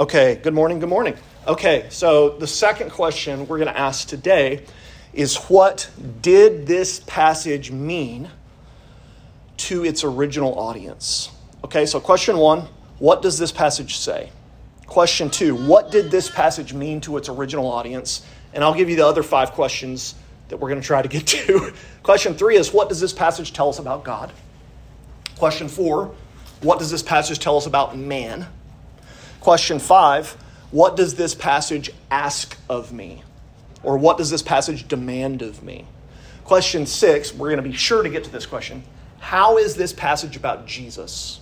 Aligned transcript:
Okay, 0.00 0.40
good 0.42 0.54
morning, 0.54 0.78
good 0.78 0.88
morning. 0.88 1.14
Okay, 1.46 1.86
so 1.90 2.30
the 2.30 2.46
second 2.46 2.90
question 2.90 3.46
we're 3.46 3.58
going 3.58 3.68
to 3.68 3.78
ask 3.78 4.08
today 4.08 4.64
is 5.12 5.36
what 5.36 5.90
did 6.22 6.66
this 6.66 7.00
passage 7.00 7.70
mean 7.70 8.30
to 9.58 9.84
its 9.84 10.02
original 10.02 10.58
audience? 10.58 11.30
Okay, 11.64 11.84
so 11.84 12.00
question 12.00 12.38
one 12.38 12.66
what 12.98 13.20
does 13.20 13.38
this 13.38 13.52
passage 13.52 13.98
say? 13.98 14.30
Question 14.86 15.28
two 15.28 15.54
what 15.54 15.90
did 15.90 16.10
this 16.10 16.30
passage 16.30 16.72
mean 16.72 17.02
to 17.02 17.18
its 17.18 17.28
original 17.28 17.70
audience? 17.70 18.24
And 18.54 18.64
I'll 18.64 18.72
give 18.72 18.88
you 18.88 18.96
the 18.96 19.06
other 19.06 19.22
five 19.22 19.52
questions 19.52 20.14
that 20.48 20.56
we're 20.56 20.70
going 20.70 20.80
to 20.80 20.86
try 20.86 21.02
to 21.02 21.08
get 21.08 21.26
to. 21.26 21.74
question 22.02 22.32
three 22.32 22.56
is 22.56 22.72
what 22.72 22.88
does 22.88 23.00
this 23.00 23.12
passage 23.12 23.52
tell 23.52 23.68
us 23.68 23.78
about 23.78 24.02
God? 24.04 24.32
Question 25.36 25.68
four 25.68 26.14
what 26.62 26.78
does 26.78 26.90
this 26.90 27.02
passage 27.02 27.38
tell 27.38 27.58
us 27.58 27.66
about 27.66 27.98
man? 27.98 28.46
Question 29.40 29.78
five 29.78 30.32
What 30.70 30.96
does 30.96 31.14
this 31.14 31.34
passage 31.34 31.90
ask 32.10 32.56
of 32.68 32.92
me? 32.92 33.22
Or 33.82 33.96
what 33.96 34.18
does 34.18 34.30
this 34.30 34.42
passage 34.42 34.86
demand 34.86 35.42
of 35.42 35.62
me? 35.62 35.86
Question 36.44 36.84
six, 36.84 37.32
we're 37.32 37.48
going 37.48 37.62
to 37.62 37.68
be 37.68 37.76
sure 37.76 38.02
to 38.02 38.08
get 38.08 38.24
to 38.24 38.30
this 38.30 38.44
question. 38.44 38.82
How 39.18 39.58
is 39.58 39.74
this 39.74 39.92
passage 39.92 40.36
about 40.36 40.66
Jesus? 40.66 41.40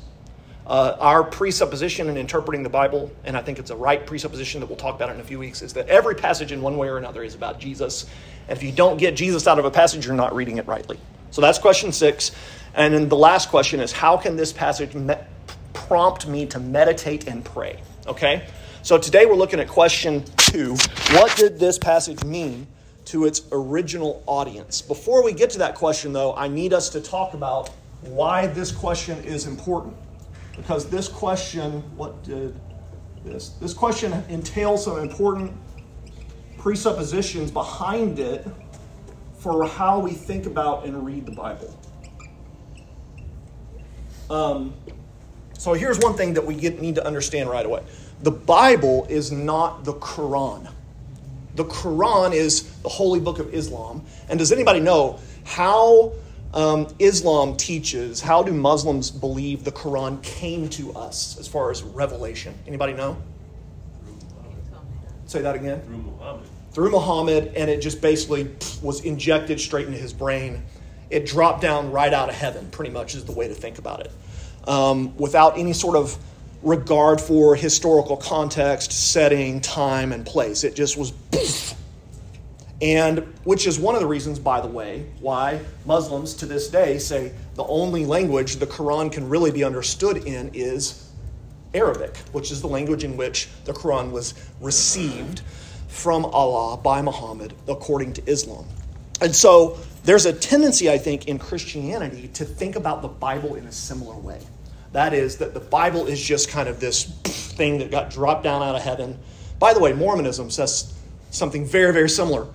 Uh, 0.67 0.97
our 1.01 1.25
presupposition 1.25 2.09
in 2.09 2.19
interpreting 2.19 2.63
the 2.63 2.69
Bible, 2.69 3.11
and 3.25 3.37
I 3.37 3.41
think 3.41 3.59
it's 3.59 3.71
a 3.71 3.77
right 3.77 4.07
presupposition 4.07 4.61
that 4.61 4.67
we'll 4.67 4.77
talk 4.77 4.95
about 4.97 5.09
in 5.09 5.19
a 5.19 5.25
few 5.25 5.39
weeks, 5.39 5.63
is 5.63 5.73
that 5.73 5.89
every 5.89 6.15
passage 6.15 6.53
in 6.53 6.61
one 6.61 6.77
way 6.77 6.89
or 6.89 6.99
another 6.99 7.23
is 7.23 7.35
about 7.35 7.59
Jesus. 7.59 8.05
And 8.49 8.57
if 8.57 8.63
you 8.63 8.71
don't 8.71 8.99
get 8.99 9.17
Jesus 9.17 9.47
out 9.47 9.59
of 9.59 9.65
a 9.65 9.71
passage, 9.71 10.05
you're 10.05 10.15
not 10.15 10.35
reading 10.35 10.59
it 10.59 10.67
rightly. 10.67 10.99
So 11.31 11.41
that's 11.41 11.59
question 11.59 11.91
six. 11.91 12.33
And 12.75 12.93
then 12.93 13.09
the 13.09 13.17
last 13.17 13.49
question 13.49 13.81
is 13.81 13.93
how 13.93 14.19
can 14.19 14.37
this 14.37 14.53
passage 14.53 14.95
me- 14.95 15.15
prompt 15.73 16.27
me 16.29 16.45
to 16.47 16.61
meditate 16.61 17.27
and 17.27 17.43
pray? 17.43 17.81
Okay? 18.09 18.47
So 18.83 18.97
today 18.97 19.27
we're 19.27 19.35
looking 19.35 19.61
at 19.61 19.69
question 19.69 20.25
two 20.39 20.77
What 21.13 21.37
did 21.37 21.59
this 21.59 21.79
passage 21.79 22.25
mean 22.25 22.67
to 23.05 23.27
its 23.27 23.43
original 23.53 24.23
audience? 24.27 24.81
Before 24.81 25.23
we 25.23 25.35
get 25.35 25.51
to 25.51 25.59
that 25.59 25.75
question, 25.75 26.15
though, 26.15 26.35
I 26.35 26.49
need 26.49 26.73
us 26.73 26.89
to 26.91 27.01
talk 27.01 27.35
about 27.35 27.69
why 28.01 28.47
this 28.47 28.73
question 28.73 29.23
is 29.25 29.47
important. 29.47 29.95
Because 30.57 30.89
this 30.89 31.07
question, 31.07 31.83
what 31.97 32.25
did 32.25 32.59
this? 33.25 33.51
This 33.61 33.75
question 33.75 34.13
entails 34.31 34.85
some 34.85 34.99
important 34.99 35.53
presuppositions 36.57 37.51
behind 37.51 38.19
it 38.19 38.47
for 39.39 39.67
how 39.67 39.99
we 39.99 40.13
think 40.13 40.47
about 40.47 40.87
and 40.87 41.05
read 41.05 41.27
the 41.27 41.33
Bible. 41.33 41.79
Um, 44.31 44.75
so 45.59 45.75
here's 45.75 45.99
one 45.99 46.15
thing 46.15 46.35
that 46.35 46.47
we 46.47 46.55
get, 46.55 46.81
need 46.81 46.95
to 46.95 47.07
understand 47.07 47.51
right 47.51 47.67
away 47.67 47.83
the 48.23 48.31
Bible 48.31 49.07
is 49.09 49.31
not 49.31 49.85
the 49.85 49.95
Quran. 49.95 50.69
The 51.55 51.65
Quran 51.65 52.33
is 52.33 52.71
the 52.83 52.89
holy 52.89 53.21
book 53.21 53.39
of 53.39 53.53
Islam. 53.53 54.05
And 54.29 54.39
does 54.39 54.53
anybody 54.53 54.81
know 54.81 55.19
how 55.45 56.13
um, 56.55 56.89
Islam 56.99 57.57
teaches, 57.57 58.21
how 58.21 58.43
do 58.43 58.53
Muslims 58.53 59.11
believe 59.11 59.65
the 59.65 59.73
Quran 59.73 60.23
came 60.23 60.69
to 60.71 60.93
us 60.95 61.39
as 61.39 61.47
far 61.47 61.71
as 61.71 61.83
revelation? 61.83 62.55
Anybody 62.67 62.93
know? 62.93 63.17
Say 65.27 65.43
that 65.43 65.57
again. 65.57 65.81
Through 65.83 65.97
Muhammad. 65.99 66.47
Through 66.73 66.91
Muhammad, 66.91 67.53
and 67.55 67.69
it 67.69 67.81
just 67.81 68.01
basically 68.01 68.51
was 68.83 69.05
injected 69.05 69.61
straight 69.61 69.87
into 69.87 69.99
his 69.99 70.13
brain. 70.13 70.63
It 71.11 71.27
dropped 71.27 71.61
down 71.61 71.91
right 71.91 72.13
out 72.13 72.29
of 72.29 72.35
heaven, 72.35 72.69
pretty 72.71 72.91
much, 72.91 73.15
is 73.15 73.25
the 73.25 73.33
way 73.33 73.49
to 73.49 73.55
think 73.55 73.79
about 73.79 74.01
it. 74.01 74.11
Um, 74.69 75.17
without 75.17 75.59
any 75.59 75.73
sort 75.73 75.97
of 75.97 76.17
regard 76.63 77.21
for 77.21 77.57
historical 77.57 78.17
context, 78.17 78.93
setting, 78.93 79.61
time, 79.61 80.13
and 80.13 80.27
place. 80.27 80.63
It 80.63 80.75
just 80.75 80.97
was 80.97 81.13
And 82.81 83.21
which 83.43 83.67
is 83.67 83.79
one 83.79 83.97
of 83.97 84.01
the 84.01 84.07
reasons, 84.07 84.39
by 84.39 84.61
the 84.61 84.69
way, 84.69 85.07
why 85.21 85.61
Muslims 85.85 86.35
to 86.35 86.47
this 86.47 86.69
day 86.69 86.99
say 86.99 87.33
the 87.55 87.65
only 87.65 88.07
language 88.07 88.57
the 88.57 88.67
Quran 88.67 89.11
can 89.11 89.29
really 89.29 89.51
be 89.51 89.65
understood 89.65 90.19
in 90.19 90.51
is 90.55 91.11
Arabic, 91.75 92.17
which 92.33 92.53
is 92.53 92.61
the 92.61 92.69
language 92.69 93.03
in 93.03 93.17
which 93.17 93.49
the 93.65 93.73
Quran 93.73 94.13
was 94.13 94.35
received 94.61 95.43
from 95.89 96.25
Allah 96.27 96.77
by 96.77 97.03
Muhammad 97.03 97.53
according 97.67 98.13
to 98.15 98.31
Islam. 98.31 98.65
And 99.21 99.35
so 99.35 99.79
there's 100.05 100.27
a 100.27 100.33
tendency, 100.33 100.89
I 100.89 100.99
think, 100.99 101.27
in 101.27 101.39
Christianity 101.39 102.29
to 102.35 102.45
think 102.45 102.77
about 102.77 103.03
the 103.03 103.09
Bible 103.09 103.57
in 103.57 103.67
a 103.67 103.73
similar 103.73 104.17
way. 104.17 104.41
That 104.93 105.13
is, 105.13 105.37
that 105.39 105.55
the 105.55 105.61
Bible 105.61 106.07
is 106.07 106.21
just 106.21 106.49
kind 106.49 106.69
of 106.69 106.81
this 106.81 107.05
thing 107.05 107.79
that 107.79 107.91
got 107.91 108.11
dropped 108.11 108.43
down 108.43 108.63
out 108.63 108.75
of 108.75 108.83
heaven. 108.83 109.19
By 109.59 109.75
the 109.75 109.81
way, 109.81 109.93
Mormonism 109.93 110.51
says 110.51 110.95
something 111.31 111.67
very, 111.67 111.93
very 111.93 112.09
similar. 112.09 112.47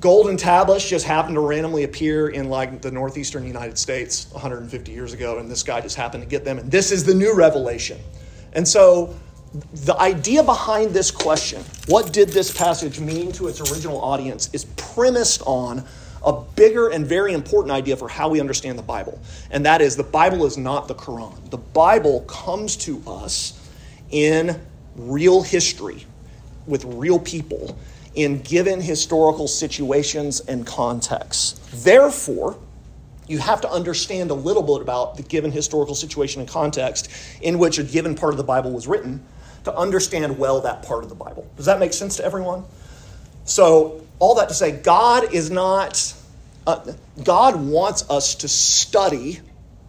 Golden 0.00 0.36
tablets 0.36 0.88
just 0.88 1.06
happened 1.06 1.36
to 1.36 1.40
randomly 1.40 1.84
appear 1.84 2.28
in 2.28 2.48
like 2.48 2.82
the 2.82 2.90
northeastern 2.90 3.46
United 3.46 3.78
States 3.78 4.30
150 4.32 4.90
years 4.90 5.12
ago, 5.12 5.38
and 5.38 5.50
this 5.50 5.62
guy 5.62 5.80
just 5.80 5.96
happened 5.96 6.22
to 6.22 6.28
get 6.28 6.44
them, 6.44 6.58
and 6.58 6.70
this 6.70 6.90
is 6.90 7.04
the 7.04 7.14
new 7.14 7.34
revelation. 7.34 7.98
And 8.54 8.66
so, 8.66 9.14
the 9.72 9.96
idea 10.00 10.42
behind 10.42 10.90
this 10.90 11.12
question, 11.12 11.62
what 11.86 12.12
did 12.12 12.30
this 12.30 12.52
passage 12.52 12.98
mean 12.98 13.30
to 13.32 13.46
its 13.46 13.60
original 13.60 14.00
audience, 14.00 14.50
is 14.52 14.64
premised 14.76 15.42
on 15.46 15.84
a 16.24 16.32
bigger 16.56 16.88
and 16.88 17.06
very 17.06 17.32
important 17.32 17.72
idea 17.72 17.96
for 17.96 18.08
how 18.08 18.28
we 18.28 18.40
understand 18.40 18.78
the 18.78 18.82
Bible. 18.82 19.20
And 19.50 19.64
that 19.66 19.80
is 19.80 19.96
the 19.96 20.02
Bible 20.02 20.46
is 20.46 20.56
not 20.56 20.88
the 20.88 20.94
Quran. 20.94 21.50
The 21.50 21.58
Bible 21.58 22.20
comes 22.22 22.76
to 22.78 23.02
us 23.06 23.60
in 24.10 24.60
real 24.96 25.42
history 25.42 26.06
with 26.66 26.84
real 26.84 27.18
people 27.18 27.76
in 28.14 28.40
given 28.40 28.80
historical 28.80 29.48
situations 29.48 30.40
and 30.40 30.66
contexts. 30.66 31.60
Therefore, 31.84 32.56
you 33.26 33.38
have 33.38 33.60
to 33.62 33.70
understand 33.70 34.30
a 34.30 34.34
little 34.34 34.62
bit 34.62 34.82
about 34.82 35.16
the 35.16 35.22
given 35.22 35.50
historical 35.50 35.94
situation 35.94 36.40
and 36.40 36.48
context 36.48 37.10
in 37.40 37.58
which 37.58 37.78
a 37.78 37.82
given 37.84 38.14
part 38.14 38.32
of 38.32 38.36
the 38.38 38.44
Bible 38.44 38.70
was 38.70 38.86
written 38.86 39.24
to 39.64 39.74
understand 39.74 40.38
well 40.38 40.60
that 40.60 40.82
part 40.82 41.02
of 41.02 41.08
the 41.08 41.14
Bible. 41.14 41.46
Does 41.56 41.66
that 41.66 41.80
make 41.80 41.92
sense 41.92 42.16
to 42.16 42.24
everyone? 42.24 42.64
So, 43.44 44.03
all 44.18 44.34
that 44.36 44.48
to 44.48 44.54
say, 44.54 44.72
God 44.72 45.32
is 45.32 45.50
not, 45.50 46.14
uh, 46.66 46.92
God 47.22 47.56
wants 47.56 48.08
us 48.10 48.34
to 48.36 48.48
study 48.48 49.40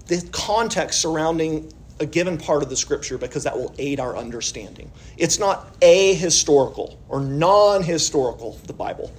the 0.08 0.28
context 0.32 1.02
surrounding 1.02 1.72
a 2.00 2.06
given 2.06 2.38
part 2.38 2.62
of 2.62 2.70
the 2.70 2.76
scripture 2.76 3.18
because 3.18 3.44
that 3.44 3.58
will 3.58 3.74
aid 3.78 4.00
our 4.00 4.18
understanding. 4.18 4.92
It's 5.18 5.40
not 5.40 5.80
ahistorical 5.80 6.98
or 7.08 7.22
non 7.22 7.84
historical, 7.84 8.60
the 8.68 8.74
Bible. 8.74 9.12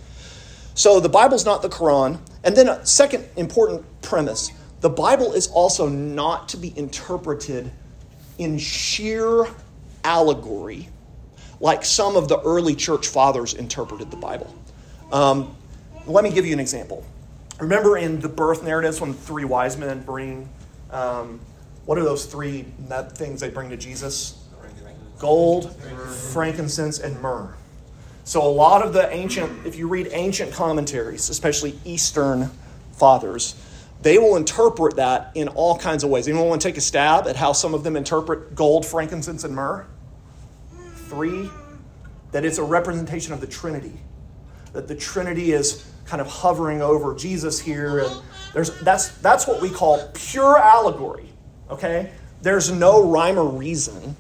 So 0.75 1.01
the 1.01 1.09
Bible's 1.09 1.47
not 1.47 1.63
the 1.63 1.71
Quran. 1.71 2.19
And 2.45 2.55
then 2.55 2.69
a 2.69 2.85
second 2.85 3.27
important 3.37 3.85
premise 4.03 4.53
the 4.83 4.91
Bible 4.91 5.33
is 5.33 5.49
also 5.49 5.89
not 5.89 6.51
to 6.51 6.59
be 6.59 6.77
interpreted 6.77 7.73
in 8.39 8.59
sheer 8.59 9.47
allegory 10.05 10.91
like 11.61 11.85
some 11.85 12.15
of 12.15 12.29
the 12.29 12.39
early 12.41 12.75
church 12.75 13.09
fathers 13.09 13.55
interpreted 13.55 14.11
the 14.11 14.17
Bible. 14.17 14.55
Um, 15.13 15.57
let 16.07 16.25
me 16.25 16.31
give 16.31 16.47
you 16.47 16.53
an 16.53 16.61
example. 16.61 17.05
Remember 17.59 17.97
in 17.97 18.21
the 18.21 18.29
birth 18.29 18.63
narratives 18.63 19.01
when 19.01 19.13
the 19.13 19.19
three 19.19 19.45
wise 19.45 19.77
men 19.77 20.03
bring, 20.03 20.49
um, 20.91 21.41
what 21.85 21.97
are 21.97 22.05
those 22.05 22.27
three 22.27 22.67
things 23.15 23.41
they 23.41 23.51
bring 23.51 23.71
to 23.71 23.77
Jesus? 23.77 24.43
Gold, 25.19 25.75
frankincense, 26.33 26.99
and 26.99 27.21
myrrh. 27.23 27.55
So 28.25 28.43
a 28.43 28.51
lot 28.51 28.85
of 28.85 28.93
the 28.93 29.11
ancient, 29.13 29.67
if 29.67 29.77
you 29.77 29.89
read 29.89 30.09
ancient 30.13 30.53
commentaries, 30.53 31.31
especially 31.31 31.79
Eastern 31.85 32.51
fathers, 32.93 33.55
they 34.03 34.19
will 34.19 34.37
interpret 34.37 34.97
that 34.97 35.31
in 35.35 35.49
all 35.49 35.79
kinds 35.79 36.05
of 36.05 36.11
ways. 36.11 36.29
Anyone 36.29 36.49
want 36.49 36.61
to 36.61 36.69
take 36.69 36.77
a 36.77 36.83
stab 36.83 37.27
at 37.27 37.37
how 37.37 37.53
some 37.53 37.73
of 37.73 37.85
them 37.85 37.97
interpret 37.97 38.55
gold, 38.55 38.85
frankincense, 38.85 39.45
and 39.45 39.55
myrrh? 39.55 39.87
Three, 41.09 41.49
that 42.33 42.45
it's 42.45 42.59
a 42.59 42.65
representation 42.65 43.33
of 43.33 43.41
the 43.41 43.47
Trinity. 43.47 43.95
That 44.73 44.89
the 44.89 44.95
Trinity 44.95 45.53
is 45.53 45.91
kind 46.05 46.21
of 46.21 46.27
hovering 46.27 46.83
over 46.83 47.15
Jesus 47.15 47.59
here. 47.59 48.01
And 48.01 48.23
there's, 48.53 48.79
that's, 48.81 49.09
that's 49.19 49.47
what 49.47 49.61
we 49.61 49.71
call 49.71 50.09
pure 50.15 50.59
allegory, 50.59 51.29
okay? 51.71 52.13
There's 52.43 52.71
no 52.71 53.11
rhyme 53.11 53.39
or 53.39 53.49
reason 53.49 54.17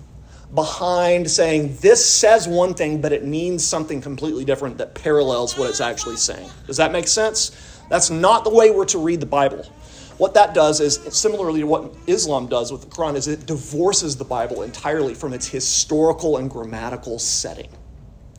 behind 0.54 1.28
saying 1.30 1.76
this 1.80 2.04
says 2.04 2.46
one 2.46 2.74
thing, 2.74 3.00
but 3.00 3.12
it 3.12 3.24
means 3.24 3.66
something 3.66 4.00
completely 4.00 4.44
different 4.44 4.78
that 4.78 4.94
parallels 4.94 5.56
what 5.56 5.68
it's 5.68 5.80
actually 5.80 6.16
saying. 6.16 6.48
Does 6.66 6.76
that 6.76 6.92
make 6.92 7.08
sense? 7.08 7.82
That's 7.88 8.10
not 8.10 8.44
the 8.44 8.50
way 8.50 8.70
we're 8.70 8.84
to 8.86 8.98
read 8.98 9.20
the 9.20 9.26
Bible. 9.26 9.64
What 10.18 10.32
that 10.34 10.54
does 10.54 10.80
is, 10.80 10.94
similarly 11.14 11.60
to 11.60 11.66
what 11.66 11.94
Islam 12.06 12.46
does 12.46 12.72
with 12.72 12.80
the 12.80 12.86
Quran, 12.86 13.16
is 13.16 13.28
it 13.28 13.44
divorces 13.44 14.16
the 14.16 14.24
Bible 14.24 14.62
entirely 14.62 15.14
from 15.14 15.34
its 15.34 15.46
historical 15.46 16.38
and 16.38 16.50
grammatical 16.50 17.18
setting. 17.18 17.68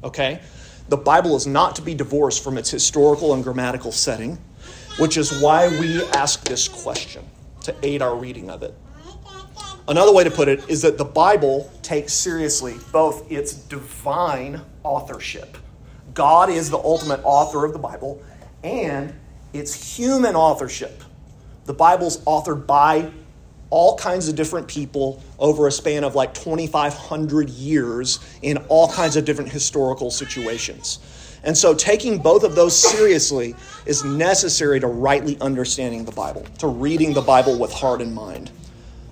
Okay? 0.04 0.42
The 0.90 0.98
Bible 0.98 1.36
is 1.36 1.46
not 1.46 1.76
to 1.76 1.82
be 1.82 1.94
divorced 1.94 2.44
from 2.44 2.58
its 2.58 2.70
historical 2.70 3.34
and 3.34 3.44
grammatical 3.44 3.92
setting, 3.92 4.38
which 5.00 5.18
is 5.18 5.42
why 5.42 5.68
we 5.68 6.04
ask 6.08 6.44
this 6.46 6.68
question 6.68 7.26
to 7.64 7.76
aid 7.84 8.02
our 8.02 8.16
reading 8.16 8.50
of 8.50 8.64
it. 8.64 8.74
Another 9.90 10.14
way 10.14 10.24
to 10.24 10.32
put 10.32 10.48
it 10.48 10.70
is 10.70 10.82
that 10.82 10.98
the 10.98 11.06
Bible 11.06 11.72
takes 11.82 12.14
seriously 12.14 12.76
both 12.92 13.30
its 13.32 13.54
divine 13.54 14.62
authorship. 14.84 15.58
God 16.14 16.50
is 16.50 16.70
the 16.70 16.78
ultimate 16.78 17.22
author 17.24 17.66
of 17.66 17.74
the 17.74 17.80
Bible, 17.80 18.24
and 18.64 19.14
its 19.54 19.98
human 19.98 20.36
authorship. 20.36 21.04
The 21.66 21.74
Bible's 21.74 22.18
authored 22.20 22.66
by 22.66 23.12
all 23.70 23.98
kinds 23.98 24.28
of 24.28 24.36
different 24.36 24.68
people 24.68 25.22
over 25.40 25.68
a 25.68 25.72
span 25.72 26.04
of 26.04 26.16
like 26.16 26.34
2,500 26.34 27.50
years 27.50 28.20
in 28.42 28.58
all 28.70 28.90
kinds 28.92 29.16
of 29.16 29.26
different 29.26 29.52
historical 29.52 30.10
situations. 30.10 31.00
And 31.44 31.58
so, 31.58 31.74
taking 31.74 32.18
both 32.18 32.44
of 32.44 32.56
those 32.56 32.76
seriously 32.76 33.56
is 33.86 34.04
necessary 34.04 34.80
to 34.80 34.88
rightly 34.88 35.40
understanding 35.40 36.04
the 36.04 36.12
Bible, 36.12 36.46
to 36.60 36.68
reading 36.68 37.14
the 37.14 37.22
Bible 37.22 37.58
with 37.58 37.72
heart 37.72 38.02
and 38.02 38.14
mind. 38.14 38.52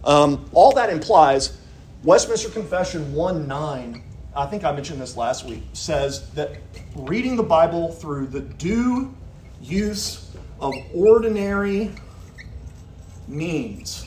Um, 0.04 0.50
all 0.54 0.74
that 0.74 0.90
implies 0.90 1.58
Westminster 2.04 2.50
Confession 2.50 3.14
1 3.14 3.48
9, 3.48 4.04
I 4.36 4.46
think 4.48 4.64
I 4.64 4.72
mentioned 4.72 5.02
this 5.02 5.16
last 5.16 5.46
week, 5.46 5.64
says 5.74 6.30
that 6.32 6.58
reading 6.96 7.36
the 7.36 7.44
Bible 7.44 7.92
through 7.92 8.28
the 8.28 8.42
due 8.42 9.16
use 9.62 10.30
of 10.60 10.74
ordinary 10.94 11.92
means. 13.28 14.05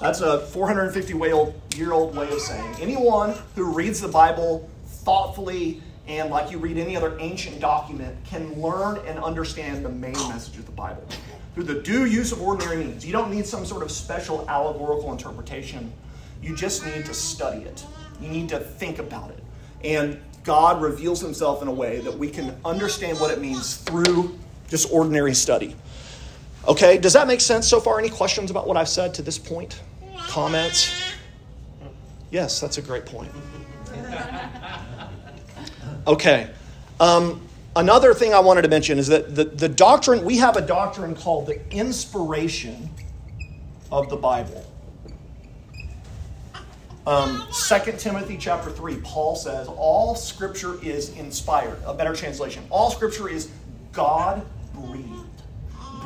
That's 0.00 0.20
a 0.20 0.40
450 0.40 1.14
year 1.76 1.92
old 1.92 2.16
way 2.16 2.28
of 2.30 2.40
saying 2.40 2.76
anyone 2.80 3.34
who 3.54 3.64
reads 3.72 4.00
the 4.00 4.08
Bible 4.08 4.68
thoughtfully 4.86 5.80
and 6.06 6.30
like 6.30 6.50
you 6.50 6.58
read 6.58 6.76
any 6.76 6.96
other 6.96 7.16
ancient 7.18 7.60
document 7.60 8.16
can 8.24 8.60
learn 8.60 8.98
and 9.06 9.18
understand 9.18 9.84
the 9.84 9.88
main 9.88 10.12
message 10.28 10.58
of 10.58 10.66
the 10.66 10.72
Bible 10.72 11.04
through 11.54 11.64
the 11.64 11.80
due 11.80 12.04
use 12.04 12.30
of 12.30 12.42
ordinary 12.42 12.76
means. 12.84 13.06
You 13.06 13.12
don't 13.12 13.30
need 13.30 13.46
some 13.46 13.64
sort 13.64 13.82
of 13.82 13.90
special 13.90 14.44
allegorical 14.48 15.12
interpretation. 15.12 15.90
You 16.42 16.54
just 16.54 16.84
need 16.84 17.06
to 17.06 17.14
study 17.14 17.62
it. 17.62 17.84
You 18.20 18.28
need 18.28 18.50
to 18.50 18.60
think 18.60 18.98
about 18.98 19.30
it. 19.30 19.42
And 19.82 20.20
God 20.44 20.82
reveals 20.82 21.20
himself 21.20 21.62
in 21.62 21.68
a 21.68 21.72
way 21.72 22.00
that 22.00 22.16
we 22.16 22.28
can 22.28 22.54
understand 22.64 23.18
what 23.18 23.30
it 23.30 23.40
means 23.40 23.76
through 23.76 24.38
just 24.68 24.92
ordinary 24.92 25.34
study. 25.34 25.74
Okay, 26.68 26.98
does 26.98 27.12
that 27.12 27.26
make 27.28 27.40
sense 27.40 27.68
so 27.68 27.80
far? 27.80 27.98
Any 27.98 28.08
questions 28.08 28.50
about 28.50 28.66
what 28.66 28.76
I've 28.76 28.88
said 28.88 29.14
to 29.14 29.22
this 29.22 29.38
point? 29.38 29.80
Comments? 30.18 30.92
Yes, 32.30 32.60
that's 32.60 32.78
a 32.78 32.82
great 32.82 33.06
point. 33.06 33.30
Okay. 36.06 36.50
Um, 37.00 37.40
another 37.74 38.14
thing 38.14 38.32
I 38.32 38.40
wanted 38.40 38.62
to 38.62 38.68
mention 38.68 38.98
is 38.98 39.08
that 39.08 39.34
the, 39.34 39.44
the 39.44 39.68
doctrine, 39.68 40.24
we 40.24 40.38
have 40.38 40.56
a 40.56 40.60
doctrine 40.60 41.14
called 41.14 41.46
the 41.46 41.60
inspiration 41.72 42.90
of 43.90 44.08
the 44.08 44.16
Bible. 44.16 44.64
Um, 47.06 47.44
2 47.68 47.92
Timothy 47.98 48.36
chapter 48.36 48.70
3, 48.70 48.96
Paul 48.96 49.36
says, 49.36 49.68
All 49.68 50.16
scripture 50.16 50.82
is 50.82 51.10
inspired. 51.10 51.78
A 51.86 51.94
better 51.94 52.14
translation. 52.14 52.64
All 52.70 52.90
scripture 52.90 53.28
is 53.28 53.50
God 53.92 54.44
breathed. 54.74 55.15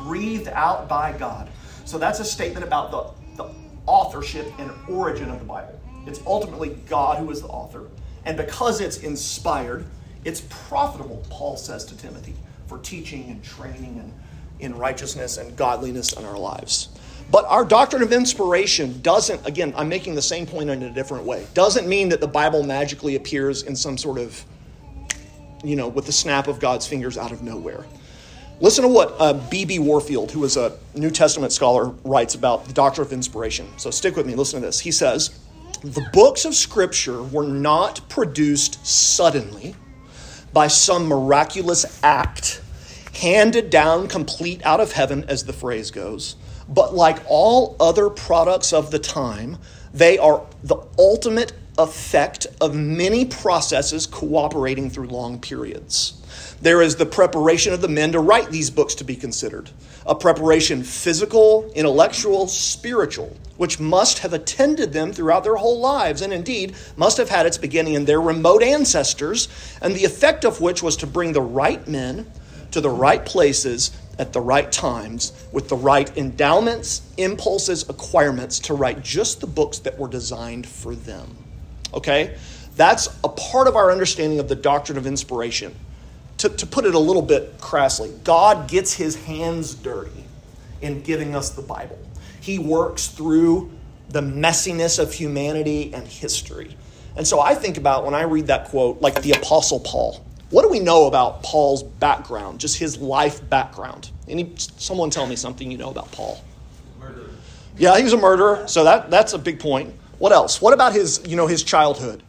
Breathed 0.03 0.47
out 0.49 0.87
by 0.87 1.13
God. 1.17 1.49
So 1.85 1.97
that's 1.97 2.19
a 2.19 2.25
statement 2.25 2.65
about 2.65 2.91
the, 2.91 3.43
the 3.43 3.49
authorship 3.85 4.47
and 4.59 4.71
origin 4.87 5.29
of 5.29 5.39
the 5.39 5.45
Bible. 5.45 5.79
It's 6.05 6.21
ultimately 6.25 6.77
God 6.87 7.19
who 7.19 7.29
is 7.31 7.41
the 7.41 7.47
author. 7.47 7.87
And 8.25 8.37
because 8.37 8.81
it's 8.81 8.97
inspired, 8.99 9.85
it's 10.23 10.41
profitable, 10.49 11.25
Paul 11.29 11.57
says 11.57 11.85
to 11.85 11.97
Timothy, 11.97 12.35
for 12.67 12.77
teaching 12.79 13.29
and 13.29 13.43
training 13.43 13.99
and 13.99 14.13
in 14.59 14.77
righteousness 14.77 15.37
and 15.37 15.55
godliness 15.57 16.13
in 16.13 16.23
our 16.23 16.37
lives. 16.37 16.89
But 17.31 17.45
our 17.45 17.65
doctrine 17.65 18.03
of 18.03 18.11
inspiration 18.11 19.01
doesn't, 19.01 19.45
again, 19.47 19.73
I'm 19.75 19.89
making 19.89 20.15
the 20.15 20.21
same 20.21 20.45
point 20.45 20.69
in 20.69 20.83
a 20.83 20.89
different 20.91 21.25
way, 21.25 21.47
doesn't 21.53 21.87
mean 21.87 22.09
that 22.09 22.19
the 22.21 22.27
Bible 22.27 22.63
magically 22.63 23.15
appears 23.15 23.63
in 23.63 23.75
some 23.75 23.97
sort 23.97 24.19
of, 24.19 24.43
you 25.63 25.75
know, 25.75 25.87
with 25.87 26.05
the 26.05 26.11
snap 26.11 26.47
of 26.47 26.59
God's 26.59 26.85
fingers 26.85 27.17
out 27.17 27.31
of 27.31 27.41
nowhere. 27.41 27.85
Listen 28.61 28.83
to 28.83 28.89
what 28.89 29.49
B.B. 29.49 29.79
Uh, 29.79 29.81
Warfield, 29.81 30.31
who 30.31 30.43
is 30.43 30.55
a 30.55 30.77
New 30.93 31.09
Testament 31.09 31.51
scholar, 31.51 31.85
writes 32.05 32.35
about 32.35 32.65
the 32.65 32.73
doctrine 32.73 33.07
of 33.07 33.11
inspiration. 33.11 33.67
So 33.77 33.89
stick 33.89 34.15
with 34.15 34.27
me, 34.27 34.35
listen 34.35 34.61
to 34.61 34.67
this. 34.67 34.79
He 34.79 34.91
says, 34.91 35.39
the 35.83 36.07
books 36.13 36.45
of 36.45 36.53
Scripture 36.53 37.23
were 37.23 37.47
not 37.47 38.07
produced 38.07 38.85
suddenly 38.85 39.75
by 40.53 40.67
some 40.67 41.07
miraculous 41.07 41.99
act 42.03 42.61
handed 43.15 43.71
down 43.71 44.07
complete 44.07 44.63
out 44.63 44.79
of 44.79 44.91
heaven, 44.91 45.23
as 45.23 45.43
the 45.43 45.53
phrase 45.53 45.89
goes, 45.89 46.35
but 46.69 46.93
like 46.93 47.17
all 47.27 47.75
other 47.79 48.11
products 48.11 48.73
of 48.73 48.91
the 48.91 48.99
time, 48.99 49.57
they 49.91 50.19
are 50.19 50.45
the 50.63 50.77
ultimate 50.99 51.53
effect 51.77 52.47
of 52.59 52.75
many 52.75 53.25
processes 53.25 54.05
cooperating 54.05 54.89
through 54.89 55.07
long 55.07 55.39
periods. 55.39 56.17
There 56.61 56.81
is 56.81 56.95
the 56.95 57.05
preparation 57.05 57.73
of 57.73 57.81
the 57.81 57.87
men 57.87 58.11
to 58.11 58.19
write 58.19 58.51
these 58.51 58.69
books 58.69 58.93
to 58.95 59.03
be 59.03 59.15
considered, 59.15 59.69
a 60.05 60.13
preparation 60.13 60.83
physical, 60.83 61.71
intellectual, 61.73 62.47
spiritual, 62.47 63.35
which 63.57 63.79
must 63.79 64.19
have 64.19 64.33
attended 64.33 64.93
them 64.93 65.11
throughout 65.11 65.43
their 65.43 65.55
whole 65.55 65.79
lives, 65.79 66.21
and 66.21 66.33
indeed 66.33 66.75
must 66.97 67.17
have 67.17 67.29
had 67.29 67.45
its 67.45 67.57
beginning 67.57 67.95
in 67.95 68.05
their 68.05 68.21
remote 68.21 68.63
ancestors, 68.63 69.47
and 69.81 69.95
the 69.95 70.05
effect 70.05 70.45
of 70.45 70.61
which 70.61 70.83
was 70.83 70.97
to 70.97 71.07
bring 71.07 71.33
the 71.33 71.41
right 71.41 71.87
men 71.87 72.31
to 72.71 72.81
the 72.81 72.89
right 72.89 73.25
places 73.25 73.91
at 74.19 74.33
the 74.33 74.41
right 74.41 74.71
times 74.71 75.33
with 75.51 75.67
the 75.67 75.75
right 75.75 76.15
endowments, 76.17 77.01
impulses, 77.17 77.89
acquirements 77.89 78.59
to 78.59 78.73
write 78.73 79.03
just 79.03 79.41
the 79.41 79.47
books 79.47 79.79
that 79.79 79.97
were 79.97 80.07
designed 80.07 80.67
for 80.67 80.95
them. 80.95 81.40
Okay? 81.93 82.37
That's 82.75 83.07
a 83.23 83.29
part 83.29 83.67
of 83.67 83.75
our 83.75 83.91
understanding 83.91 84.39
of 84.39 84.47
the 84.47 84.55
doctrine 84.55 84.97
of 84.97 85.05
inspiration 85.05 85.75
to, 86.41 86.49
to 86.49 86.65
put 86.65 86.85
it 86.85 86.95
a 86.95 86.99
little 86.99 87.21
bit 87.21 87.59
crassly, 87.59 88.11
God 88.23 88.67
gets 88.67 88.93
his 88.93 89.15
hands 89.25 89.75
dirty 89.75 90.23
in 90.81 91.03
giving 91.03 91.35
us 91.35 91.51
the 91.51 91.61
Bible. 91.61 91.99
He 92.39 92.57
works 92.57 93.09
through 93.09 93.71
the 94.09 94.21
messiness 94.21 94.97
of 94.97 95.13
humanity 95.13 95.93
and 95.93 96.07
history. 96.07 96.75
And 97.15 97.27
so 97.27 97.39
I 97.39 97.53
think 97.53 97.77
about 97.77 98.05
when 98.05 98.15
I 98.15 98.23
read 98.23 98.47
that 98.47 98.69
quote, 98.69 99.01
like 99.01 99.21
the 99.21 99.33
Apostle 99.33 99.81
Paul. 99.81 100.25
What 100.49 100.63
do 100.63 100.69
we 100.69 100.79
know 100.79 101.05
about 101.05 101.43
Paul's 101.43 101.83
background, 101.83 102.59
just 102.59 102.77
his 102.77 102.97
life 102.97 103.47
background? 103.47 104.09
Any 104.27 104.51
someone 104.55 105.11
tell 105.11 105.27
me 105.27 105.35
something 105.35 105.69
you 105.69 105.77
know 105.77 105.91
about 105.91 106.11
Paul? 106.11 106.43
Murderer. 106.99 107.29
Yeah, 107.77 107.95
he 107.97 108.03
was 108.03 108.13
a 108.13 108.17
murderer, 108.17 108.67
so 108.67 108.83
that, 108.83 109.11
that's 109.11 109.33
a 109.33 109.37
big 109.37 109.59
point. 109.59 109.93
What 110.21 110.33
else? 110.33 110.61
What 110.61 110.75
about 110.75 110.93
his, 110.93 111.19
you 111.25 111.35
know, 111.35 111.47
his 111.47 111.63
childhood? 111.63 112.21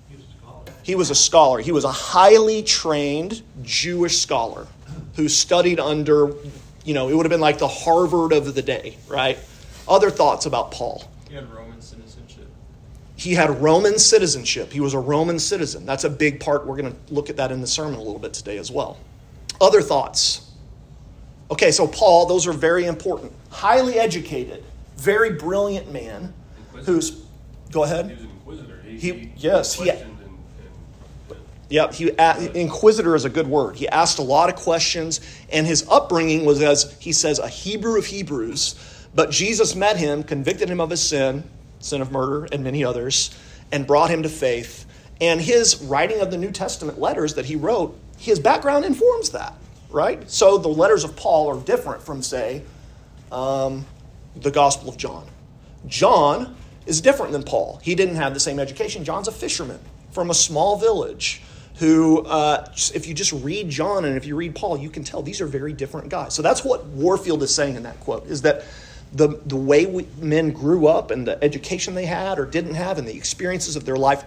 He 0.83 0.95
was 0.95 1.11
a 1.11 1.15
scholar. 1.15 1.61
He 1.61 1.73
was 1.73 1.85
a 1.85 1.93
highly 1.93 2.63
trained 2.63 3.43
Jewish 3.61 4.17
scholar 4.17 4.67
who 5.15 5.29
studied 5.29 5.79
under, 5.79 6.33
you 6.87 6.95
know, 6.95 7.11
it 7.11 7.15
would 7.15 7.27
have 7.27 7.31
been 7.31 7.43
like 7.43 7.59
the 7.59 7.69
Harvard 7.69 8.33
of 8.33 8.55
the 8.55 8.63
day, 8.63 8.97
right? 9.09 9.39
Other 9.87 10.09
thoughts 10.09 10.47
about 10.47 10.71
Paul? 10.71 11.05
He 11.29 11.35
had 11.35 11.53
Roman 11.53 11.83
citizenship. 11.83 12.49
He 13.17 13.35
had 13.35 13.63
Roman 13.63 13.99
citizenship. 13.99 14.73
He 14.73 14.81
was 14.81 14.95
a 14.95 14.99
Roman 14.99 15.39
citizen. 15.39 15.85
That's 15.85 16.05
a 16.05 16.11
big 16.11 16.41
part. 16.41 16.67
We're 16.67 16.79
going 16.79 16.93
to 16.95 17.15
look 17.15 17.29
at 17.29 17.37
that 17.37 17.53
in 17.53 17.61
the 17.61 17.67
sermon 17.67 17.97
a 17.97 18.03
little 18.03 18.19
bit 18.19 18.33
today 18.33 18.57
as 18.57 18.71
well. 18.71 18.97
Other 19.61 19.83
thoughts? 19.83 20.51
Okay, 21.51 21.71
so 21.71 21.87
Paul, 21.87 22.25
those 22.25 22.47
are 22.47 22.55
very 22.55 22.87
important. 22.87 23.33
Highly 23.51 23.99
educated, 23.99 24.65
very 24.97 25.35
brilliant 25.35 25.93
man 25.93 26.33
who's. 26.87 27.22
Go 27.73 27.83
ahead. 27.83 28.07
He 28.07 28.15
was 28.15 28.23
an 28.23 28.31
inquisitor. 28.31 28.83
He, 28.85 28.99
he, 28.99 29.13
he 29.13 29.33
yes, 29.37 29.75
he 29.75 29.91
Yep, 31.73 31.95
he 31.95 32.11
inquisitor 32.55 33.17
is 33.17 33.25
a 33.25 33.31
good 33.31 33.47
word. 33.47 33.77
He 33.77 33.89
asked 33.89 34.19
a 34.19 34.23
lot 34.23 34.51
of 34.51 34.57
questions, 34.57 35.21
and 35.51 35.67
his 35.67 35.87
upbringing 35.89 36.45
was 36.45 36.61
as 36.61 36.95
he 37.01 37.13
says 37.13 37.39
a 37.39 37.49
Hebrew 37.49 37.99
of 37.99 38.05
Hebrews. 38.05 38.75
But 39.15 39.31
Jesus 39.31 39.75
met 39.75 39.97
him, 39.97 40.23
convicted 40.23 40.69
him 40.69 40.83
of 40.83 40.91
his 40.91 41.01
sin, 41.01 41.45
sin 41.81 42.03
of 42.03 42.13
murder, 42.13 42.47
and 42.53 42.63
many 42.63 42.85
others, 42.85 43.35
and 43.73 43.87
brought 43.87 44.11
him 44.11 44.23
to 44.23 44.29
faith. 44.29 44.85
And 45.23 45.41
his 45.41 45.83
writing 45.83 46.21
of 46.21 46.31
the 46.31 46.37
New 46.37 46.51
Testament 46.51 47.01
letters 47.01 47.35
that 47.35 47.47
he 47.47 47.57
wrote, 47.57 47.99
his 48.19 48.39
background 48.39 48.85
informs 48.85 49.31
that, 49.31 49.55
right? 49.89 50.31
So 50.31 50.59
the 50.59 50.69
letters 50.69 51.05
of 51.05 51.17
Paul 51.17 51.49
are 51.49 51.61
different 51.65 52.03
from, 52.03 52.21
say, 52.23 52.65
um, 53.31 53.87
the 54.37 54.51
Gospel 54.51 54.91
of 54.91 54.99
John. 54.99 55.27
John 55.87 56.55
is 56.87 57.01
different 57.01 57.33
than 57.33 57.43
Paul. 57.43 57.81
He 57.83 57.95
didn't 57.95 58.17
have 58.17 58.35
the 58.35 58.41
same 58.41 58.59
education. 58.59 59.05
John's 59.05 59.29
a 59.29 59.33
fisherman 59.33 59.81
from 60.11 60.31
a 60.31 60.35
small 60.35 60.77
village 60.77 61.43
who, 61.77 62.21
uh, 62.21 62.71
if 62.95 63.07
you 63.07 63.15
just 63.15 63.33
read 63.33 63.69
John 63.71 64.05
and 64.05 64.17
if 64.17 64.27
you 64.27 64.37
read 64.37 64.55
Paul, 64.55 64.77
you 64.79 64.91
can 64.91 65.05
tell 65.05 65.23
these 65.23 65.41
are 65.41 65.47
very 65.47 65.73
different 65.73 66.11
guys. 66.11 66.35
So 66.35 66.43
that's 66.43 66.65
what 66.65 66.85
Warfield 66.87 67.43
is 67.43 67.55
saying 67.55 67.77
in 67.77 67.83
that 67.85 67.99
quote, 68.01 68.27
is 68.27 68.43
that 68.43 68.65
the, 69.13 69.41
the 69.47 69.57
way 69.57 69.87
we, 69.87 70.07
men 70.19 70.51
grew 70.53 70.87
up 70.87 71.11
and 71.11 71.27
the 71.27 71.43
education 71.43 71.95
they 71.95 72.07
had 72.07 72.39
or 72.39 72.47
didn't 72.47 72.75
have 72.75 72.99
and 72.99 73.07
the 73.07 73.17
experiences 73.17 73.77
of 73.77 73.85
their 73.85 73.97
life, 73.97 74.25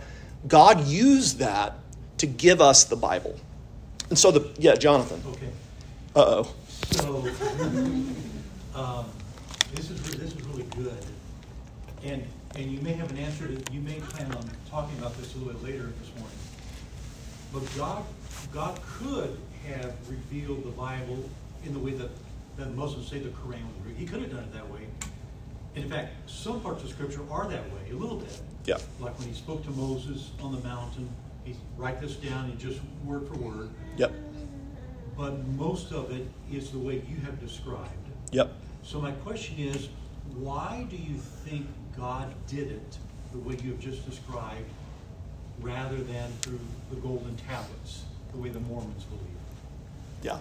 God 0.48 0.86
used 0.86 1.40
that 1.40 1.76
to 2.18 2.28
give 2.28 2.62
us 2.62 2.86
the 2.86 2.96
Bible. 2.96 3.36
And 4.10 4.18
so 4.18 4.32
the, 4.32 4.50
yeah, 4.58 4.76
Jonathan. 4.76 5.22
Okay. 5.32 5.50
Uh-oh. 6.16 6.54
So, 6.92 7.18
um, 8.76 9.06
this 9.74 9.90
is, 9.90 10.02
this 10.18 10.34
is 10.34 10.42
really 10.44 10.64
good. 10.76 11.06
And, 12.04 12.26
and 12.56 12.72
you 12.72 12.80
may 12.82 12.94
have 12.94 13.12
an 13.12 13.18
answer, 13.18 13.48
to 13.48 13.74
you 13.74 13.82
may 13.82 14.00
plan 14.00 14.32
on 14.34 14.50
talking 14.70 14.98
about 15.00 15.16
this 15.18 15.34
a 15.36 15.38
little 15.38 15.54
bit 15.54 15.64
later 15.64 15.92
this 16.00 16.10
morning. 16.18 16.38
But 17.54 17.64
God, 17.78 18.04
God 18.54 18.80
could 18.82 19.38
have 19.68 19.94
revealed 20.10 20.64
the 20.64 20.72
Bible 20.72 21.30
in 21.66 21.74
the 21.74 21.80
way 21.80 21.92
that, 21.92 22.10
that 22.58 22.74
Muslims 22.76 23.10
say 23.10 23.20
the 23.20 23.30
Quran 23.30 23.62
was 23.62 23.86
written. 23.86 23.96
He 23.98 24.06
could 24.06 24.22
have 24.22 24.32
done 24.32 24.44
it 24.44 24.54
that 24.54 24.70
way. 24.70 24.88
In 25.76 25.90
fact, 25.90 26.14
some 26.30 26.62
parts 26.62 26.84
of 26.84 26.90
Scripture 26.90 27.22
are 27.30 27.48
that 27.50 27.64
way, 27.74 27.92
a 27.92 27.96
little 27.96 28.18
bit. 28.18 28.40
Yeah. 28.66 28.78
Like 29.00 29.18
when 29.20 29.28
he 29.28 29.34
spoke 29.34 29.64
to 29.66 29.72
Moses 29.72 30.32
on 30.42 30.54
the 30.54 30.62
mountain, 30.62 31.10
he 31.44 31.56
write 31.78 32.00
this 32.00 32.16
down 32.16 32.50
in 32.50 32.58
just 32.58 32.80
word 33.04 33.28
for 33.28 33.36
word. 33.36 33.70
Yep. 33.98 34.14
But 35.18 35.46
most 35.50 35.92
of 35.92 36.12
it 36.12 36.28
is 36.52 36.72
the 36.72 36.80
way 36.80 37.04
you 37.10 37.18
have 37.26 37.40
described. 37.40 37.92
Yep. 38.32 38.54
So 38.84 39.02
my 39.02 39.12
question 39.12 39.60
is, 39.60 39.90
why 40.36 40.88
do 40.90 40.96
you 40.96 41.18
think 41.18 41.68
God 41.98 42.34
did 42.48 42.72
it 42.72 42.98
the 43.32 43.38
way 43.40 43.58
you 43.64 43.72
have 43.72 43.80
just 43.80 44.08
described, 44.10 44.66
rather 45.62 45.98
than 45.98 46.30
through 46.42 46.60
the 46.90 46.96
golden 46.98 47.36
tablets, 47.38 48.04
the 48.32 48.38
way 48.38 48.50
the 48.50 48.60
Mormons 48.62 49.04
believe? 49.06 49.22
Yeah. 50.22 50.40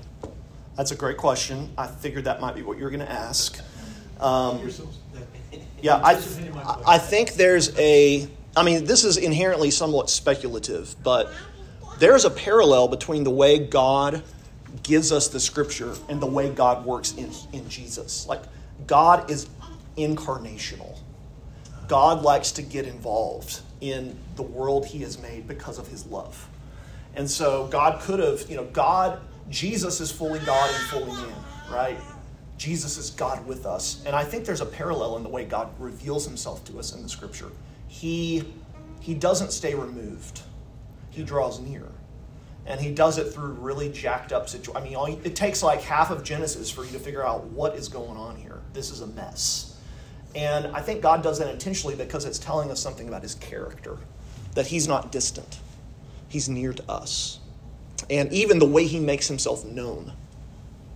That's 0.76 0.90
a 0.90 0.96
great 0.96 1.16
question. 1.16 1.70
I 1.78 1.86
figured 1.86 2.24
that 2.24 2.40
might 2.40 2.54
be 2.54 2.62
what 2.62 2.78
you 2.78 2.84
were 2.84 2.90
going 2.90 3.04
to 3.06 3.10
ask. 3.10 3.58
Um, 4.20 4.60
You're 4.60 4.70
so- 4.70 4.88
that- 5.12 5.60
Yeah, 5.82 5.96
I, 5.96 6.12
I 6.86 6.98
think 6.98 7.34
there's 7.34 7.78
a. 7.78 8.26
I 8.56 8.62
mean, 8.62 8.86
this 8.86 9.04
is 9.04 9.18
inherently 9.18 9.70
somewhat 9.70 10.08
speculative, 10.08 10.96
but 11.02 11.30
there's 11.98 12.24
a 12.24 12.30
parallel 12.30 12.88
between 12.88 13.22
the 13.22 13.30
way 13.30 13.58
God 13.58 14.22
gives 14.82 15.12
us 15.12 15.28
the 15.28 15.40
scripture 15.40 15.94
and 16.08 16.22
the 16.22 16.26
way 16.26 16.48
God 16.48 16.86
works 16.86 17.12
in, 17.14 17.30
in 17.52 17.68
Jesus. 17.68 18.26
Like, 18.26 18.42
God 18.86 19.30
is 19.30 19.46
incarnational. 19.98 20.98
God 21.88 22.22
likes 22.22 22.52
to 22.52 22.62
get 22.62 22.86
involved 22.86 23.60
in 23.80 24.16
the 24.36 24.42
world 24.42 24.86
he 24.86 25.00
has 25.00 25.18
made 25.18 25.46
because 25.46 25.78
of 25.78 25.88
his 25.88 26.06
love. 26.06 26.48
And 27.14 27.30
so 27.30 27.66
God 27.68 28.00
could 28.00 28.20
have, 28.20 28.48
you 28.48 28.56
know, 28.56 28.64
God, 28.64 29.20
Jesus 29.50 30.00
is 30.00 30.10
fully 30.10 30.40
God 30.40 30.70
and 30.70 30.84
fully 30.84 31.12
man, 31.12 31.34
right? 31.70 31.98
Jesus 32.56 32.96
is 32.96 33.10
God 33.10 33.46
with 33.46 33.66
us. 33.66 34.02
And 34.06 34.16
I 34.16 34.24
think 34.24 34.44
there's 34.44 34.60
a 34.60 34.66
parallel 34.66 35.16
in 35.16 35.22
the 35.22 35.28
way 35.28 35.44
God 35.44 35.68
reveals 35.78 36.26
himself 36.26 36.64
to 36.64 36.78
us 36.78 36.94
in 36.94 37.02
the 37.02 37.08
scripture. 37.08 37.50
He 37.88 38.44
he 39.00 39.12
doesn't 39.12 39.52
stay 39.52 39.74
removed. 39.74 40.40
He 41.10 41.24
draws 41.24 41.60
near. 41.60 41.86
And 42.66 42.80
he 42.80 42.90
does 42.90 43.18
it 43.18 43.34
through 43.34 43.52
really 43.52 43.92
jacked 43.92 44.32
up 44.32 44.48
situations. 44.48 44.74
I 44.74 45.08
mean, 45.08 45.20
it 45.24 45.36
takes 45.36 45.62
like 45.62 45.82
half 45.82 46.10
of 46.10 46.24
Genesis 46.24 46.70
for 46.70 46.86
you 46.86 46.92
to 46.92 46.98
figure 46.98 47.24
out 47.24 47.44
what 47.44 47.74
is 47.74 47.88
going 47.88 48.16
on 48.16 48.36
here. 48.36 48.62
This 48.72 48.90
is 48.90 49.02
a 49.02 49.06
mess. 49.06 49.73
And 50.34 50.66
I 50.68 50.80
think 50.80 51.00
God 51.00 51.22
does 51.22 51.38
that 51.38 51.48
intentionally 51.48 51.94
because 51.94 52.24
it's 52.24 52.38
telling 52.38 52.70
us 52.70 52.80
something 52.80 53.08
about 53.08 53.22
his 53.22 53.34
character, 53.36 53.98
that 54.54 54.66
he's 54.66 54.88
not 54.88 55.12
distant, 55.12 55.58
he's 56.28 56.48
near 56.48 56.72
to 56.72 56.90
us. 56.90 57.38
And 58.10 58.32
even 58.32 58.58
the 58.58 58.66
way 58.66 58.86
he 58.86 58.98
makes 58.98 59.28
himself 59.28 59.64
known 59.64 60.12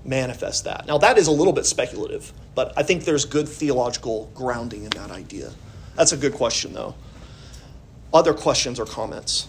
manifests 0.04 0.62
that. 0.62 0.86
Now, 0.86 0.98
that 0.98 1.18
is 1.18 1.28
a 1.28 1.32
little 1.32 1.52
bit 1.52 1.66
speculative, 1.66 2.32
but 2.54 2.72
I 2.76 2.82
think 2.82 3.04
there's 3.04 3.24
good 3.24 3.48
theological 3.48 4.30
grounding 4.34 4.84
in 4.84 4.90
that 4.90 5.10
idea. 5.10 5.52
That's 5.94 6.12
a 6.12 6.16
good 6.16 6.34
question, 6.34 6.72
though. 6.72 6.94
Other 8.12 8.34
questions 8.34 8.80
or 8.80 8.86
comments? 8.86 9.48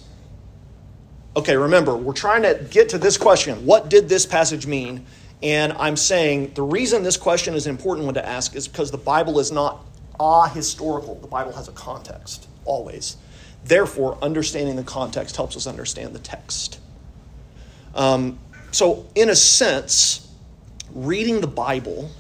Okay, 1.36 1.56
remember, 1.56 1.96
we're 1.96 2.14
trying 2.14 2.42
to 2.42 2.68
get 2.70 2.90
to 2.90 2.98
this 2.98 3.18
question 3.18 3.66
what 3.66 3.90
did 3.90 4.10
this 4.10 4.26
passage 4.26 4.68
mean? 4.68 5.06
And 5.42 5.74
I'm 5.74 5.96
saying 5.96 6.54
the 6.56 6.64
reason 6.64 7.04
this 7.04 7.18
question 7.18 7.54
is 7.54 7.66
an 7.66 7.72
important 7.72 8.06
one 8.06 8.16
to 8.16 8.28
ask 8.28 8.56
is 8.56 8.68
because 8.68 8.92
the 8.92 8.98
Bible 8.98 9.40
is 9.40 9.52
not 9.52 9.86
ahistorical. 10.20 11.20
The 11.22 11.28
Bible 11.28 11.54
has 11.54 11.68
a 11.68 11.72
context, 11.72 12.48
always. 12.66 13.18
Therefore, 13.64 14.18
understanding 14.22 14.76
the 14.76 14.84
context 14.84 15.36
helps 15.36 15.56
us 15.56 15.68
understand 15.68 16.14
the 16.14 16.20
text. 16.20 16.80
Um, 17.96 18.38
so, 18.72 19.08
in 19.16 19.30
a 19.30 19.36
sense, 19.36 20.28
reading 20.94 21.42
the 21.42 21.48
Bible 21.48 22.12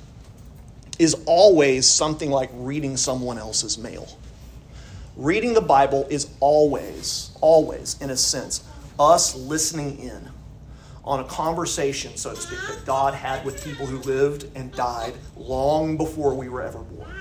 is 0.98 1.16
always 1.26 1.88
something 1.88 2.30
like 2.30 2.50
reading 2.54 2.98
someone 2.98 3.38
else's 3.38 3.78
mail. 3.78 4.08
Reading 5.16 5.54
the 5.54 5.62
Bible 5.62 6.08
is 6.10 6.30
always, 6.40 7.32
always, 7.42 8.02
in 8.02 8.10
a 8.10 8.18
sense, 8.18 8.64
us 8.98 9.36
listening 9.36 10.00
in 10.00 10.30
on 11.04 11.20
a 11.20 11.24
conversation, 11.24 12.16
so 12.18 12.34
to 12.34 12.40
speak, 12.40 12.60
that 12.68 12.86
God 12.86 13.14
had 13.14 13.46
with 13.46 13.64
people 13.64 13.86
who 13.86 14.00
lived 14.00 14.46
and 14.56 14.72
died 14.72 15.14
long 15.36 15.98
before 15.98 16.34
we 16.36 16.50
were 16.50 16.62
ever 16.62 16.80
born. 16.80 17.12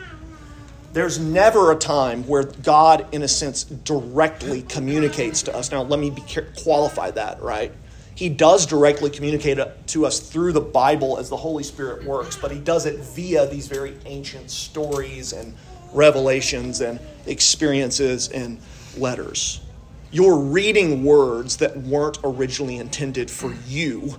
There's 0.92 1.18
never 1.18 1.72
a 1.72 1.76
time 1.76 2.26
where 2.26 2.44
God, 2.44 3.06
in 3.12 3.22
a 3.22 3.28
sense, 3.28 3.64
directly 3.64 4.62
communicates 4.62 5.42
to 5.42 5.54
us. 5.54 5.70
Now, 5.70 5.82
let 5.82 6.00
me 6.00 6.16
qualify 6.62 7.10
that, 7.12 7.40
right? 7.42 7.72
He 8.14 8.28
does 8.28 8.66
directly 8.66 9.10
communicate 9.10 9.58
to 9.88 10.06
us 10.06 10.18
through 10.18 10.52
the 10.52 10.60
Bible 10.60 11.18
as 11.18 11.28
the 11.28 11.36
Holy 11.36 11.62
Spirit 11.62 12.04
works, 12.04 12.36
but 12.36 12.50
he 12.50 12.58
does 12.58 12.84
it 12.84 12.98
via 12.98 13.46
these 13.46 13.68
very 13.68 13.96
ancient 14.06 14.50
stories 14.50 15.32
and 15.32 15.54
revelations 15.92 16.80
and 16.80 16.98
experiences 17.26 18.28
and 18.28 18.60
letters. 18.96 19.60
You're 20.10 20.38
reading 20.38 21.04
words 21.04 21.58
that 21.58 21.76
weren't 21.76 22.18
originally 22.24 22.78
intended 22.78 23.30
for 23.30 23.54
you, 23.66 24.14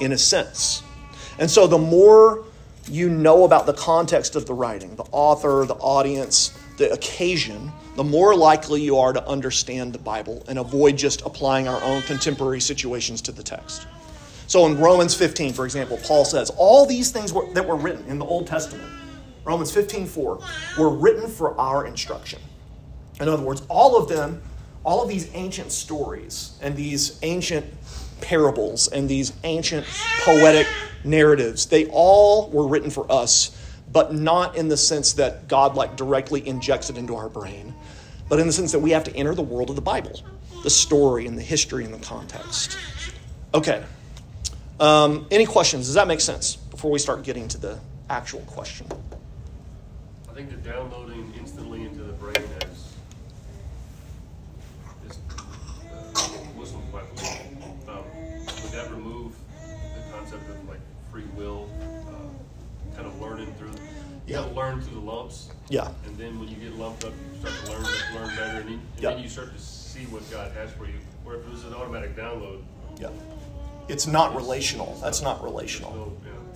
in 0.00 0.12
a 0.12 0.18
sense. 0.18 0.82
And 1.38 1.50
so 1.50 1.66
the 1.66 1.78
more 1.78 2.44
you 2.88 3.08
know 3.08 3.44
about 3.44 3.66
the 3.66 3.72
context 3.72 4.36
of 4.36 4.46
the 4.46 4.52
writing, 4.52 4.96
the 4.96 5.06
author, 5.12 5.64
the 5.64 5.74
audience, 5.74 6.58
the 6.76 6.92
occasion, 6.92 7.72
the 7.96 8.04
more 8.04 8.34
likely 8.34 8.82
you 8.82 8.98
are 8.98 9.12
to 9.12 9.26
understand 9.26 9.92
the 9.92 9.98
Bible 9.98 10.44
and 10.48 10.58
avoid 10.58 10.98
just 10.98 11.22
applying 11.22 11.68
our 11.68 11.82
own 11.82 12.02
contemporary 12.02 12.60
situations 12.60 13.22
to 13.22 13.32
the 13.32 13.42
text. 13.42 13.86
So 14.46 14.66
in 14.66 14.78
Romans 14.78 15.14
15, 15.14 15.52
for 15.52 15.64
example, 15.64 15.98
Paul 16.02 16.24
says, 16.24 16.50
All 16.56 16.84
these 16.84 17.12
things 17.12 17.32
were, 17.32 17.50
that 17.54 17.66
were 17.66 17.76
written 17.76 18.04
in 18.06 18.18
the 18.18 18.24
Old 18.24 18.46
Testament, 18.46 18.90
Romans 19.44 19.72
15, 19.72 20.06
4, 20.06 20.40
were 20.78 20.90
written 20.90 21.30
for 21.30 21.58
our 21.58 21.86
instruction. 21.86 22.40
In 23.20 23.28
other 23.28 23.42
words, 23.42 23.62
all 23.68 23.96
of 23.96 24.08
them, 24.08 24.42
all 24.84 25.02
of 25.02 25.08
these 25.08 25.30
ancient 25.34 25.72
stories 25.72 26.58
and 26.62 26.76
these 26.76 27.18
ancient 27.22 27.66
parables 28.20 28.88
and 28.88 29.08
these 29.08 29.32
ancient 29.44 29.86
poetic 30.20 30.66
narratives, 31.04 31.66
they 31.66 31.86
all 31.86 32.48
were 32.50 32.66
written 32.66 32.90
for 32.90 33.10
us, 33.10 33.56
but 33.92 34.14
not 34.14 34.56
in 34.56 34.68
the 34.68 34.76
sense 34.76 35.14
that 35.14 35.48
God 35.48 35.74
like 35.74 35.96
directly 35.96 36.46
injects 36.46 36.90
it 36.90 36.96
into 36.96 37.16
our 37.16 37.28
brain, 37.28 37.74
but 38.28 38.38
in 38.38 38.46
the 38.46 38.52
sense 38.52 38.72
that 38.72 38.78
we 38.78 38.90
have 38.90 39.04
to 39.04 39.16
enter 39.16 39.34
the 39.34 39.42
world 39.42 39.70
of 39.70 39.76
the 39.76 39.82
Bible, 39.82 40.20
the 40.62 40.70
story 40.70 41.26
and 41.26 41.36
the 41.36 41.42
history 41.42 41.84
and 41.84 41.92
the 41.92 41.98
context. 41.98 42.76
Okay. 43.52 43.82
Um, 44.78 45.26
any 45.30 45.44
questions? 45.44 45.86
Does 45.86 45.94
that 45.94 46.08
make 46.08 46.20
sense 46.20 46.56
before 46.56 46.90
we 46.90 46.98
start 46.98 47.22
getting 47.22 47.48
to 47.48 47.58
the 47.58 47.78
actual 48.08 48.40
question? 48.40 48.86
I 50.28 50.32
think 50.32 50.50
the 50.50 50.56
downloading 50.56 51.32
You 64.30 64.36
Yeah. 64.36 64.42
gotta 64.42 64.54
learn 64.54 64.80
through 64.80 65.00
the 65.00 65.06
lumps. 65.06 65.48
Yeah. 65.70 65.90
And 66.06 66.16
then 66.16 66.38
when 66.38 66.48
you 66.48 66.54
get 66.54 66.76
lumped 66.76 67.02
up, 67.04 67.12
you 67.12 67.40
start 67.40 67.64
to 67.64 67.72
learn 67.72 67.82
learn 68.14 68.36
better, 68.36 68.60
and, 68.60 68.68
then- 68.68 68.72
and 68.74 68.80
Yeah. 69.02 69.10
then 69.14 69.22
you 69.24 69.28
start 69.28 69.52
to 69.52 69.60
see 69.60 70.06
what 70.06 70.28
God 70.30 70.52
has 70.52 70.70
for 70.70 70.86
you. 70.86 70.94
Where 71.24 71.36
if 71.36 71.46
it 71.46 71.50
was 71.50 71.64
an 71.64 71.74
automatic 71.74 72.16
download, 72.16 72.62
Yeah. 72.98 73.08
It's 73.88 74.06
not 74.06 74.36
relational. 74.36 74.96
That's 75.02 75.20
not 75.20 75.40
there's 75.40 75.50
relational. 75.52 75.92
no, 75.94 76.12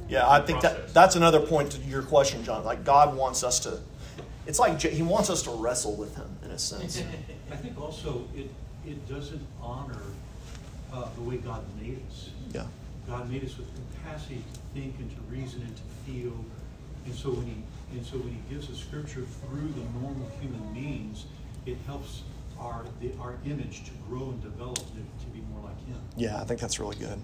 yeah, 0.08 0.20
Yeah, 0.20 0.30
I 0.30 0.40
think 0.40 0.60
process. 0.60 0.78
that 0.86 0.94
that's 0.94 1.16
another 1.16 1.40
point 1.40 1.72
to 1.72 1.78
your 1.80 2.02
question, 2.02 2.44
John. 2.44 2.64
Like 2.64 2.84
God 2.84 3.16
wants 3.16 3.42
us 3.42 3.58
to. 3.60 3.80
It's 4.46 4.60
like 4.60 4.80
He 4.80 5.02
wants 5.02 5.30
us 5.30 5.42
to 5.42 5.50
wrestle 5.50 5.94
with 5.96 6.14
Him 6.14 6.28
in 6.44 6.52
a 6.52 6.58
sense. 6.60 7.02
I 7.50 7.56
think 7.56 7.80
also 7.80 8.22
it, 8.36 8.50
it 8.86 9.08
doesn't 9.08 9.44
honor 9.60 10.00
uh, 10.92 11.06
the 11.16 11.22
way 11.22 11.38
God 11.38 11.64
made 11.82 12.00
us. 12.08 12.28
Yeah. 12.52 12.66
God 13.08 13.28
made 13.28 13.42
us 13.44 13.56
with 13.58 13.66
capacity 13.96 14.36
to 14.52 14.60
think 14.74 14.94
and 15.00 15.10
to 15.10 15.20
reason 15.28 15.62
and 15.62 15.74
to 15.76 15.82
feel. 16.06 16.32
And 17.04 17.14
so 17.14 17.30
when 17.30 17.46
he, 17.46 17.56
and 17.96 18.04
so 18.04 18.16
when 18.18 18.32
he 18.32 18.40
gives 18.54 18.70
us 18.70 18.78
scripture 18.78 19.22
through 19.22 19.68
the 19.68 20.00
normal 20.00 20.30
human 20.40 20.72
means, 20.72 21.26
it 21.66 21.76
helps 21.86 22.22
our, 22.58 22.84
the, 23.00 23.12
our 23.20 23.34
image 23.44 23.84
to 23.84 23.90
grow 24.08 24.30
and 24.30 24.42
develop 24.42 24.76
to, 24.76 24.82
to 24.82 25.26
be 25.32 25.40
more 25.52 25.64
like 25.64 25.78
him. 25.86 26.00
Yeah, 26.16 26.40
I 26.40 26.44
think 26.44 26.60
that's 26.60 26.78
really 26.78 26.96
good. 26.96 27.20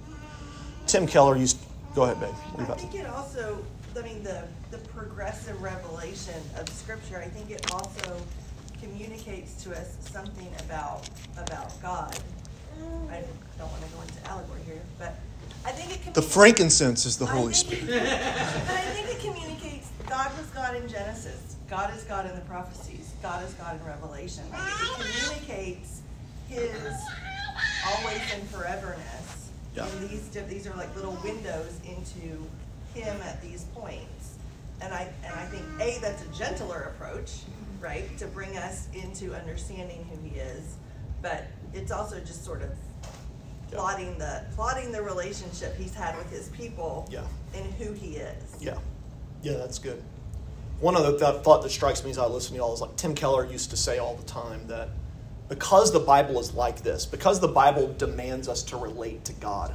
Tim 0.86 1.06
Keller 1.06 1.36
used. 1.36 1.58
Go 1.94 2.04
ahead, 2.04 2.20
babe. 2.20 2.30
What 2.30 2.60
I 2.60 2.64
about 2.64 2.80
think 2.80 2.94
it 2.94 3.06
also, 3.06 3.58
I 3.96 4.02
mean, 4.02 4.22
the, 4.22 4.44
the 4.70 4.78
progressive 4.78 5.60
revelation 5.60 6.40
of 6.56 6.68
scripture, 6.68 7.18
I 7.18 7.28
think 7.28 7.50
it 7.50 7.72
also 7.72 8.16
communicates 8.80 9.62
to 9.64 9.72
us 9.72 9.96
something 10.00 10.48
about, 10.64 11.08
about 11.36 11.80
God. 11.82 12.16
I 13.10 13.22
don't 13.58 13.70
wanna 13.70 13.86
go 13.94 14.00
into 14.02 14.30
allegory 14.30 14.62
here, 14.64 14.80
but 14.98 15.16
I 15.64 15.72
think 15.72 16.06
it. 16.06 16.14
The 16.14 16.22
frankincense 16.22 17.06
is 17.06 17.16
the 17.16 17.26
Holy 17.26 17.52
Spirit. 17.54 17.84
But 17.88 18.76
I 18.76 18.80
think 18.92 19.08
it 19.08 19.20
communicates, 19.20 19.90
God 20.08 20.30
was 20.36 20.46
God 20.48 20.76
in 20.76 20.88
Genesis, 20.88 21.56
God 21.68 21.94
is 21.96 22.02
God 22.04 22.28
in 22.28 22.34
the 22.34 22.40
prophecies. 22.42 23.10
God 23.22 23.44
is 23.44 23.52
God 23.54 23.78
in 23.78 23.86
Revelation. 23.86 24.44
It 24.52 25.22
communicates 25.28 26.00
His 26.48 26.96
always 27.86 28.20
and 28.34 28.42
foreverness. 28.50 29.50
Yeah. 29.76 29.86
And 29.86 30.08
these 30.08 30.28
these 30.48 30.66
are 30.66 30.74
like 30.76 30.94
little 30.96 31.18
windows 31.22 31.78
into 31.84 32.44
Him 32.94 33.16
at 33.22 33.40
these 33.42 33.64
points. 33.74 34.36
And 34.80 34.92
I 34.94 35.12
and 35.24 35.34
I 35.34 35.44
think 35.46 35.64
a 35.80 36.00
that's 36.00 36.22
a 36.22 36.28
gentler 36.36 36.92
approach, 36.94 37.42
right, 37.78 38.16
to 38.18 38.26
bring 38.26 38.56
us 38.56 38.88
into 38.94 39.34
understanding 39.34 40.06
who 40.10 40.28
He 40.28 40.40
is. 40.40 40.76
But 41.22 41.46
it's 41.74 41.92
also 41.92 42.18
just 42.20 42.44
sort 42.44 42.62
of. 42.62 42.70
Plotting 43.72 44.18
the 44.18 44.44
plotting 44.54 44.92
the 44.92 45.02
relationship 45.02 45.76
He's 45.76 45.94
had 45.94 46.16
with 46.16 46.30
His 46.30 46.48
people 46.48 47.08
Yeah. 47.10 47.24
and 47.54 47.64
who 47.74 47.92
He 47.92 48.16
is. 48.16 48.56
Yeah, 48.60 48.78
yeah, 49.42 49.54
that's 49.54 49.78
good. 49.78 50.02
One 50.80 50.96
other 50.96 51.18
th- 51.18 51.42
thought 51.42 51.62
that 51.62 51.70
strikes 51.70 52.02
me 52.04 52.10
as 52.10 52.18
I 52.18 52.26
listen 52.26 52.52
to 52.52 52.58
y'all 52.58 52.72
is 52.74 52.80
like 52.80 52.96
Tim 52.96 53.14
Keller 53.14 53.44
used 53.46 53.70
to 53.70 53.76
say 53.76 53.98
all 53.98 54.14
the 54.14 54.24
time 54.24 54.66
that 54.68 54.88
because 55.48 55.92
the 55.92 56.00
Bible 56.00 56.38
is 56.40 56.54
like 56.54 56.82
this, 56.82 57.04
because 57.04 57.40
the 57.40 57.48
Bible 57.48 57.92
demands 57.98 58.48
us 58.48 58.62
to 58.64 58.76
relate 58.76 59.24
to 59.26 59.32
God 59.34 59.74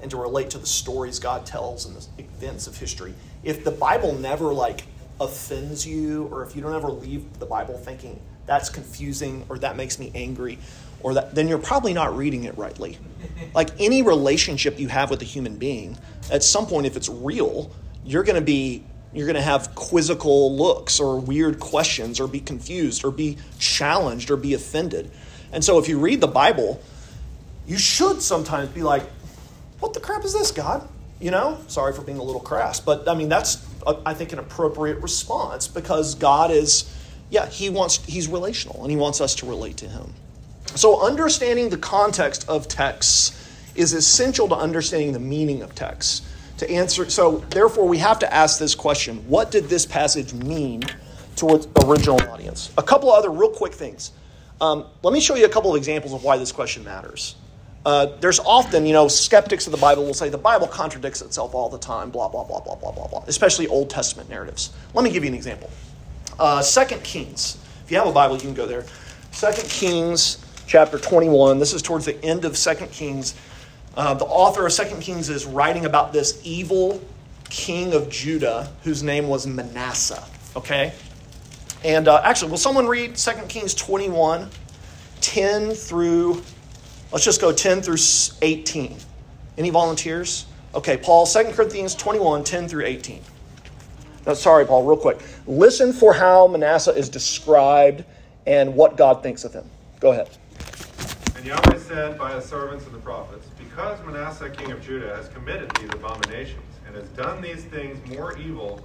and 0.00 0.10
to 0.10 0.16
relate 0.16 0.50
to 0.50 0.58
the 0.58 0.66
stories 0.66 1.18
God 1.18 1.44
tells 1.44 1.84
and 1.86 1.94
the 1.94 2.06
events 2.22 2.66
of 2.66 2.76
history, 2.76 3.14
if 3.44 3.62
the 3.64 3.70
Bible 3.70 4.14
never 4.14 4.52
like 4.52 4.84
offends 5.20 5.86
you, 5.86 6.26
or 6.32 6.42
if 6.42 6.56
you 6.56 6.62
don't 6.62 6.74
ever 6.74 6.90
leave 6.90 7.38
the 7.38 7.44
Bible 7.46 7.76
thinking 7.76 8.18
that's 8.46 8.70
confusing 8.70 9.44
or 9.50 9.58
that 9.58 9.76
makes 9.76 9.98
me 9.98 10.10
angry, 10.14 10.58
or 11.02 11.14
that 11.14 11.34
then 11.34 11.48
you're 11.48 11.58
probably 11.58 11.92
not 11.92 12.16
reading 12.16 12.44
it 12.44 12.56
rightly. 12.58 12.98
Like 13.54 13.70
any 13.80 14.02
relationship 14.02 14.78
you 14.78 14.88
have 14.88 15.10
with 15.10 15.22
a 15.22 15.24
human 15.24 15.56
being, 15.56 15.98
at 16.30 16.42
some 16.42 16.66
point, 16.66 16.86
if 16.86 16.96
it's 16.96 17.08
real, 17.08 17.70
you're 18.04 18.22
going 18.22 18.36
to 18.36 18.44
be 18.44 18.84
you're 19.12 19.26
going 19.26 19.36
to 19.36 19.42
have 19.42 19.74
quizzical 19.74 20.56
looks 20.56 21.00
or 21.00 21.18
weird 21.18 21.58
questions 21.58 22.20
or 22.20 22.28
be 22.28 22.40
confused 22.40 23.04
or 23.04 23.10
be 23.10 23.36
challenged 23.58 24.30
or 24.30 24.36
be 24.36 24.54
offended. 24.54 25.10
And 25.52 25.64
so 25.64 25.78
if 25.78 25.88
you 25.88 25.98
read 25.98 26.20
the 26.20 26.28
Bible, 26.28 26.80
you 27.66 27.76
should 27.76 28.22
sometimes 28.22 28.68
be 28.70 28.82
like, 28.82 29.02
what 29.80 29.94
the 29.94 30.00
crap 30.00 30.24
is 30.24 30.32
this, 30.32 30.52
God? 30.52 30.88
You 31.20 31.30
know, 31.32 31.58
sorry 31.66 31.92
for 31.92 32.02
being 32.02 32.18
a 32.18 32.22
little 32.22 32.40
crass, 32.40 32.80
but 32.80 33.08
I 33.08 33.14
mean, 33.14 33.28
that's, 33.28 33.66
uh, 33.86 34.00
I 34.06 34.14
think, 34.14 34.32
an 34.32 34.38
appropriate 34.38 34.98
response 35.02 35.66
because 35.66 36.14
God 36.14 36.50
is, 36.50 36.96
yeah, 37.30 37.46
he 37.46 37.68
wants, 37.68 38.04
he's 38.04 38.28
relational 38.28 38.82
and 38.82 38.90
he 38.90 38.96
wants 38.96 39.20
us 39.20 39.34
to 39.36 39.46
relate 39.46 39.76
to 39.78 39.88
him. 39.88 40.14
So 40.76 41.00
understanding 41.00 41.68
the 41.68 41.78
context 41.78 42.48
of 42.48 42.68
texts 42.68 43.36
is 43.74 43.92
essential 43.92 44.48
to 44.48 44.54
understanding 44.54 45.12
the 45.12 45.20
meaning 45.20 45.62
of 45.62 45.74
texts. 45.74 46.22
To 46.58 46.70
answer, 46.70 47.08
so 47.08 47.38
therefore, 47.50 47.88
we 47.88 47.98
have 47.98 48.18
to 48.18 48.32
ask 48.32 48.58
this 48.58 48.74
question: 48.74 49.16
What 49.28 49.50
did 49.50 49.64
this 49.64 49.86
passage 49.86 50.34
mean 50.34 50.82
to 51.36 51.54
its 51.54 51.66
original 51.84 52.20
audience? 52.30 52.70
A 52.76 52.82
couple 52.82 53.10
of 53.10 53.18
other 53.18 53.30
real 53.30 53.50
quick 53.50 53.72
things. 53.72 54.12
Um, 54.60 54.84
let 55.02 55.14
me 55.14 55.20
show 55.20 55.36
you 55.36 55.46
a 55.46 55.48
couple 55.48 55.70
of 55.70 55.78
examples 55.78 56.12
of 56.12 56.22
why 56.22 56.36
this 56.36 56.52
question 56.52 56.84
matters. 56.84 57.34
Uh, 57.86 58.08
there's 58.20 58.38
often, 58.40 58.84
you 58.84 58.92
know, 58.92 59.08
skeptics 59.08 59.66
of 59.66 59.70
the 59.70 59.78
Bible 59.78 60.04
will 60.04 60.12
say 60.12 60.28
the 60.28 60.36
Bible 60.36 60.66
contradicts 60.66 61.22
itself 61.22 61.54
all 61.54 61.70
the 61.70 61.78
time, 61.78 62.10
blah, 62.10 62.28
blah, 62.28 62.44
blah, 62.44 62.60
blah, 62.60 62.74
blah, 62.74 62.92
blah, 62.92 63.08
blah, 63.08 63.24
especially 63.26 63.66
Old 63.68 63.88
Testament 63.88 64.28
narratives. 64.28 64.70
Let 64.92 65.02
me 65.02 65.10
give 65.10 65.24
you 65.24 65.28
an 65.28 65.34
example. 65.34 65.70
Uh, 66.38 66.62
2 66.62 66.96
Kings. 66.96 67.56
If 67.84 67.90
you 67.90 67.96
have 67.96 68.06
a 68.06 68.12
Bible, 68.12 68.34
you 68.34 68.42
can 68.42 68.52
go 68.52 68.66
there. 68.66 68.84
2 69.32 69.50
Kings 69.62 70.44
chapter 70.70 70.98
21. 70.98 71.58
This 71.58 71.72
is 71.72 71.82
towards 71.82 72.04
the 72.04 72.24
end 72.24 72.44
of 72.44 72.56
2 72.56 72.74
Kings. 72.92 73.34
Uh, 73.96 74.14
the 74.14 74.24
author 74.24 74.64
of 74.64 74.72
2 74.72 74.84
Kings 75.00 75.28
is 75.28 75.44
writing 75.44 75.84
about 75.84 76.12
this 76.12 76.40
evil 76.44 77.02
king 77.48 77.92
of 77.92 78.08
Judah 78.08 78.72
whose 78.84 79.02
name 79.02 79.26
was 79.26 79.48
Manasseh. 79.48 80.22
Okay? 80.54 80.92
And 81.82 82.06
uh, 82.06 82.22
actually, 82.22 82.52
will 82.52 82.58
someone 82.58 82.86
read 82.86 83.16
2 83.16 83.32
Kings 83.48 83.74
21, 83.74 84.48
10 85.20 85.70
through, 85.72 86.40
let's 87.10 87.24
just 87.24 87.40
go 87.40 87.50
10 87.50 87.82
through 87.82 87.96
18. 88.40 88.96
Any 89.58 89.70
volunteers? 89.70 90.46
Okay, 90.72 90.96
Paul, 90.96 91.26
2 91.26 91.50
Corinthians 91.50 91.96
21, 91.96 92.44
10 92.44 92.68
through 92.68 92.84
18. 92.84 93.20
No, 94.24 94.34
sorry, 94.34 94.66
Paul, 94.66 94.84
real 94.84 94.96
quick. 94.96 95.18
Listen 95.48 95.92
for 95.92 96.14
how 96.14 96.46
Manasseh 96.46 96.92
is 96.92 97.08
described 97.08 98.04
and 98.46 98.76
what 98.76 98.96
God 98.96 99.24
thinks 99.24 99.42
of 99.42 99.52
him. 99.52 99.68
Go 99.98 100.12
ahead. 100.12 100.28
And 101.40 101.48
Yahweh 101.48 101.78
said 101.78 102.18
by 102.18 102.34
his 102.34 102.44
servants 102.44 102.84
and 102.84 102.94
the 102.94 102.98
prophets, 102.98 103.46
Because 103.56 103.98
Manasseh 104.04 104.50
king 104.50 104.72
of 104.72 104.82
Judah 104.82 105.16
has 105.16 105.28
committed 105.28 105.70
these 105.76 105.88
abominations, 105.88 106.60
and 106.86 106.94
has 106.94 107.08
done 107.16 107.40
these 107.40 107.64
things 107.64 107.96
more 108.14 108.36
evil, 108.36 108.84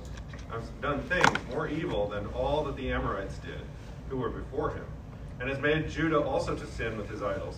has 0.49 0.63
done 0.81 1.01
things 1.01 1.37
more 1.49 1.67
evil 1.67 2.07
than 2.07 2.25
all 2.27 2.63
that 2.63 2.77
the 2.77 2.93
Amorites 2.93 3.39
did, 3.39 3.59
who 4.07 4.15
were 4.15 4.29
before 4.29 4.69
him, 4.69 4.85
and 5.41 5.49
has 5.49 5.59
made 5.59 5.89
Judah 5.89 6.21
also 6.21 6.55
to 6.55 6.65
sin 6.65 6.95
with 6.95 7.09
his 7.09 7.21
idols. 7.21 7.57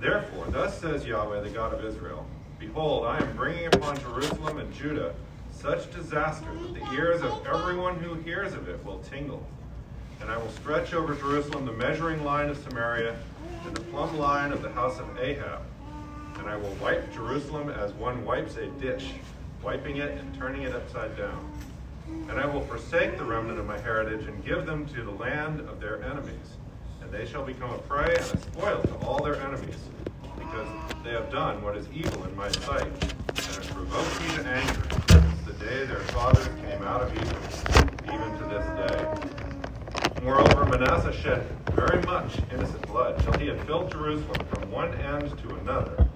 Therefore, 0.00 0.46
thus 0.48 0.80
says 0.80 1.04
Yahweh, 1.04 1.42
the 1.42 1.50
God 1.50 1.74
of 1.74 1.84
Israel, 1.84 2.26
Behold, 2.58 3.04
I 3.04 3.18
am 3.18 3.36
bringing 3.36 3.66
upon 3.66 3.98
Jerusalem 3.98 4.56
and 4.56 4.72
Judah 4.72 5.14
such 5.50 5.92
disaster 5.92 6.50
that 6.50 6.72
the 6.72 6.92
ears 6.94 7.20
of 7.20 7.46
everyone 7.46 7.98
who 7.98 8.14
hears 8.14 8.54
of 8.54 8.70
it 8.70 8.82
will 8.86 9.00
tingle. 9.00 9.46
And 10.20 10.30
I 10.30 10.36
will 10.36 10.50
stretch 10.50 10.94
over 10.94 11.14
Jerusalem 11.14 11.66
the 11.66 11.72
measuring 11.72 12.24
line 12.24 12.48
of 12.48 12.56
Samaria 12.58 13.16
and 13.66 13.76
the 13.76 13.82
plumb 13.82 14.18
line 14.18 14.52
of 14.52 14.62
the 14.62 14.70
house 14.70 14.98
of 14.98 15.18
Ahab. 15.18 15.62
And 16.38 16.48
I 16.48 16.56
will 16.56 16.74
wipe 16.80 17.12
Jerusalem 17.12 17.70
as 17.70 17.92
one 17.92 18.24
wipes 18.24 18.56
a 18.56 18.66
dish, 18.66 19.12
wiping 19.62 19.98
it 19.98 20.18
and 20.18 20.34
turning 20.34 20.62
it 20.62 20.74
upside 20.74 21.16
down. 21.16 21.52
And 22.28 22.32
I 22.32 22.46
will 22.46 22.60
forsake 22.62 23.16
the 23.16 23.24
remnant 23.24 23.58
of 23.58 23.66
my 23.66 23.78
heritage 23.78 24.26
and 24.26 24.44
give 24.44 24.66
them 24.66 24.86
to 24.88 25.02
the 25.02 25.10
land 25.10 25.60
of 25.60 25.80
their 25.80 26.02
enemies. 26.02 26.56
And 27.02 27.10
they 27.10 27.26
shall 27.26 27.44
become 27.44 27.70
a 27.70 27.78
prey 27.78 28.14
and 28.14 28.24
a 28.24 28.38
spoil 28.38 28.82
to 28.82 28.94
all 29.06 29.22
their 29.22 29.36
enemies, 29.42 29.78
because 30.38 30.68
they 31.02 31.12
have 31.12 31.30
done 31.30 31.62
what 31.62 31.76
is 31.76 31.86
evil 31.94 32.24
in 32.24 32.34
my 32.36 32.50
sight, 32.50 32.86
and 32.86 33.38
have 33.38 33.68
provoked 33.68 34.20
me 34.22 34.28
to 34.36 34.46
anger 34.48 34.82
since 35.10 35.40
the 35.46 35.52
day 35.64 35.86
their 35.86 36.00
fathers 36.00 36.48
came 36.62 36.82
out 36.82 37.02
of 37.02 37.12
Egypt, 37.14 38.02
even 38.12 38.38
to 38.38 38.44
this 38.48 38.90
day. 38.90 39.03
Moreover, 40.24 40.64
Manasseh 40.64 41.12
shed 41.12 41.46
very 41.72 42.00
much 42.04 42.38
innocent 42.50 42.86
blood, 42.86 43.18
till 43.20 43.34
he 43.34 43.46
had 43.46 43.60
filled 43.66 43.92
Jerusalem 43.92 44.40
from 44.46 44.70
one 44.70 44.94
end 44.94 45.38
to 45.40 45.54
another, 45.56 46.08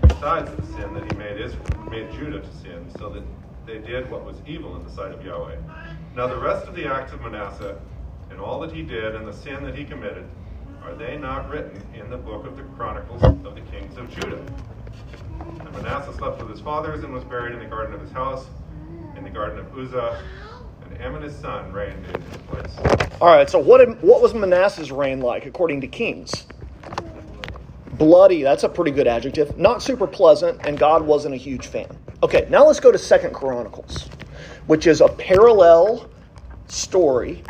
besides 0.00 0.50
the 0.52 0.64
sin 0.64 0.94
that 0.94 1.12
he 1.12 1.18
made 1.18 1.38
Israel, 1.38 1.66
made 1.90 2.10
Judah 2.10 2.40
to 2.40 2.52
sin, 2.56 2.90
so 2.98 3.10
that 3.10 3.22
they 3.66 3.76
did 3.76 4.10
what 4.10 4.24
was 4.24 4.38
evil 4.46 4.76
in 4.76 4.82
the 4.82 4.90
sight 4.90 5.12
of 5.12 5.22
Yahweh. 5.22 5.56
Now 6.16 6.26
the 6.26 6.38
rest 6.38 6.68
of 6.68 6.74
the 6.74 6.86
acts 6.86 7.12
of 7.12 7.20
Manasseh, 7.20 7.78
and 8.30 8.40
all 8.40 8.60
that 8.60 8.72
he 8.72 8.80
did, 8.80 9.14
and 9.14 9.28
the 9.28 9.34
sin 9.34 9.62
that 9.64 9.76
he 9.76 9.84
committed, 9.84 10.26
are 10.82 10.94
they 10.94 11.18
not 11.18 11.50
written 11.50 11.82
in 11.92 12.08
the 12.08 12.16
book 12.16 12.46
of 12.46 12.56
the 12.56 12.62
Chronicles 12.78 13.22
of 13.22 13.54
the 13.54 13.60
kings 13.60 13.98
of 13.98 14.08
Judah? 14.08 14.42
And 15.38 15.72
Manasseh 15.74 16.14
slept 16.14 16.40
with 16.40 16.48
his 16.48 16.60
fathers 16.60 17.04
and 17.04 17.12
was 17.12 17.24
buried 17.24 17.52
in 17.52 17.58
the 17.58 17.66
garden 17.66 17.92
of 17.92 18.00
his 18.00 18.12
house, 18.12 18.46
in 19.18 19.22
the 19.22 19.28
garden 19.28 19.58
of 19.58 19.78
Uzzah, 19.78 20.18
and 20.90 21.00
Ammon 21.00 21.22
his 21.22 21.36
son 21.36 21.72
reigned 21.72 22.04
in 22.06 22.20
his 22.20 22.36
place. 22.48 23.10
All 23.20 23.28
right, 23.28 23.48
so 23.48 23.58
what, 23.58 24.02
what 24.02 24.20
was 24.20 24.34
Manasseh's 24.34 24.90
reign 24.90 25.20
like 25.20 25.46
according 25.46 25.80
to 25.82 25.86
Kings? 25.86 26.46
Bloody, 27.92 28.42
that's 28.42 28.64
a 28.64 28.68
pretty 28.68 28.90
good 28.90 29.06
adjective. 29.06 29.58
Not 29.58 29.82
super 29.82 30.06
pleasant, 30.06 30.66
and 30.66 30.78
God 30.78 31.02
wasn't 31.02 31.34
a 31.34 31.38
huge 31.38 31.66
fan. 31.66 31.86
Okay, 32.22 32.46
now 32.50 32.66
let's 32.66 32.80
go 32.80 32.90
to 32.90 32.98
Second 32.98 33.34
Chronicles, 33.34 34.08
which 34.66 34.86
is 34.86 35.00
a 35.00 35.08
parallel 35.08 36.08
story, 36.68 37.42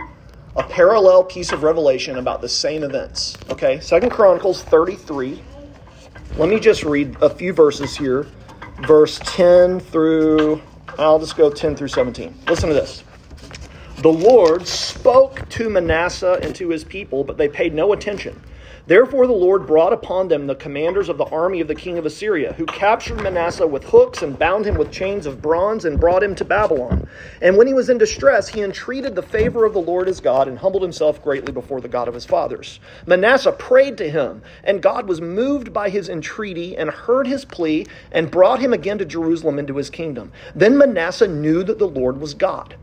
a 0.57 0.63
parallel 0.65 1.23
piece 1.25 1.53
of 1.53 1.63
revelation 1.63 2.19
about 2.19 2.41
the 2.41 2.49
same 2.49 2.83
events. 2.83 3.39
Okay, 3.49 3.79
Second 3.81 4.11
Chronicles 4.11 4.63
33. 4.65 5.41
Let 6.37 6.49
me 6.49 6.59
just 6.59 6.85
read 6.85 7.17
a 7.23 7.31
few 7.31 7.53
verses 7.53 7.97
here. 7.97 8.27
Verse 8.87 9.21
10 9.25 9.79
through, 9.79 10.61
I'll 10.99 11.19
just 11.19 11.37
go 11.37 11.51
10 11.51 11.77
through 11.77 11.89
17. 11.89 12.35
Listen 12.49 12.69
to 12.69 12.75
this. 12.75 13.05
The 14.01 14.09
Lord 14.11 14.67
spoke 14.67 15.47
to 15.51 15.69
Manasseh 15.69 16.39
and 16.43 16.55
to 16.55 16.71
his 16.71 16.85
people, 16.85 17.23
but 17.23 17.37
they 17.37 17.49
paid 17.49 17.75
no 17.75 17.93
attention. 17.93 18.41
Therefore, 18.87 19.27
the 19.27 19.35
Lord 19.35 19.67
brought 19.67 19.93
upon 19.93 20.29
them 20.29 20.47
the 20.47 20.55
commanders 20.55 21.11
of 21.11 21.19
the 21.19 21.27
army 21.27 21.61
of 21.61 21.69
the 21.69 21.75
king 21.75 21.99
of 21.99 22.07
Assyria, 22.07 22.55
who 22.55 22.65
captured 22.65 23.21
Manasseh 23.23 23.67
with 23.67 23.85
hooks 23.85 24.23
and 24.23 24.39
bound 24.39 24.65
him 24.65 24.79
with 24.79 24.91
chains 24.91 25.27
of 25.27 25.43
bronze 25.43 25.85
and 25.85 26.01
brought 26.01 26.23
him 26.23 26.35
to 26.37 26.47
Babylon. 26.47 27.07
And 27.43 27.59
when 27.59 27.67
he 27.67 27.75
was 27.75 27.91
in 27.91 27.99
distress, 27.99 28.49
he 28.49 28.63
entreated 28.63 29.17
the 29.17 29.23
favor 29.23 29.67
of 29.67 29.75
the 29.75 29.83
Lord 29.83 30.09
his 30.09 30.21
God 30.21 30.49
and 30.49 30.61
humbled 30.61 30.83
himself 30.83 31.23
greatly 31.23 31.53
before 31.53 31.83
the 31.83 31.87
God 31.87 32.09
of 32.09 32.15
his 32.15 32.25
fathers. 32.25 32.81
Manasseh 33.05 33.53
prayed 33.53 33.99
to 33.99 34.11
him, 34.11 34.41
and 34.65 34.81
God 34.81 35.09
was 35.09 35.21
moved 35.21 35.75
by 35.75 35.91
his 35.91 36.09
entreaty 36.09 36.75
and 36.75 36.89
heard 36.89 37.27
his 37.27 37.45
plea 37.45 37.87
and 38.11 38.31
brought 38.31 38.61
him 38.61 38.73
again 38.73 38.97
to 38.97 39.05
Jerusalem 39.05 39.59
into 39.59 39.77
his 39.77 39.91
kingdom. 39.91 40.33
Then 40.55 40.79
Manasseh 40.79 41.29
knew 41.29 41.63
that 41.65 41.79
the 41.79 41.87
Lord 41.87 42.19
was 42.19 42.33
God. 42.33 42.77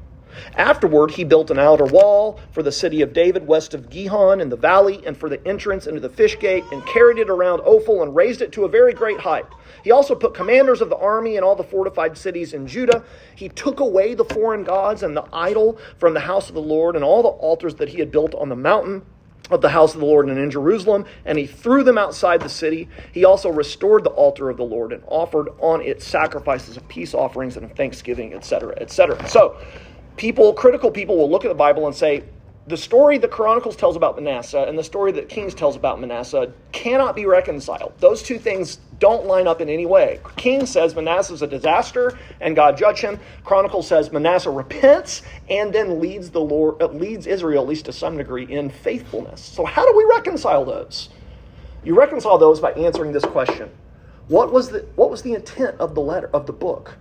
Afterward, 0.55 1.11
he 1.11 1.23
built 1.23 1.51
an 1.51 1.59
outer 1.59 1.85
wall 1.85 2.39
for 2.51 2.63
the 2.63 2.71
city 2.71 3.01
of 3.01 3.13
David 3.13 3.47
west 3.47 3.73
of 3.73 3.89
Gihon 3.89 4.41
in 4.41 4.49
the 4.49 4.55
valley 4.55 5.05
and 5.05 5.17
for 5.17 5.29
the 5.29 5.45
entrance 5.47 5.87
into 5.87 5.99
the 5.99 6.09
fish 6.09 6.37
gate 6.39 6.63
and 6.71 6.85
carried 6.85 7.17
it 7.17 7.29
around 7.29 7.61
Ophel 7.61 8.03
and 8.03 8.15
raised 8.15 8.41
it 8.41 8.51
to 8.53 8.65
a 8.65 8.69
very 8.69 8.93
great 8.93 9.19
height. 9.19 9.45
He 9.83 9.91
also 9.91 10.15
put 10.15 10.33
commanders 10.33 10.81
of 10.81 10.89
the 10.89 10.97
army 10.97 11.35
in 11.35 11.43
all 11.43 11.55
the 11.55 11.63
fortified 11.63 12.17
cities 12.17 12.53
in 12.53 12.67
Judah. 12.67 13.03
He 13.35 13.49
took 13.49 13.79
away 13.79 14.13
the 14.13 14.25
foreign 14.25 14.63
gods 14.63 15.03
and 15.03 15.15
the 15.15 15.25
idol 15.31 15.77
from 15.97 16.13
the 16.13 16.19
house 16.21 16.49
of 16.49 16.55
the 16.55 16.61
Lord 16.61 16.95
and 16.95 17.03
all 17.03 17.21
the 17.21 17.29
altars 17.29 17.75
that 17.75 17.89
he 17.89 17.99
had 17.99 18.11
built 18.11 18.35
on 18.35 18.49
the 18.49 18.55
mountain 18.55 19.03
of 19.49 19.61
the 19.61 19.69
house 19.69 19.93
of 19.93 20.01
the 20.01 20.05
Lord 20.05 20.27
and 20.27 20.37
in 20.37 20.51
Jerusalem, 20.51 21.05
and 21.25 21.37
he 21.37 21.47
threw 21.47 21.83
them 21.83 21.97
outside 21.97 22.41
the 22.41 22.49
city. 22.49 22.89
He 23.13 23.23
also 23.23 23.49
restored 23.49 24.03
the 24.03 24.09
altar 24.09 24.49
of 24.49 24.57
the 24.57 24.65
Lord 24.65 24.91
and 24.91 25.03
offered 25.07 25.49
on 25.59 25.81
it 25.81 26.01
sacrifices 26.01 26.77
of 26.77 26.87
peace 26.87 27.13
offerings 27.13 27.55
and 27.55 27.65
of 27.65 27.71
thanksgiving, 27.71 28.33
etc., 28.33 28.73
etc. 28.77 29.27
So, 29.29 29.57
people, 30.17 30.53
critical 30.53 30.91
people, 30.91 31.15
will 31.17 31.29
look 31.29 31.45
at 31.45 31.49
the 31.49 31.55
Bible 31.55 31.87
and 31.87 31.95
say, 31.95 32.23
the 32.67 32.75
story 32.75 33.17
the 33.17 33.29
Chronicles 33.29 33.77
tells 33.77 33.95
about 33.95 34.17
Manasseh 34.17 34.65
and 34.67 34.77
the 34.77 34.83
story 34.83 35.13
that 35.13 35.29
Kings 35.29 35.53
tells 35.53 35.77
about 35.77 36.01
Manasseh 36.01 36.51
cannot 36.73 37.15
be 37.15 37.25
reconciled. 37.25 37.93
Those 37.99 38.21
two 38.21 38.37
things 38.37 38.79
don't 38.99 39.25
line 39.25 39.47
up 39.47 39.61
in 39.61 39.69
any 39.69 39.85
way. 39.85 40.19
King 40.35 40.65
says 40.65 40.93
Manasseh 40.93 41.33
is 41.33 41.41
a 41.41 41.47
disaster 41.47 42.17
and 42.41 42.57
God 42.57 42.77
judge 42.77 42.99
him. 42.99 43.21
Chronicles 43.45 43.87
says 43.87 44.11
Manasseh 44.11 44.49
repents 44.49 45.21
and 45.49 45.71
then 45.71 46.01
leads 46.01 46.29
the 46.29 46.41
Lord 46.41 46.81
uh, 46.81 46.87
leads 46.87 47.25
Israel 47.25 47.63
at 47.63 47.69
least 47.69 47.85
to 47.85 47.93
some 47.93 48.17
degree 48.17 48.43
in 48.43 48.69
faithfulness. 48.69 49.41
So 49.41 49.63
how 49.63 49.85
do 49.85 49.95
we 49.95 50.03
reconcile 50.03 50.65
those? 50.65 51.07
You 51.85 51.97
reconcile 51.97 52.37
those 52.37 52.59
by 52.59 52.73
answering 52.73 53.13
this 53.13 53.23
question. 53.23 53.69
What 54.27 54.51
was 54.51 54.69
the 54.69 54.79
what 54.95 55.09
was 55.09 55.21
the 55.21 55.35
intent 55.35 55.79
of 55.79 55.95
the 55.95 56.01
letter 56.01 56.29
of 56.33 56.47
the 56.47 56.53
book? 56.53 56.97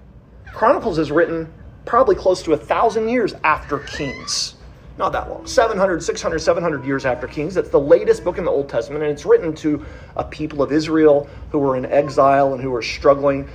Chronicles 0.53 0.99
is 1.01 1.11
written 1.11 1.53
probably 1.87 2.17
close 2.17 2.43
to 2.43 2.53
a 2.53 2.57
thousand 2.57 3.09
years 3.09 3.33
after 3.45 3.79
Kings. 3.79 4.57
Not 4.99 5.13
that 5.13 5.29
long. 5.29 5.47
700 5.47 6.03
600 6.03 6.39
700 6.39 6.85
years 6.85 7.05
after 7.05 7.27
kings. 7.27 7.57
It's 7.57 7.69
the 7.69 7.81
latest 7.81 8.25
book 8.25 8.39
in 8.39 8.45
the 8.45 8.51
old 8.51 8.69
testament 8.69 9.05
and 9.05 9.13
it's 9.13 9.27
written 9.27 9.55
to 9.57 9.85
a 10.17 10.25
people 10.25 10.63
of 10.63 10.73
israel 10.73 11.29
who 11.51 11.59
were 11.59 11.77
in 11.77 11.85
exile 11.87 12.55
and 12.55 12.63
who 12.63 12.71
were 12.71 12.83
struggling. 12.83 13.49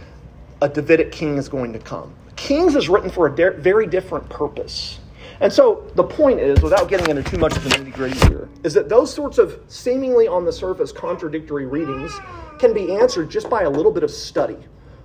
A 0.62 0.70
davidic 0.70 1.12
king 1.12 1.38
is 1.38 1.50
going 1.50 1.74
to 1.74 1.80
come. 1.80 2.14
Kings 2.36 2.76
is 2.76 2.90
written 2.90 3.10
for 3.10 3.26
a 3.26 3.36
de- 3.36 3.58
very 3.60 3.88
different 3.88 4.30
purpose. 4.30 5.00
And 5.40 5.52
so 5.52 5.90
the 5.96 6.04
point 6.04 6.40
is 6.40 6.62
without 6.62 6.88
getting 6.88 7.10
into 7.10 7.24
too 7.24 7.40
much 7.40 7.58
of 7.58 7.64
the 7.64 7.72
nitty 7.72 7.94
gritty 7.94 8.20
here 8.28 8.48
is 8.64 8.76
that 8.76 8.88
those 8.88 9.12
sorts 9.12 9.40
of 9.40 9.60
seemingly 9.68 10.28
on 10.28 10.46
the 10.46 10.52
surface 10.54 10.92
contradictory 10.92 11.66
readings 11.66 12.14
can 12.60 12.72
be 12.72 12.94
answered 12.94 13.32
just 13.32 13.50
by 13.50 13.64
a 13.64 13.70
little 13.70 13.92
bit 13.92 14.04
of 14.04 14.12
study 14.12 14.58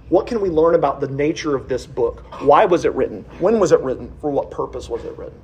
what 0.08 0.26
can 0.26 0.40
we 0.40 0.48
learn 0.48 0.74
about 0.74 1.00
the 1.00 1.08
nature 1.08 1.56
of 1.56 1.68
this 1.68 1.86
book 1.86 2.24
why 2.42 2.64
was 2.64 2.84
it 2.84 2.92
written 2.94 3.24
when 3.38 3.58
was 3.58 3.72
it 3.72 3.80
written 3.80 4.12
for 4.20 4.30
what 4.30 4.50
purpose 4.50 4.88
was 4.88 5.04
it 5.04 5.16
written 5.18 5.40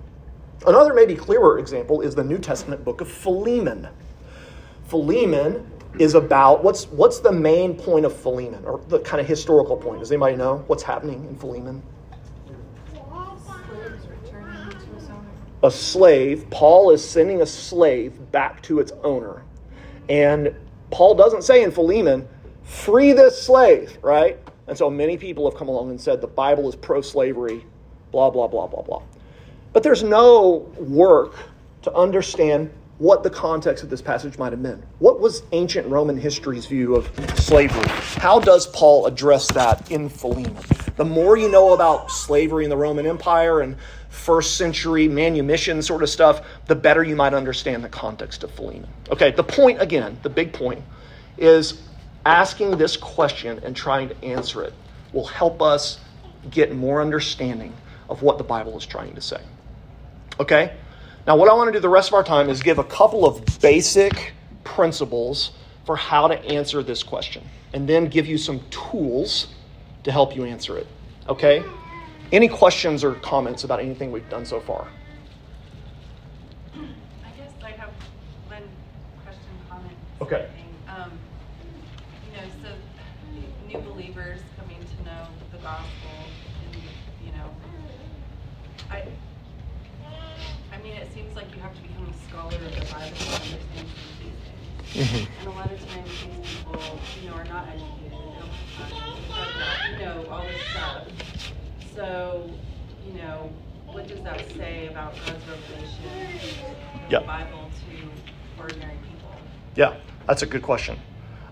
Another, 0.66 0.94
maybe 0.94 1.16
clearer 1.16 1.59
example 1.59 2.03
is 2.03 2.14
the 2.14 2.22
New 2.22 2.38
Testament 2.38 2.85
book 2.85 3.01
of 3.01 3.09
Philemon. 3.09 3.88
Philemon 4.87 5.68
is 5.98 6.14
about 6.14 6.62
what's 6.62 6.85
what's 6.85 7.18
the 7.18 7.33
main 7.33 7.75
point 7.75 8.07
of 8.07 8.14
Philemon, 8.14 8.64
or 8.64 8.81
the 8.88 9.01
kind 9.01 9.20
of 9.20 9.27
historical 9.27 9.77
point? 9.77 9.98
Does 9.98 10.12
anybody 10.12 10.37
know 10.37 10.62
what's 10.68 10.85
happening 10.85 11.25
in 11.27 11.37
Philemon? 11.37 11.83
A 15.64 15.70
slave. 15.70 16.48
Paul 16.51 16.90
is 16.90 17.07
sending 17.07 17.42
a 17.42 17.46
slave 17.46 18.31
back 18.31 18.62
to 18.62 18.79
its 18.79 18.92
owner, 19.03 19.42
and 20.09 20.55
Paul 20.90 21.14
doesn't 21.14 21.42
say 21.42 21.64
in 21.64 21.72
Philemon, 21.72 22.29
"Free 22.62 23.12
this 23.12 23.42
slave," 23.42 23.98
right? 24.01 24.38
And 24.72 24.78
so 24.78 24.88
many 24.88 25.18
people 25.18 25.44
have 25.50 25.58
come 25.58 25.68
along 25.68 25.90
and 25.90 26.00
said 26.00 26.22
the 26.22 26.26
Bible 26.26 26.66
is 26.66 26.74
pro-slavery, 26.74 27.62
blah 28.11 28.30
blah 28.30 28.48
blah 28.48 28.66
blah 28.66 28.80
blah. 28.80 29.02
But 29.74 29.82
there's 29.82 30.02
no 30.02 30.66
work 30.78 31.35
to 31.82 31.92
understand 31.92 32.72
what 32.96 33.22
the 33.22 33.28
context 33.28 33.85
of 33.85 33.90
this 33.90 34.00
passage 34.00 34.38
might 34.38 34.50
have 34.50 34.62
been. 34.62 34.82
What 34.98 35.20
was 35.20 35.42
ancient 35.52 35.87
Roman 35.88 36.16
history's 36.16 36.64
view 36.64 36.94
of 36.94 37.04
slavery? 37.38 37.85
How 38.16 38.40
does 38.40 38.66
Paul 38.68 39.04
address 39.04 39.46
that 39.52 39.90
in 39.90 40.08
Philemon? 40.08 40.56
The 40.96 41.04
more 41.04 41.37
you 41.37 41.50
know 41.50 41.74
about 41.74 42.11
slavery 42.11 42.64
in 42.64 42.70
the 42.70 42.76
Roman 42.78 43.04
Empire 43.04 43.61
and 43.61 43.76
first 44.08 44.56
century 44.56 45.06
manumission 45.06 45.82
sort 45.82 46.02
of 46.02 46.08
stuff, 46.08 46.46
the 46.66 46.74
better 46.74 47.04
you 47.04 47.14
might 47.14 47.35
understand 47.35 47.85
the 47.85 47.90
context 47.90 48.42
of 48.42 48.50
Philemon. 48.52 48.88
Okay, 49.11 49.32
the 49.32 49.44
point 49.44 49.82
again, 49.82 50.16
the 50.22 50.30
big 50.30 50.54
point, 50.54 50.82
is 51.37 51.82
asking 52.24 52.78
this 52.78 52.96
question 52.96 53.61
and 53.64 53.74
trying 53.74 54.08
to 54.08 54.24
answer 54.24 54.62
it 54.62 54.72
will 55.12 55.26
help 55.26 55.61
us 55.61 56.00
get 56.50 56.74
more 56.74 57.00
understanding 57.00 57.72
of 58.08 58.22
what 58.22 58.38
the 58.38 58.44
Bible 58.44 58.76
is 58.76 58.87
trying 58.87 59.14
to 59.14 59.20
say. 59.20 59.40
Okay? 60.40 60.74
Now, 61.26 61.37
what 61.37 61.48
I 61.48 61.54
want 61.54 61.68
to 61.68 61.72
do 61.72 61.80
the 61.80 61.88
rest 61.88 62.08
of 62.08 62.14
our 62.14 62.24
time 62.24 62.48
is 62.48 62.62
give 62.62 62.78
a 62.78 62.85
couple 62.85 63.24
of 63.24 63.61
basic 63.61 64.32
principles 64.64 65.52
for 65.85 65.96
how 65.96 66.28
to 66.28 66.38
answer 66.44 66.82
this 66.82 67.02
question, 67.02 67.44
and 67.72 67.88
then 67.88 68.06
give 68.06 68.26
you 68.26 68.38
some 68.38 68.61
tools 68.70 69.48
to 70.04 70.12
help 70.12 70.37
you 70.37 70.44
answer 70.44 70.76
it. 70.76 70.87
Okay? 71.28 71.62
Any 72.30 72.48
questions 72.48 73.04
or 73.04 73.14
comments 73.16 73.64
about 73.64 73.80
anything 73.80 74.11
we've 74.11 74.28
done 74.28 74.44
so 74.44 74.61
far? 74.61 74.87
I 76.74 76.80
guess 77.37 77.50
I 77.62 77.70
have 77.70 77.90
one 78.48 78.62
question, 79.22 79.42
comment. 79.68 79.96
Okay. 80.20 80.48
Um, 80.88 81.12
you 82.30 82.37
know, 82.37 82.48
so 82.62 82.74
new 83.68 83.78
believers 83.90 84.40
coming 84.58 84.78
to 84.78 85.04
know 85.04 85.26
the 85.52 85.58
gospel, 85.58 86.11
and 86.64 86.82
you 87.24 87.32
know, 87.32 87.50
I 88.90 89.04
mean, 90.82 90.94
it 90.94 91.12
seems 91.14 91.34
like 91.36 91.54
you 91.54 91.60
have 91.62 91.74
to 91.74 91.82
become 91.82 92.06
a 92.08 92.28
scholar 92.28 92.56
of 92.56 92.74
the 92.74 92.92
Bible 92.92 93.16
to 93.16 93.32
understand 93.34 93.88
these 94.20 94.34
things. 94.92 95.08
Mm-hmm. 95.08 95.40
And 95.40 95.48
a 95.48 95.50
lot 95.52 95.72
of 95.72 95.88
times 95.88 96.08
these 96.08 96.56
people, 96.58 96.98
you 97.22 97.30
know, 97.30 97.36
are 97.36 97.44
not 97.44 97.68
educated. 97.68 98.10
They 98.10 98.18
don't 98.18 99.98
you 99.98 100.04
know, 100.04 100.26
all 100.30 100.42
this 100.42 100.60
stuff. 100.70 101.08
So, 101.94 102.50
you 103.06 103.14
know, 103.14 103.50
what 103.86 104.08
does 104.08 104.20
that 104.22 104.40
say 104.52 104.88
about 104.88 105.14
God's 105.26 105.44
revelation 105.46 106.04
of 107.04 107.10
the 107.10 107.20
Bible 107.20 107.70
to 107.88 108.62
ordinary 108.62 108.96
people? 109.08 109.30
Yeah, 109.76 109.96
that's 110.26 110.42
a 110.42 110.46
good 110.46 110.62
question. 110.62 110.98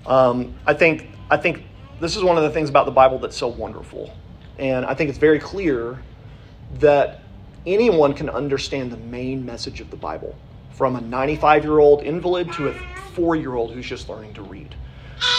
Um, 0.07 0.55
I 0.67 0.75
think 0.75 1.09
I 1.31 1.37
think 1.37 1.65
this 2.01 2.17
is 2.17 2.23
one 2.23 2.37
of 2.37 2.43
the 2.43 2.51
things 2.51 2.71
about 2.71 2.87
the 2.87 2.93
Bible 2.93 3.19
that's 3.19 3.37
so 3.37 3.49
wonderful, 3.49 4.15
and 4.59 4.87
I 4.87 4.95
think 4.95 5.11
it's 5.11 5.19
very 5.19 5.39
clear 5.39 6.03
that 6.79 7.23
anyone 7.67 8.15
can 8.15 8.29
understand 8.29 8.91
the 8.91 8.97
main 8.97 9.45
message 9.45 9.81
of 9.81 9.91
the 9.91 9.97
Bible, 9.97 10.35
from 10.73 10.97
a 10.97 11.01
95 11.01 11.65
year 11.65 11.79
old 11.79 12.03
invalid 12.03 12.53
to 12.55 12.69
a 12.69 12.75
four 13.13 13.37
year 13.37 13.55
old 13.55 13.73
who's 13.73 13.87
just 13.87 14.09
learning 14.09 14.35
to 14.35 14.43
read. 14.43 14.75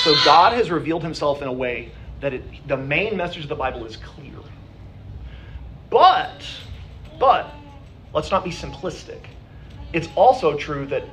So 0.04 0.16
God 0.26 0.54
has 0.54 0.70
revealed 0.70 1.04
himself 1.04 1.42
in 1.42 1.48
a 1.48 1.54
way 1.54 1.92
that 2.20 2.34
it, 2.34 2.68
the 2.68 2.78
main 2.78 3.18
message 3.18 3.44
of 3.44 3.50
the 3.50 3.56
Bible 3.56 3.86
is 3.86 3.98
clear. 3.98 4.38
But, 5.90 6.44
but, 7.20 7.54
let's 8.14 8.32
not 8.32 8.44
be 8.44 8.52
simplistic. 8.52 9.26
It's 9.94 10.08
also 10.16 10.56
true 10.56 10.86
that 10.88 11.04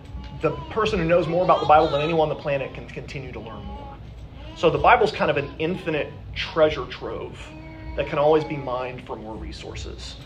the 0.40 0.53
person 0.71 0.99
who 1.01 1.05
knows 1.05 1.27
more 1.27 1.42
about 1.42 1.61
the 1.61 1.66
Bible 1.66 1.88
than 1.88 2.01
anyone 2.01 2.31
on 2.31 2.37
the 2.37 2.40
planet 2.40 2.73
can 2.75 2.87
continue 2.87 3.33
to 3.33 3.40
learn 3.40 3.64
more. 3.64 3.97
So 4.57 4.71
the 4.71 4.79
Bible's 4.79 5.11
kind 5.11 5.31
of 5.31 5.37
an 5.37 5.51
infinite 5.59 6.12
treasure 6.35 6.85
trove 6.87 7.40
that 7.97 8.07
can 8.07 8.18
always 8.18 8.44
be 8.44 8.57
mined 8.57 9.05
for 9.05 9.16
more 9.16 9.35
resources. 9.35 10.16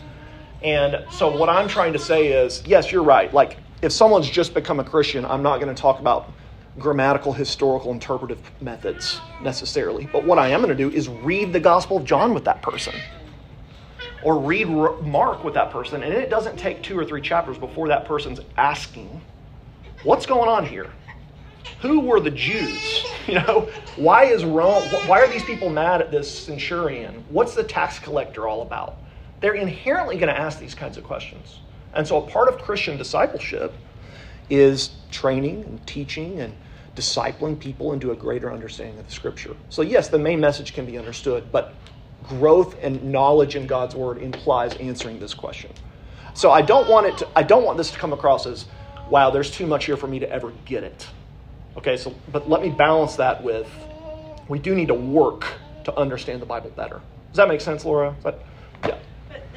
And 0.63 1.03
so 1.11 1.35
what 1.35 1.49
I'm 1.49 1.67
trying 1.67 1.93
to 1.93 1.99
say 1.99 2.27
is, 2.27 2.63
yes, 2.65 2.91
you're 2.91 3.03
right. 3.03 3.33
Like 3.33 3.57
if 3.81 3.91
someone's 3.91 4.29
just 4.29 4.53
become 4.53 4.79
a 4.79 4.83
Christian, 4.83 5.25
I'm 5.25 5.43
not 5.43 5.59
going 5.59 5.73
to 5.73 5.79
talk 5.79 5.99
about 5.99 6.31
grammatical, 6.79 7.33
historical, 7.33 7.91
interpretive 7.91 8.39
methods 8.61 9.19
necessarily. 9.41 10.07
But 10.11 10.23
what 10.23 10.39
I 10.39 10.47
am 10.49 10.61
going 10.61 10.75
to 10.75 10.89
do 10.89 10.89
is 10.89 11.09
read 11.09 11.53
the 11.53 11.59
Gospel 11.59 11.97
of 11.97 12.05
John 12.05 12.33
with 12.33 12.45
that 12.45 12.61
person. 12.61 12.95
Or 14.23 14.39
read 14.39 14.69
Mark 14.69 15.43
with 15.43 15.53
that 15.55 15.69
person, 15.69 16.01
and 16.01 16.13
it 16.13 16.29
doesn't 16.29 16.57
take 16.57 16.81
two 16.81 16.97
or 16.97 17.03
three 17.03 17.21
chapters 17.21 17.57
before 17.57 17.89
that 17.89 18.05
person's 18.05 18.39
asking, 18.55 19.21
What's 20.03 20.25
going 20.25 20.49
on 20.49 20.65
here? 20.65 20.89
Who 21.81 22.01
were 22.01 22.19
the 22.19 22.31
Jews? 22.31 23.05
You 23.25 23.35
know, 23.35 23.69
why 23.95 24.25
is 24.25 24.43
Rome, 24.43 24.83
why 25.07 25.21
are 25.21 25.29
these 25.29 25.45
people 25.45 25.69
mad 25.69 26.01
at 26.01 26.11
this 26.11 26.29
centurion? 26.29 27.23
What's 27.29 27.55
the 27.55 27.63
tax 27.63 27.97
collector 27.97 28.49
all 28.49 28.63
about? 28.63 28.97
They're 29.43 29.55
inherently 29.55 30.15
going 30.15 30.33
to 30.33 30.39
ask 30.39 30.57
these 30.57 30.73
kinds 30.73 30.97
of 30.97 31.03
questions. 31.03 31.59
And 31.93 32.07
so, 32.07 32.23
a 32.23 32.25
part 32.25 32.47
of 32.47 32.59
Christian 32.59 32.97
discipleship 32.97 33.73
is 34.49 34.91
training 35.11 35.65
and 35.65 35.85
teaching 35.85 36.39
and 36.39 36.55
discipling 36.95 37.59
people 37.59 37.91
into 37.91 38.11
a 38.11 38.15
greater 38.15 38.53
understanding 38.53 38.97
of 38.99 39.05
the 39.05 39.11
scripture. 39.11 39.53
So, 39.67 39.81
yes, 39.81 40.07
the 40.07 40.17
main 40.17 40.39
message 40.39 40.73
can 40.73 40.85
be 40.85 40.97
understood, 40.97 41.51
but 41.51 41.73
growth 42.23 42.77
and 42.81 43.03
knowledge 43.11 43.57
in 43.57 43.67
God's 43.67 43.95
word 43.95 44.19
implies 44.19 44.75
answering 44.77 45.19
this 45.19 45.33
question. 45.33 45.73
So, 46.33 46.49
I 46.49 46.61
don't 46.61 46.87
want 46.87 47.07
it 47.07 47.17
to, 47.17 47.27
I 47.35 47.43
don't 47.43 47.65
want 47.65 47.77
this 47.77 47.91
to 47.91 47.99
come 47.99 48.13
across 48.13 48.45
as, 48.45 48.67
wow, 49.09 49.29
there's 49.29 49.51
too 49.51 49.67
much 49.67 49.83
here 49.83 49.97
for 49.97 50.07
me 50.07 50.19
to 50.19 50.29
ever 50.31 50.53
get 50.63 50.85
it. 50.85 51.05
Okay, 51.75 51.97
so, 51.97 52.15
but 52.31 52.49
let 52.49 52.61
me 52.61 52.69
balance 52.69 53.17
that 53.17 53.43
with, 53.43 53.69
we 54.47 54.57
do 54.57 54.73
need 54.73 54.87
to 54.87 54.93
work 54.93 55.47
to 55.83 55.93
understand 55.97 56.41
the 56.41 56.45
Bible 56.45 56.69
better. 56.69 57.01
Does 57.31 57.37
that 57.37 57.49
make 57.49 57.59
sense, 57.59 57.83
Laura? 57.83 58.15
That, 58.23 58.39
yeah 58.87 58.97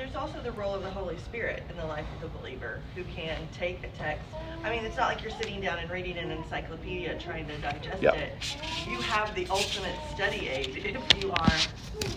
there's 0.07 0.16
also 0.16 0.40
the 0.40 0.53
role 0.53 0.73
of 0.73 0.85
the 0.85 0.90
Holy 0.90 1.19
Spirit 1.19 1.64
in 1.69 1.77
the 1.77 1.85
life 1.85 2.07
of 2.14 2.21
the 2.21 2.38
believer 2.38 2.81
who 2.95 3.03
can 3.03 3.37
take 3.53 3.83
a 3.83 3.88
text. 3.88 4.25
I 4.62 4.71
mean, 4.71 4.85
it's 4.85 4.97
not 4.97 5.09
like 5.09 5.21
you're 5.21 5.33
sitting 5.33 5.61
down 5.61 5.81
and 5.81 5.90
reading 5.90 6.16
an 6.16 6.31
encyclopedia 6.31 7.19
trying 7.19 7.49
to 7.49 7.59
digest 7.59 8.01
Yeah. 8.01 8.12
it. 8.12 8.57
You 8.88 9.01
have 9.01 9.35
the 9.35 9.49
ultimate 9.49 9.97
study 10.14 10.49
aid 10.49 10.77
if 10.77 11.21
you 11.21 11.33
are 11.33 11.57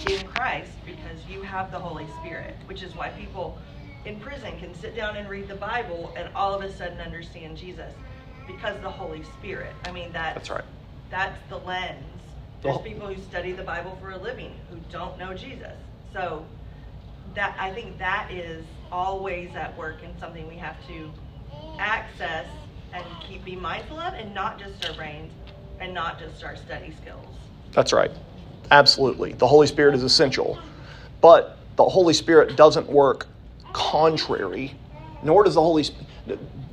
in 0.08 0.28
Christ 0.28 0.73
because 0.86 1.28
you 1.28 1.41
have 1.41 1.71
the 1.71 1.80
Holy 1.80 2.06
Spirit, 2.21 2.56
which 2.67 2.84
is 2.84 2.95
why 2.95 3.10
people 3.10 3.58
in 4.06 4.19
prison 4.19 4.56
can 4.60 4.75
sit 4.75 4.95
down 4.95 5.15
and 5.15 5.28
read 5.28 5.47
the 5.47 5.56
Bible 5.56 6.13
and 6.15 6.30
all 6.36 6.54
of 6.54 6.62
a 6.62 6.71
sudden 6.71 6.99
understand 7.02 7.58
Jesus 7.58 7.91
because 8.45 8.80
the 8.82 8.89
Holy 8.91 9.23
Spirit. 9.23 9.73
I 9.86 9.91
mean, 9.91 10.12
that 10.13 10.36
That's 10.36 10.52
right. 10.52 10.65
that's 11.10 11.39
the 11.49 11.58
lens. 11.58 12.06
The 12.62 12.67
There's 12.67 12.82
people 12.82 13.08
who 13.08 13.19
study 13.19 13.52
the 13.52 13.63
Bible 13.63 13.97
for 13.99 14.12
a 14.12 14.17
living 14.17 14.54
who 14.69 14.78
don't 14.91 15.17
know 15.17 15.34
Jesus. 15.34 15.73
So 16.13 16.45
that 17.35 17.55
I 17.59 17.71
think 17.71 17.97
that 17.97 18.29
is 18.31 18.63
always 18.91 19.55
at 19.55 19.77
work 19.77 19.97
and 20.03 20.17
something 20.19 20.47
we 20.47 20.55
have 20.55 20.75
to 20.87 21.11
access 21.77 22.47
and 22.93 23.03
keep 23.27 23.45
be 23.45 23.55
mindful 23.55 23.99
of 23.99 24.13
and 24.13 24.33
not 24.33 24.59
just 24.59 24.85
our 24.87 24.95
brains 24.95 25.31
and 25.79 25.93
not 25.93 26.19
just 26.19 26.43
our 26.43 26.55
study 26.55 26.93
skills. 27.01 27.25
That's 27.71 27.93
right. 27.93 28.11
Absolutely. 28.71 29.33
The 29.33 29.47
Holy 29.47 29.67
Spirit 29.67 29.95
is 29.95 30.03
essential. 30.03 30.59
But 31.21 31.57
the 31.75 31.85
Holy 31.85 32.13
Spirit 32.13 32.55
doesn't 32.55 32.89
work 32.89 33.27
contrary, 33.73 34.75
nor 35.23 35.43
does 35.43 35.55
the 35.55 35.61
Holy. 35.61 35.85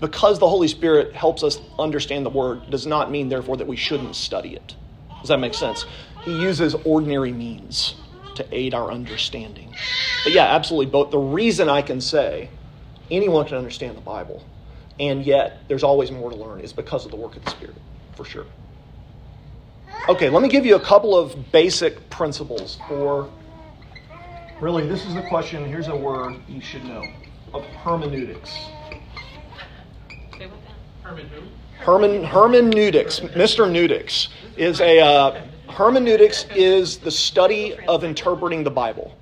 Because 0.01 0.39
the 0.39 0.49
Holy 0.49 0.69
Spirit 0.69 1.15
helps 1.15 1.43
us 1.43 1.61
understand 1.79 2.27
the 2.27 2.31
Word 2.31 2.71
does 2.71 2.87
not 2.87 3.11
mean, 3.11 3.29
therefore, 3.29 3.57
that 3.57 3.67
we 3.67 3.77
shouldn't 3.77 4.15
study 4.17 4.55
it. 4.55 4.75
Does 5.21 5.29
that 5.29 5.39
make 5.39 5.55
sense? 5.55 5.87
He 6.25 6.41
uses 6.41 6.75
ordinary 6.85 7.33
means 7.33 7.95
to 8.37 8.47
aid 8.55 8.75
our 8.75 8.91
understanding. 8.91 9.75
But 10.25 10.33
yeah, 10.33 10.45
absolutely. 10.45 10.87
But 10.87 11.11
the 11.11 11.19
reason 11.19 11.69
I 11.69 11.83
can 11.83 12.01
say 12.01 12.49
anyone 13.11 13.47
can 13.47 13.57
understand 13.57 13.97
the 13.97 14.03
Bible, 14.03 14.45
and 14.99 15.25
yet 15.25 15.61
there's 15.69 15.83
always 15.83 16.11
more 16.11 16.31
to 16.31 16.37
learn, 16.37 16.61
is 16.61 16.73
because 16.73 17.05
of 17.05 17.11
the 17.11 17.17
work 17.17 17.37
of 17.37 17.45
the 17.45 17.51
Spirit, 17.51 17.77
for 18.15 18.25
sure. 18.25 18.47
Okay, 20.09 20.31
let 20.31 20.43
me 20.43 20.49
give 20.49 20.65
you 20.65 20.77
a 20.77 20.81
couple 20.81 21.17
of 21.17 21.53
basic 21.53 22.09
principles 22.11 22.79
for. 22.89 23.31
Really, 24.61 24.87
this 24.87 25.05
is 25.05 25.15
the 25.15 25.23
question. 25.23 25.65
Here's 25.67 25.89
a 25.89 25.97
word 25.97 26.37
you 26.49 26.61
should 26.61 26.85
know 26.85 27.05
of 27.53 27.65
hermeneutics. 27.65 28.51
Say 30.39 30.47
what? 30.47 31.21
Herman 31.79 32.25
hermeneutics, 32.25 33.21
Mr. 33.21 33.71
Nudix, 33.71 34.29
is 34.57 34.81
a 34.81 34.99
uh, 34.99 35.43
hermeneutics 35.69 36.47
is 36.55 36.99
the 36.99 37.11
study 37.11 37.77
of 37.89 38.05
interpreting 38.05 38.65
the 38.65 38.71
Bible. 38.71 39.17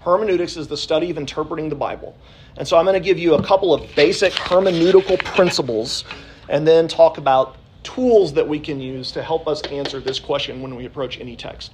Hermeneutics 0.00 0.56
is 0.56 0.68
the 0.68 0.76
study 0.76 1.10
of 1.10 1.18
interpreting 1.18 1.68
the 1.68 1.74
Bible, 1.74 2.16
and 2.56 2.66
so 2.66 2.76
I'm 2.76 2.84
going 2.84 2.94
to 2.94 3.04
give 3.04 3.18
you 3.18 3.34
a 3.34 3.42
couple 3.42 3.74
of 3.74 3.94
basic 3.94 4.32
hermeneutical 4.32 5.22
principles, 5.24 6.04
and 6.48 6.66
then 6.66 6.86
talk 6.86 7.18
about 7.18 7.56
tools 7.82 8.32
that 8.34 8.46
we 8.46 8.60
can 8.60 8.80
use 8.80 9.12
to 9.12 9.22
help 9.22 9.48
us 9.48 9.62
answer 9.62 10.00
this 10.00 10.20
question 10.20 10.60
when 10.62 10.76
we 10.76 10.86
approach 10.86 11.18
any 11.18 11.36
text. 11.36 11.72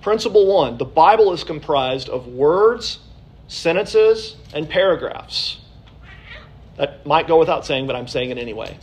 Principle 0.00 0.46
one: 0.46 0.78
the 0.78 0.84
Bible 0.84 1.32
is 1.32 1.44
comprised 1.44 2.08
of 2.08 2.26
words, 2.26 3.00
sentences, 3.48 4.36
and 4.54 4.68
paragraphs. 4.68 5.58
That 6.76 7.04
might 7.06 7.28
go 7.28 7.38
without 7.38 7.64
saying, 7.66 7.86
but 7.86 7.96
I'm 7.96 8.08
saying 8.08 8.30
it 8.30 8.38
anyway. 8.38 8.78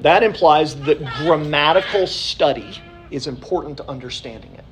That 0.00 0.22
implies 0.22 0.76
that 0.82 1.04
grammatical 1.16 2.06
study 2.06 2.80
is 3.10 3.26
important 3.26 3.76
to 3.78 3.88
understanding 3.88 4.52
it. 4.54 4.64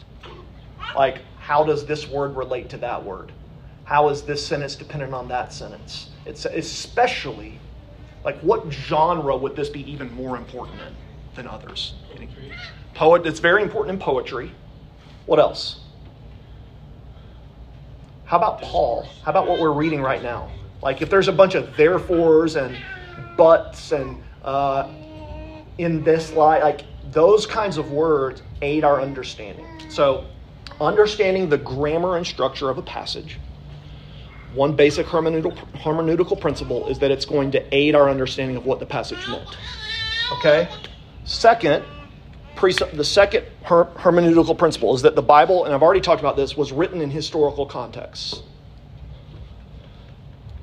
Like, 0.96 1.22
how 1.38 1.64
does 1.64 1.86
this 1.86 2.08
word 2.08 2.36
relate 2.36 2.68
to 2.70 2.76
that 2.78 3.04
word? 3.04 3.32
How 3.84 4.08
is 4.08 4.22
this 4.22 4.44
sentence 4.44 4.76
dependent 4.76 5.12
on 5.12 5.28
that 5.28 5.52
sentence? 5.52 6.10
It's 6.24 6.44
especially, 6.46 7.58
like, 8.24 8.38
what 8.40 8.72
genre 8.72 9.36
would 9.36 9.56
this 9.56 9.68
be 9.68 9.90
even 9.90 10.12
more 10.14 10.36
important 10.36 10.80
in 10.80 10.94
than 11.34 11.46
others? 11.46 11.94
Poet, 12.94 13.26
it's 13.26 13.40
very 13.40 13.62
important 13.62 13.94
in 13.94 14.00
poetry. 14.00 14.52
What 15.26 15.38
else? 15.38 15.80
How 18.24 18.38
about 18.38 18.62
Paul? 18.62 19.08
How 19.24 19.32
about 19.32 19.46
what 19.46 19.60
we're 19.60 19.72
reading 19.72 20.00
right 20.00 20.22
now? 20.22 20.50
Like, 20.80 21.02
if 21.02 21.10
there's 21.10 21.28
a 21.28 21.32
bunch 21.32 21.54
of 21.54 21.76
therefores 21.76 22.56
and 22.56 22.76
buts 23.36 23.92
and 23.92 24.22
uh, 24.42 24.88
in 25.78 26.02
this 26.04 26.32
light, 26.32 26.62
like 26.62 26.82
those 27.14 27.46
kinds 27.46 27.78
of 27.78 27.92
words 27.92 28.42
aid 28.60 28.84
our 28.84 29.00
understanding. 29.00 29.66
So, 29.88 30.26
understanding 30.80 31.48
the 31.48 31.56
grammar 31.56 32.16
and 32.16 32.26
structure 32.26 32.68
of 32.68 32.76
a 32.76 32.82
passage, 32.82 33.38
one 34.52 34.74
basic 34.74 35.06
hermeneutical, 35.06 36.40
principle 36.40 36.88
is 36.88 36.98
that 36.98 37.10
it's 37.10 37.24
going 37.24 37.52
to 37.52 37.74
aid 37.74 37.94
our 37.94 38.10
understanding 38.10 38.56
of 38.56 38.66
what 38.66 38.80
the 38.80 38.86
passage 38.86 39.26
meant. 39.28 39.56
Okay? 40.38 40.68
Second, 41.24 41.84
the 42.60 43.04
second 43.04 43.44
her- 43.62 43.86
hermeneutical 43.96 44.56
principle 44.56 44.94
is 44.94 45.02
that 45.02 45.14
the 45.14 45.22
Bible, 45.22 45.64
and 45.64 45.74
I've 45.74 45.82
already 45.82 46.00
talked 46.00 46.20
about 46.20 46.36
this, 46.36 46.56
was 46.56 46.72
written 46.72 47.00
in 47.00 47.10
historical 47.10 47.66
contexts. 47.66 48.42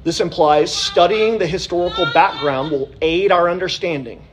This 0.03 0.19
implies 0.19 0.73
studying 0.73 1.37
the 1.37 1.47
historical 1.47 2.11
background 2.13 2.71
will 2.71 2.89
aid 3.01 3.31
our 3.31 3.49
understanding. 3.49 4.25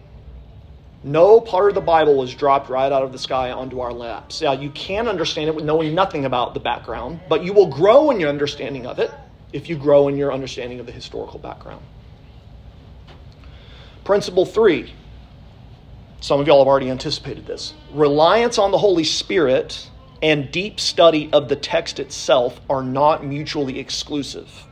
No 1.05 1.41
part 1.41 1.69
of 1.69 1.75
the 1.75 1.81
Bible 1.81 2.17
was 2.17 2.35
dropped 2.35 2.69
right 2.69 2.91
out 2.91 3.03
of 3.03 3.13
the 3.13 3.19
sky 3.19 3.53
onto 3.53 3.81
our 3.81 3.93
laps. 3.93 4.43
Now, 4.43 4.53
you 4.53 4.71
can 4.71 5.07
understand 5.07 5.49
it 5.49 5.55
with 5.55 5.65
knowing 5.65 5.95
nothing 5.95 6.25
about 6.25 6.55
the 6.55 6.61
background, 6.61 7.21
but 7.29 7.45
you 7.45 7.53
will 7.53 7.69
grow 7.69 8.11
in 8.11 8.19
your 8.19 8.29
understanding 8.29 8.87
of 8.87 8.99
it 8.99 9.11
if 9.53 9.69
you 9.69 9.77
grow 9.77 10.09
in 10.09 10.17
your 10.17 10.33
understanding 10.33 10.81
of 10.81 10.87
the 10.87 10.93
historical 10.93 11.39
background. 11.39 11.83
Principle 14.05 14.45
three 14.45 14.93
some 16.21 16.41
of 16.41 16.47
y'all 16.47 16.59
have 16.59 16.67
already 16.67 16.91
anticipated 16.91 17.47
this. 17.47 17.75
Reliance 17.93 18.59
on 18.59 18.73
the 18.73 18.79
Holy 18.79 19.05
Spirit 19.05 19.89
and 20.21 20.51
deep 20.51 20.81
study 20.81 21.31
of 21.33 21.49
the 21.49 21.55
text 21.55 22.01
itself 22.01 22.61
are 22.69 22.83
not 22.83 23.25
mutually 23.25 23.79
exclusive. 23.79 24.67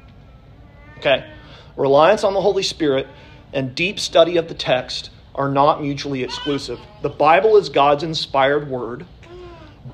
Okay? 0.99 1.31
Reliance 1.77 2.25
on 2.25 2.35
the 2.35 2.41
Holy 2.41 2.65
Spirit 2.65 3.07
and 3.53 3.75
deep 3.77 4.01
study 4.01 4.37
of 4.37 4.49
the 4.49 4.55
text 4.55 5.11
are 5.37 5.49
not 5.49 5.83
mutually 5.83 6.25
exclusive. 6.25 6.81
The 7.03 7.09
Bible 7.09 7.57
is 7.57 7.69
God's 7.69 8.03
inspired 8.03 8.69
word, 8.69 9.07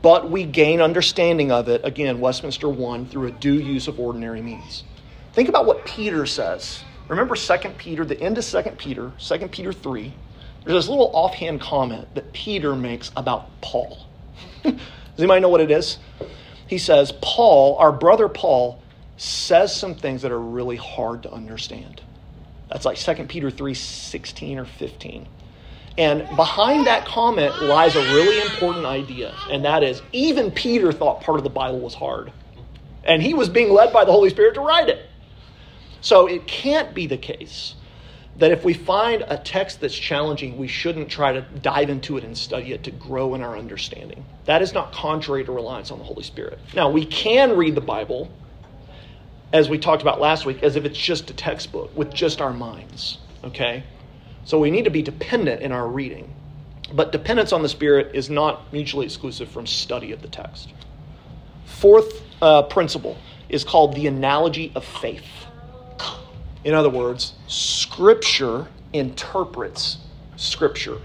but 0.00 0.30
we 0.30 0.44
gain 0.44 0.80
understanding 0.80 1.52
of 1.52 1.68
it, 1.68 1.82
again, 1.84 2.20
Westminster 2.20 2.68
1, 2.68 3.06
through 3.06 3.28
a 3.28 3.32
due 3.32 3.58
use 3.58 3.88
of 3.88 4.00
ordinary 4.00 4.40
means. 4.40 4.84
Think 5.34 5.48
about 5.48 5.66
what 5.66 5.84
Peter 5.84 6.24
says. 6.26 6.84
Remember 7.08 7.34
2 7.34 7.56
Peter, 7.76 8.04
the 8.04 8.20
end 8.20 8.38
of 8.38 8.44
2 8.44 8.62
Peter, 8.78 9.12
2 9.18 9.48
Peter 9.48 9.72
3. 9.72 10.14
There's 10.64 10.84
this 10.84 10.88
little 10.88 11.10
offhand 11.14 11.60
comment 11.60 12.14
that 12.14 12.32
Peter 12.32 12.74
makes 12.74 13.10
about 13.16 13.60
Paul. 13.60 14.06
Does 14.62 14.74
anybody 15.18 15.40
know 15.40 15.48
what 15.48 15.60
it 15.60 15.70
is? 15.70 15.98
He 16.68 16.78
says, 16.78 17.12
Paul, 17.20 17.76
our 17.78 17.92
brother 17.92 18.28
Paul, 18.28 18.80
says 19.16 19.74
some 19.74 19.94
things 19.94 20.22
that 20.22 20.32
are 20.32 20.40
really 20.40 20.76
hard 20.76 21.24
to 21.24 21.32
understand. 21.32 22.00
That's 22.72 22.86
like 22.86 22.96
2 22.96 23.24
Peter 23.24 23.50
3 23.50 23.74
16 23.74 24.58
or 24.58 24.64
15. 24.64 25.28
And 25.98 26.26
behind 26.36 26.86
that 26.86 27.04
comment 27.04 27.62
lies 27.62 27.94
a 27.96 28.00
really 28.14 28.40
important 28.40 28.86
idea, 28.86 29.34
and 29.50 29.64
that 29.66 29.82
is 29.82 30.00
even 30.12 30.50
Peter 30.50 30.90
thought 30.90 31.20
part 31.20 31.36
of 31.36 31.44
the 31.44 31.50
Bible 31.50 31.80
was 31.80 31.94
hard. 31.94 32.32
And 33.04 33.22
he 33.22 33.34
was 33.34 33.50
being 33.50 33.72
led 33.72 33.92
by 33.92 34.04
the 34.06 34.12
Holy 34.12 34.30
Spirit 34.30 34.54
to 34.54 34.60
write 34.60 34.88
it. 34.88 35.06
So 36.00 36.26
it 36.26 36.46
can't 36.46 36.94
be 36.94 37.06
the 37.06 37.18
case 37.18 37.74
that 38.38 38.50
if 38.50 38.64
we 38.64 38.72
find 38.72 39.22
a 39.28 39.36
text 39.36 39.80
that's 39.80 39.94
challenging, 39.94 40.56
we 40.56 40.66
shouldn't 40.66 41.10
try 41.10 41.32
to 41.32 41.42
dive 41.42 41.90
into 41.90 42.16
it 42.16 42.24
and 42.24 42.36
study 42.36 42.72
it 42.72 42.82
to 42.84 42.90
grow 42.90 43.34
in 43.34 43.42
our 43.42 43.58
understanding. 43.58 44.24
That 44.46 44.62
is 44.62 44.72
not 44.72 44.92
contrary 44.92 45.44
to 45.44 45.52
reliance 45.52 45.90
on 45.90 45.98
the 45.98 46.04
Holy 46.04 46.22
Spirit. 46.22 46.58
Now, 46.74 46.88
we 46.88 47.04
can 47.04 47.56
read 47.56 47.74
the 47.74 47.82
Bible, 47.82 48.30
as 49.52 49.68
we 49.68 49.78
talked 49.78 50.02
about 50.02 50.20
last 50.20 50.46
week, 50.46 50.62
as 50.62 50.76
if 50.76 50.84
it's 50.84 50.98
just 50.98 51.30
a 51.30 51.34
textbook 51.34 51.94
with 51.96 52.12
just 52.12 52.40
our 52.40 52.52
minds, 52.52 53.18
okay? 53.44 53.84
So 54.44 54.58
we 54.58 54.70
need 54.70 54.84
to 54.84 54.90
be 54.90 55.02
dependent 55.02 55.62
in 55.62 55.72
our 55.72 55.86
reading. 55.86 56.34
But 56.92 57.12
dependence 57.12 57.52
on 57.52 57.62
the 57.62 57.68
Spirit 57.68 58.14
is 58.14 58.28
not 58.30 58.72
mutually 58.72 59.06
exclusive 59.06 59.48
from 59.48 59.66
study 59.66 60.12
of 60.12 60.22
the 60.22 60.28
text. 60.28 60.72
Fourth 61.64 62.22
uh, 62.40 62.62
principle 62.62 63.16
is 63.48 63.64
called 63.64 63.94
the 63.94 64.06
analogy 64.06 64.72
of 64.74 64.84
faith. 64.84 65.26
In 66.64 66.74
other 66.74 66.90
words, 66.90 67.34
Scripture 67.46 68.68
interprets 68.92 69.98
Scripture. 70.36 70.98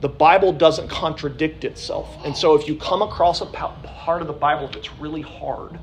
The 0.00 0.08
Bible 0.08 0.52
doesn't 0.52 0.88
contradict 0.88 1.64
itself. 1.64 2.16
And 2.24 2.36
so 2.36 2.54
if 2.54 2.68
you 2.68 2.76
come 2.76 3.02
across 3.02 3.40
a 3.40 3.46
part 3.46 4.20
of 4.20 4.26
the 4.26 4.32
Bible 4.32 4.68
that's 4.68 4.92
really 4.94 5.22
hard, 5.22 5.78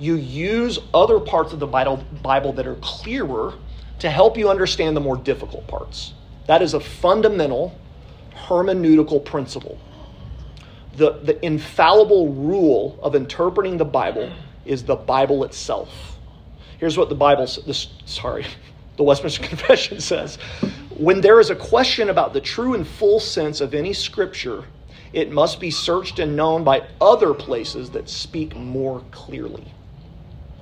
you 0.00 0.16
use 0.16 0.78
other 0.94 1.20
parts 1.20 1.52
of 1.52 1.60
the 1.60 1.66
Bible, 1.66 2.52
that 2.54 2.66
are 2.66 2.76
clearer 2.76 3.54
to 3.98 4.10
help 4.10 4.38
you 4.38 4.48
understand 4.48 4.96
the 4.96 5.00
more 5.00 5.16
difficult 5.16 5.66
parts. 5.68 6.14
That 6.46 6.62
is 6.62 6.72
a 6.72 6.80
fundamental 6.80 7.78
hermeneutical 8.34 9.24
principle. 9.24 9.78
The, 10.96 11.20
the 11.22 11.44
infallible 11.44 12.32
rule 12.32 12.98
of 13.02 13.14
interpreting 13.14 13.76
the 13.76 13.84
Bible 13.84 14.32
is 14.64 14.84
the 14.84 14.96
Bible 14.96 15.44
itself. 15.44 16.16
Here's 16.78 16.96
what 16.96 17.10
the 17.10 17.14
Bible, 17.14 17.46
sorry, 17.46 18.46
the 18.96 19.02
Westminster 19.02 19.42
Confession 19.46 20.00
says. 20.00 20.36
When 20.96 21.20
there 21.20 21.40
is 21.40 21.50
a 21.50 21.56
question 21.56 22.08
about 22.08 22.32
the 22.32 22.40
true 22.40 22.74
and 22.74 22.86
full 22.86 23.20
sense 23.20 23.60
of 23.60 23.74
any 23.74 23.92
scripture, 23.92 24.64
it 25.12 25.30
must 25.30 25.60
be 25.60 25.70
searched 25.70 26.18
and 26.18 26.36
known 26.36 26.64
by 26.64 26.86
other 27.00 27.34
places 27.34 27.90
that 27.90 28.08
speak 28.08 28.56
more 28.56 29.02
clearly. 29.10 29.66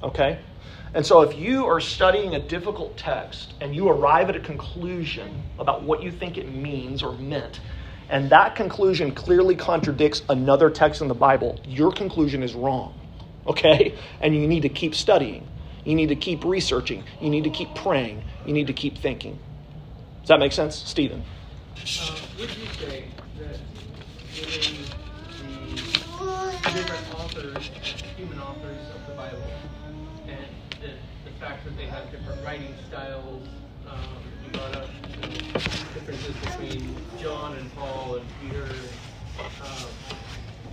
Okay? 0.02 0.38
And 0.94 1.04
so 1.04 1.20
if 1.20 1.38
you 1.38 1.66
are 1.66 1.80
studying 1.80 2.34
a 2.34 2.38
difficult 2.38 2.96
text 2.96 3.52
and 3.60 3.74
you 3.74 3.88
arrive 3.88 4.30
at 4.30 4.36
a 4.36 4.40
conclusion 4.40 5.42
about 5.58 5.82
what 5.82 6.02
you 6.02 6.10
think 6.10 6.38
it 6.38 6.52
means 6.52 7.02
or 7.02 7.12
meant, 7.12 7.60
and 8.08 8.30
that 8.30 8.56
conclusion 8.56 9.12
clearly 9.12 9.54
contradicts 9.54 10.22
another 10.28 10.70
text 10.70 11.02
in 11.02 11.08
the 11.08 11.14
Bible, 11.14 11.60
your 11.66 11.92
conclusion 11.92 12.42
is 12.42 12.54
wrong. 12.54 12.98
Okay? 13.46 13.94
And 14.20 14.34
you 14.34 14.46
need 14.46 14.62
to 14.62 14.68
keep 14.68 14.94
studying. 14.94 15.46
You 15.84 15.94
need 15.94 16.08
to 16.08 16.16
keep 16.16 16.44
researching. 16.44 17.04
You 17.20 17.30
need 17.30 17.44
to 17.44 17.50
keep 17.50 17.74
praying. 17.74 18.22
You 18.46 18.52
need 18.52 18.66
to 18.66 18.72
keep 18.72 18.98
thinking. 18.98 19.38
Does 20.20 20.28
that 20.28 20.38
make 20.38 20.52
sense, 20.52 20.76
Stephen? 20.76 21.22
Uh, 21.76 22.16
would 22.38 22.56
you 22.56 22.66
say 22.78 23.04
that 23.38 23.58
different 26.18 27.14
authors, 27.14 27.70
human 28.16 28.40
authors 28.40 28.80
of 28.92 29.06
the 29.06 29.14
Bible, 29.14 29.52
and 30.26 30.46
the, 30.80 30.88
the 31.24 31.36
fact 31.38 31.64
that 31.64 31.76
they 31.76 31.86
have 31.86 32.10
different 32.10 32.44
writing 32.44 32.74
styles, 32.88 33.46
um, 33.88 34.18
you 34.44 34.50
the 34.50 35.94
differences 35.94 36.34
between 36.36 36.96
John 37.20 37.56
and 37.56 37.72
Paul 37.76 38.16
and 38.16 38.26
Peter. 38.40 38.66
Um, 39.38 39.88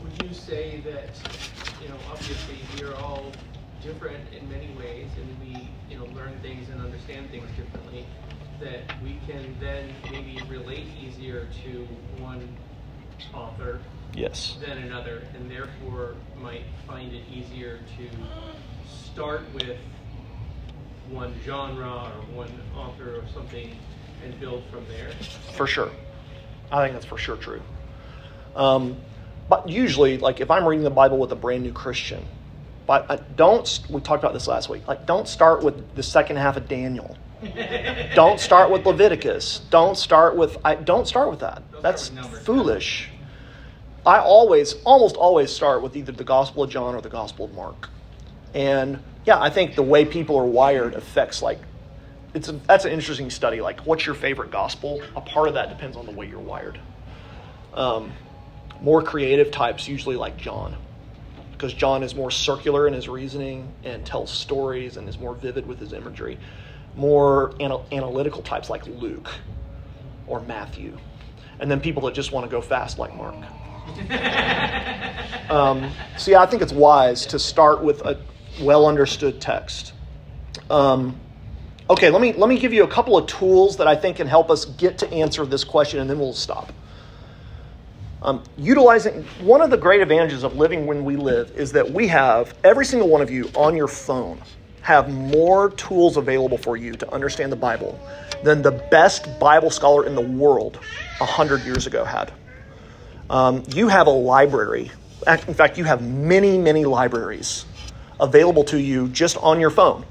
would 0.02 0.24
you 0.24 0.34
say 0.34 0.82
that, 0.82 1.10
you 1.82 1.90
know, 1.90 1.98
obviously 2.12 2.58
we 2.76 2.84
are 2.84 2.96
all 2.96 3.32
different 3.84 4.24
in 4.34 4.50
many 4.50 4.70
ways, 4.80 5.10
and 5.18 5.40
we, 5.40 5.70
you 5.92 5.98
know, 5.98 6.06
learn 6.16 6.34
things 6.42 6.70
and 6.70 6.82
understand 6.82 7.30
things 7.30 7.48
differently, 7.56 8.04
that 8.60 8.82
we 9.04 9.20
can 9.28 9.56
then 9.60 9.94
maybe 10.12 10.42
relate 10.50 10.88
easier 11.00 11.48
to 11.64 11.88
one 12.20 12.48
author 13.34 13.80
Yes. 14.14 14.58
than 14.66 14.78
another, 14.78 15.24
and 15.36 15.50
therefore 15.50 16.16
might 16.42 16.64
find 16.88 17.14
it 17.14 17.24
easier 17.32 17.80
to 17.98 18.10
start 18.88 19.42
with 19.54 19.78
one 21.10 21.34
genre 21.44 21.88
or 21.88 22.36
one 22.36 22.52
author 22.76 23.18
or 23.18 23.24
something 23.34 23.76
and 24.24 24.40
build 24.40 24.64
from 24.72 24.86
there. 24.88 25.12
For 25.54 25.68
sure. 25.68 25.92
I 26.72 26.84
think 26.84 26.94
that's 26.94 27.06
for 27.06 27.18
sure 27.18 27.38
true. 27.38 27.62
Um, 28.56 28.98
but 29.50 29.70
usually, 29.70 30.18
like 30.18 30.42
if 30.42 30.50
I'm 30.50 30.66
reading 30.66 30.84
the 30.84 30.90
Bible 30.90 31.18
with 31.18 31.32
a 31.32 31.36
brand 31.36 31.64
new 31.64 31.74
Christian, 31.74 32.26
but 32.88 33.10
I 33.10 33.18
don't, 33.18 33.80
we 33.90 34.02
talked 34.02 34.24
about 34.24 34.34
this 34.34 34.48
last 34.48 34.70
week, 34.70 34.88
like 34.88 35.06
don't 35.06 35.28
start 35.28 35.64
with 35.64 35.96
the 35.96 36.04
second 36.04 36.38
half 36.38 36.58
of 36.58 36.68
Daniel. 36.68 37.18
don't 38.16 38.40
start 38.40 38.72
with 38.72 38.86
Leviticus. 38.86 39.62
Don't 39.70 39.98
start 39.98 40.36
with, 40.36 40.58
I, 40.64 40.76
don't 40.76 41.08
start 41.08 41.30
with 41.30 41.40
that. 41.42 41.70
Don't 41.72 41.84
That's 41.84 42.10
foolish. 42.44 43.10
I 44.06 44.20
always, 44.20 44.74
almost 44.84 45.16
always 45.16 45.52
start 45.52 45.82
with 45.82 45.96
either 45.96 46.12
the 46.12 46.24
Gospel 46.24 46.64
of 46.64 46.70
John 46.70 46.94
or 46.94 47.02
the 47.02 47.10
Gospel 47.10 47.46
of 47.46 47.54
Mark. 47.54 47.90
And 48.54 49.00
yeah, 49.26 49.42
I 49.42 49.50
think 49.50 49.76
the 49.76 49.84
way 49.84 50.06
people 50.06 50.38
are 50.38 50.46
wired 50.46 50.94
affects 50.94 51.42
like 51.42 51.60
it's 52.36 52.50
a, 52.50 52.52
that's 52.52 52.86
an 52.86 52.92
interesting 52.92 53.30
study. 53.30 53.62
Like, 53.62 53.80
what's 53.82 54.06
your 54.06 54.14
favorite 54.14 54.52
gospel? 54.52 55.02
A 55.16 55.22
part 55.22 55.48
of 55.48 55.54
that 55.54 55.70
depends 55.70 55.96
on 55.96 56.06
the 56.06 56.12
way 56.12 56.28
you're 56.28 56.38
wired. 56.38 56.80
Um, 57.74 58.12
more 58.82 59.02
creative 59.02 59.52
types 59.52 59.88
usually 59.88 60.18
like 60.18 60.38
John, 60.38 60.76
because 61.54 61.74
John 61.74 62.04
is 62.04 62.14
more 62.14 62.30
circular 62.30 62.88
in 62.88 62.94
his 62.94 63.08
reasoning 63.08 63.72
and 63.86 64.06
tells 64.06 64.30
stories 64.30 64.98
and 64.98 65.08
is 65.08 65.18
more 65.18 65.34
vivid 65.34 65.66
with 65.66 65.80
his 65.80 65.94
imagery. 65.94 66.38
More 66.98 67.56
anal- 67.62 67.86
analytical 67.92 68.42
types 68.42 68.70
like 68.70 68.86
Luke 68.86 69.34
or 70.28 70.42
Matthew, 70.42 70.98
and 71.60 71.72
then 71.72 71.80
people 71.80 72.04
that 72.04 72.14
just 72.14 72.34
want 72.34 72.46
to 72.46 72.52
go 72.52 72.62
fast 72.62 73.00
like 73.00 73.16
Mark. 73.16 73.36
Um, 75.50 75.92
so 76.18 76.32
yeah, 76.32 76.42
I 76.42 76.48
think 76.48 76.62
it's 76.62 76.74
wise 76.74 77.26
to 77.28 77.40
start 77.40 77.84
with 77.84 78.02
a 78.02 78.20
well 78.60 78.88
understood 78.88 79.40
text. 79.40 79.94
Um, 80.70 81.20
okay, 81.90 82.10
let 82.10 82.22
me 82.22 82.34
let 82.34 82.50
me 82.50 82.58
give 82.58 82.74
you 82.74 82.84
a 82.84 82.88
couple 82.88 83.16
of 83.16 83.28
tools 83.28 83.78
that 83.78 83.88
I 83.88 83.96
think 83.96 84.18
can 84.18 84.28
help 84.28 84.50
us 84.50 84.66
get 84.66 84.98
to 85.00 85.12
answer 85.14 85.46
this 85.46 85.64
question, 85.64 86.00
and 86.00 86.10
then 86.10 86.20
we'll 86.20 86.34
stop. 86.34 86.74
Um, 88.22 88.42
utilizing 88.58 89.24
one 89.42 89.62
of 89.62 89.70
the 89.70 89.78
great 89.78 90.02
advantages 90.02 90.44
of 90.44 90.56
living 90.56 90.88
when 90.88 91.06
we 91.06 91.16
live 91.16 91.52
is 91.52 91.72
that 91.74 91.92
we 91.92 92.08
have 92.08 92.56
every 92.64 92.86
single 92.86 93.08
one 93.08 93.22
of 93.22 93.30
you 93.30 93.52
on 93.56 93.78
your 93.78 93.88
phone 93.88 94.42
have 94.82 95.14
more 95.14 95.70
tools 95.72 96.18
available 96.18 96.58
for 96.58 96.76
you 96.76 96.94
to 96.94 97.14
understand 97.14 97.52
the 97.52 97.56
Bible 97.56 98.00
than 98.44 98.64
the 98.64 98.72
best 98.72 99.40
Bible 99.40 99.70
scholar 99.70 100.06
in 100.06 100.16
the 100.16 100.22
world 100.22 100.80
a 101.22 101.26
hundred 101.26 101.64
years 101.66 101.86
ago 101.86 102.04
had. 102.04 102.32
Um, 103.30 103.64
you 103.74 103.88
have 103.88 104.08
a 104.08 104.12
library. 104.12 104.92
In 105.28 105.54
fact, 105.54 105.78
you 105.78 105.84
have 105.84 106.02
many, 106.02 106.58
many 106.58 106.86
libraries 106.86 107.66
available 108.20 108.64
to 108.66 108.80
you 108.80 109.08
just 109.10 109.38
on 109.38 109.60
your 109.60 109.72
phone. 109.72 110.06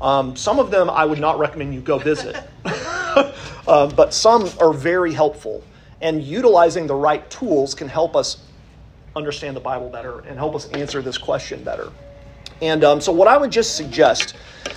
Um, 0.00 0.36
some 0.36 0.58
of 0.58 0.70
them 0.70 0.90
I 0.90 1.04
would 1.04 1.20
not 1.20 1.38
recommend 1.38 1.74
you 1.74 1.80
go 1.80 1.98
visit, 1.98 2.36
uh, 2.64 3.90
but 3.94 4.12
some 4.12 4.48
are 4.60 4.72
very 4.72 5.12
helpful. 5.12 5.62
And 6.00 6.22
utilizing 6.22 6.86
the 6.86 6.94
right 6.94 7.28
tools 7.30 7.74
can 7.74 7.88
help 7.88 8.16
us 8.16 8.38
understand 9.16 9.56
the 9.56 9.60
Bible 9.60 9.88
better 9.88 10.20
and 10.20 10.36
help 10.36 10.54
us 10.54 10.68
answer 10.70 11.00
this 11.00 11.16
question 11.16 11.62
better. 11.62 11.90
And 12.60 12.84
um, 12.84 13.00
so, 13.00 13.12
what 13.12 13.28
I 13.28 13.36
would 13.36 13.50
just 13.50 13.76
suggest, 13.76 14.34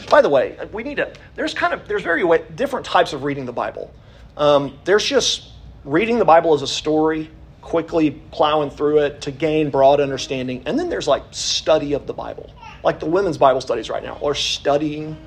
by 0.10 0.22
the 0.22 0.30
way, 0.30 0.58
we 0.72 0.84
need 0.84 0.96
to. 0.96 1.12
There's 1.36 1.54
kind 1.54 1.74
of 1.74 1.88
there's 1.88 2.04
very 2.04 2.24
way, 2.24 2.44
different 2.56 2.86
types 2.86 3.14
of 3.14 3.24
reading 3.24 3.46
the 3.46 3.54
Bible. 3.54 3.94
Um, 4.36 4.78
there's 4.84 5.06
just 5.06 5.50
reading 5.84 6.20
the 6.20 6.26
Bible 6.26 6.54
as 6.54 6.62
a 6.62 6.68
story, 6.68 7.30
quickly 7.68 8.12
plowing 8.32 8.70
through 8.70 9.00
it 9.00 9.20
to 9.20 9.30
gain 9.30 9.70
broad 9.70 10.00
understanding, 10.00 10.64
and 10.66 10.80
then 10.80 10.88
there's 10.88 11.06
like 11.06 11.24
study 11.32 11.92
of 11.92 12.08
the 12.08 12.14
Bible, 12.14 12.50
like 12.82 13.02
the 13.02 13.06
women's 13.06 13.38
Bible 13.38 13.60
studies 13.60 13.90
right 13.90 14.02
now, 14.02 14.18
or 14.22 14.34
studying 14.34 15.18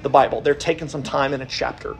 the 0.00 0.08
Bible. 0.08 0.40
They're 0.40 0.54
taking 0.54 0.88
some 0.88 1.02
time 1.02 1.34
in 1.34 1.42
a 1.42 1.46
chapter 1.46 1.98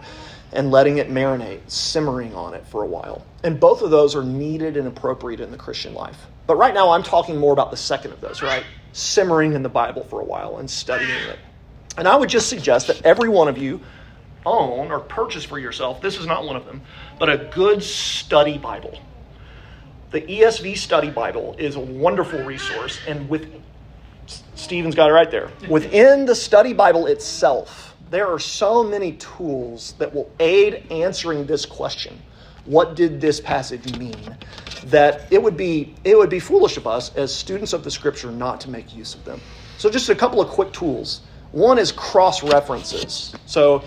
and 0.52 0.70
letting 0.70 0.96
it 0.96 1.10
marinate, 1.10 1.70
simmering 1.70 2.34
on 2.34 2.54
it 2.54 2.66
for 2.66 2.82
a 2.82 2.86
while. 2.86 3.26
And 3.44 3.60
both 3.60 3.82
of 3.82 3.90
those 3.90 4.16
are 4.16 4.24
needed 4.24 4.78
and 4.78 4.88
appropriate 4.88 5.38
in 5.38 5.50
the 5.50 5.58
Christian 5.58 5.92
life. 5.92 6.16
But 6.46 6.56
right 6.56 6.72
now, 6.72 6.92
I'm 6.92 7.02
talking 7.02 7.36
more 7.36 7.52
about 7.52 7.70
the 7.70 7.76
second 7.76 8.12
of 8.12 8.22
those, 8.22 8.40
right? 8.40 8.64
Simmering 8.92 9.52
in 9.52 9.62
the 9.62 9.68
Bible 9.68 10.04
for 10.04 10.22
a 10.22 10.24
while 10.24 10.56
and 10.56 10.70
studying 10.70 11.10
it. 11.10 11.38
And 11.98 12.08
I 12.08 12.16
would 12.16 12.30
just 12.30 12.48
suggest 12.48 12.86
that 12.86 13.04
every 13.04 13.28
one 13.28 13.48
of 13.48 13.58
you 13.58 13.82
own 14.46 14.90
or 14.90 15.00
purchase 15.00 15.44
for 15.44 15.58
yourself, 15.58 16.00
this 16.00 16.18
is 16.18 16.24
not 16.24 16.46
one 16.46 16.56
of 16.56 16.64
them, 16.64 16.80
but 17.18 17.28
a 17.28 17.50
good 17.52 17.82
study 17.82 18.56
Bible. 18.56 18.98
The 20.10 20.22
ESV 20.22 20.76
Study 20.76 21.08
Bible 21.08 21.54
is 21.56 21.76
a 21.76 21.80
wonderful 21.80 22.42
resource, 22.42 22.98
and 23.06 23.28
with 23.28 23.48
Stephen's 24.56 24.96
got 24.96 25.08
it 25.08 25.12
right 25.12 25.30
there. 25.30 25.50
Within 25.68 26.26
the 26.26 26.34
study 26.34 26.72
Bible 26.72 27.06
itself, 27.06 27.96
there 28.10 28.26
are 28.26 28.40
so 28.40 28.82
many 28.82 29.12
tools 29.12 29.94
that 29.98 30.12
will 30.12 30.28
aid 30.40 30.84
answering 30.90 31.46
this 31.46 31.64
question. 31.64 32.20
What 32.64 32.96
did 32.96 33.20
this 33.20 33.40
passage 33.40 33.96
mean? 33.98 34.36
That 34.86 35.32
it 35.32 35.40
would 35.40 35.56
be 35.56 35.94
it 36.02 36.18
would 36.18 36.30
be 36.30 36.40
foolish 36.40 36.76
of 36.76 36.88
us 36.88 37.14
as 37.14 37.32
students 37.32 37.72
of 37.72 37.84
the 37.84 37.90
scripture 37.90 38.32
not 38.32 38.60
to 38.62 38.70
make 38.70 38.94
use 38.94 39.14
of 39.14 39.24
them. 39.24 39.40
So 39.78 39.88
just 39.88 40.08
a 40.08 40.14
couple 40.14 40.40
of 40.40 40.48
quick 40.48 40.72
tools. 40.72 41.20
One 41.52 41.78
is 41.78 41.92
cross 41.92 42.42
references. 42.42 43.34
So 43.46 43.84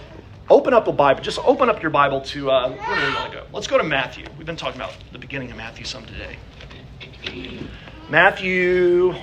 open 0.54 0.74
up 0.74 0.88
a 0.88 0.92
Bible. 0.92 1.22
Just 1.22 1.40
open 1.40 1.68
up 1.68 1.82
your 1.82 1.90
Bible 1.90 2.22
to 2.22 2.52
uh, 2.52 2.70
where 2.70 2.96
do 2.96 3.08
we 3.08 3.16
want 3.16 3.32
to 3.32 3.38
go? 3.40 3.46
Let's 3.52 3.66
go 3.66 3.80
to 3.80 3.84
Matthew. 3.84 4.26
We've 4.38 4.46
been 4.46 4.56
talking 4.56 4.80
about 4.80 4.94
the 5.12 5.18
beginning 5.18 5.50
of 5.50 5.58
Matthew 5.58 5.84
some 5.84 6.06
today. 6.06 6.38
Matthew 8.10 9.16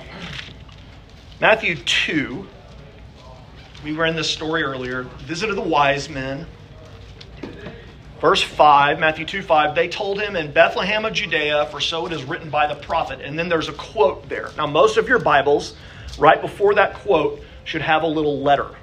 Matthew 1.39 1.75
2. 1.75 2.45
We 3.85 3.93
were 3.93 4.05
in 4.05 4.15
this 4.15 4.29
story 4.29 4.61
earlier. 4.61 5.03
Visit 5.19 5.49
of 5.49 5.55
the 5.55 5.61
wise 5.61 6.09
men. 6.09 6.45
Verse 8.19 8.43
5, 8.43 8.99
Matthew 8.99 9.25
2 9.25 9.41
5, 9.41 9.73
they 9.73 9.87
told 9.87 10.21
him 10.21 10.35
in 10.35 10.51
Bethlehem 10.51 11.05
of 11.05 11.13
Judea, 11.13 11.67
for 11.71 11.79
so 11.79 12.05
it 12.05 12.13
is 12.13 12.23
written 12.23 12.51
by 12.51 12.67
the 12.67 12.75
prophet. 12.75 13.19
And 13.21 13.39
then 13.39 13.49
there's 13.49 13.67
a 13.67 13.73
quote 13.73 14.29
there. 14.29 14.51
Now, 14.57 14.67
most 14.67 14.97
of 14.97 15.09
your 15.09 15.17
Bibles, 15.17 15.75
right 16.19 16.39
before 16.39 16.75
that 16.75 16.93
quote, 16.93 17.41
should 17.63 17.81
have 17.81 18.03
a 18.03 18.07
little 18.07 18.41
letter. 18.41 18.75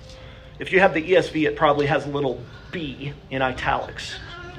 If 0.59 0.73
you 0.73 0.80
have 0.80 0.95
the 0.95 1.12
ESV, 1.12 1.47
it 1.47 1.57
probably 1.57 1.87
has 1.87 2.07
a 2.07 2.09
little 2.09 2.41
B 2.72 3.12
in 3.30 3.43
italics. 3.43 4.16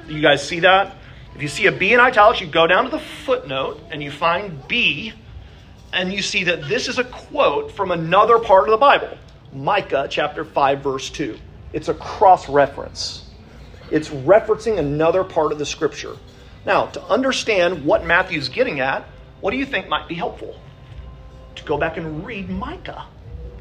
You 0.08 0.22
guys 0.22 0.46
see 0.46 0.60
that? 0.60 0.96
If 1.34 1.42
you 1.42 1.48
see 1.48 1.66
a 1.66 1.72
B 1.72 1.92
in 1.92 2.00
italics, 2.00 2.40
you 2.40 2.46
go 2.46 2.66
down 2.66 2.84
to 2.84 2.90
the 2.90 2.98
footnote 2.98 3.80
and 3.90 4.02
you 4.02 4.10
find 4.10 4.66
B, 4.66 5.12
and 5.92 6.12
you 6.12 6.22
see 6.22 6.44
that 6.44 6.68
this 6.68 6.88
is 6.88 6.98
a 6.98 7.04
quote 7.04 7.72
from 7.72 7.90
another 7.90 8.38
part 8.38 8.64
of 8.64 8.70
the 8.70 8.76
Bible 8.76 9.16
Micah 9.52 10.06
chapter 10.08 10.44
5, 10.44 10.80
verse 10.80 11.10
2. 11.10 11.38
It's 11.72 11.88
a 11.88 11.94
cross 11.94 12.48
reference, 12.48 13.30
it's 13.90 14.08
referencing 14.08 14.78
another 14.78 15.22
part 15.22 15.52
of 15.52 15.58
the 15.58 15.66
scripture. 15.66 16.16
Now, 16.66 16.86
to 16.86 17.02
understand 17.04 17.84
what 17.84 18.04
Matthew's 18.04 18.48
getting 18.48 18.80
at, 18.80 19.04
what 19.40 19.50
do 19.50 19.56
you 19.56 19.66
think 19.66 19.88
might 19.88 20.08
be 20.08 20.14
helpful? 20.14 20.58
To 21.56 21.64
go 21.64 21.78
back 21.78 21.96
and 21.96 22.24
read 22.24 22.50
Micah. 22.50 23.06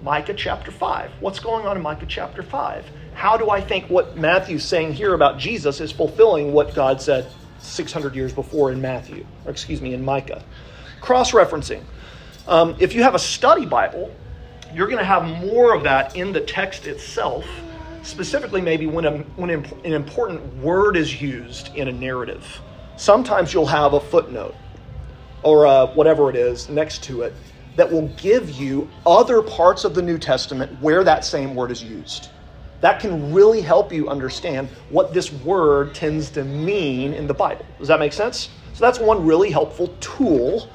Micah 0.02 0.34
chapter 0.34 0.72
5. 0.72 1.12
What's 1.20 1.40
going 1.40 1.66
on 1.66 1.76
in 1.76 1.84
Micah 1.84 2.06
chapter 2.08 2.42
5? 2.42 2.86
How 3.14 3.36
do 3.36 3.50
I 3.50 3.60
think 3.60 3.90
what 3.90 4.16
Matthew's 4.16 4.64
saying 4.64 4.94
here 4.94 5.14
about 5.14 5.38
Jesus 5.38 5.82
is 5.82 5.92
fulfilling 5.92 6.54
what 6.54 6.74
God 6.74 7.02
said 7.02 7.30
600 7.60 8.16
years 8.16 8.32
before 8.32 8.72
in 8.72 8.82
Matthew, 8.82 9.26
or 9.44 9.52
excuse 9.52 9.82
me, 9.82 9.94
in 9.94 10.04
Micah? 10.04 10.44
Cross 11.02 11.32
referencing. 11.32 11.84
Um, 12.48 12.78
if 12.80 12.96
you 12.96 13.04
have 13.04 13.14
a 13.14 13.20
study 13.20 13.66
Bible, 13.66 14.14
you're 14.74 14.88
going 14.88 15.00
to 15.00 15.06
have 15.06 15.26
more 15.26 15.76
of 15.76 15.84
that 15.84 16.16
in 16.16 16.32
the 16.32 16.42
text 16.42 16.88
itself, 16.88 17.46
specifically, 18.02 18.62
maybe 18.62 18.88
when, 18.88 19.04
a, 19.04 19.18
when 19.36 19.50
an 19.50 19.94
important 19.94 20.56
word 20.58 20.96
is 20.96 21.22
used 21.22 21.76
in 21.76 21.90
a 21.90 21.92
narrative. 21.92 22.62
Sometimes 22.96 23.54
you'll 23.54 23.66
have 23.66 23.94
a 23.94 24.00
footnote 24.00 24.56
or 25.44 25.68
uh, 25.68 25.88
whatever 25.88 26.30
it 26.30 26.36
is 26.36 26.70
next 26.70 27.04
to 27.04 27.24
it 27.24 27.34
that 27.80 27.90
will 27.90 28.10
give 28.18 28.50
you 28.50 28.90
other 29.06 29.42
parts 29.42 29.86
of 29.86 29.96
the 29.96 30.02
New 30.02 30.18
Testament 30.18 30.70
where 30.82 31.02
that 31.06 31.24
same 31.24 31.56
word 31.56 31.72
is 31.72 31.82
used. 31.82 32.28
That 32.82 33.00
can 33.00 33.34
really 33.34 33.62
help 33.62 33.94
you 33.94 34.10
understand 34.10 34.68
what 34.90 35.14
this 35.14 35.32
word 35.32 35.96
tends 35.96 36.30
to 36.32 36.44
mean 36.44 37.14
in 37.14 37.26
the 37.26 37.34
Bible. 37.34 37.66
Does 37.78 37.88
that 37.88 38.02
make 38.02 38.12
sense? 38.12 38.50
So 38.74 38.84
that's 38.84 39.00
one 39.00 39.26
really 39.26 39.50
helpful 39.50 39.96
tool 40.02 40.70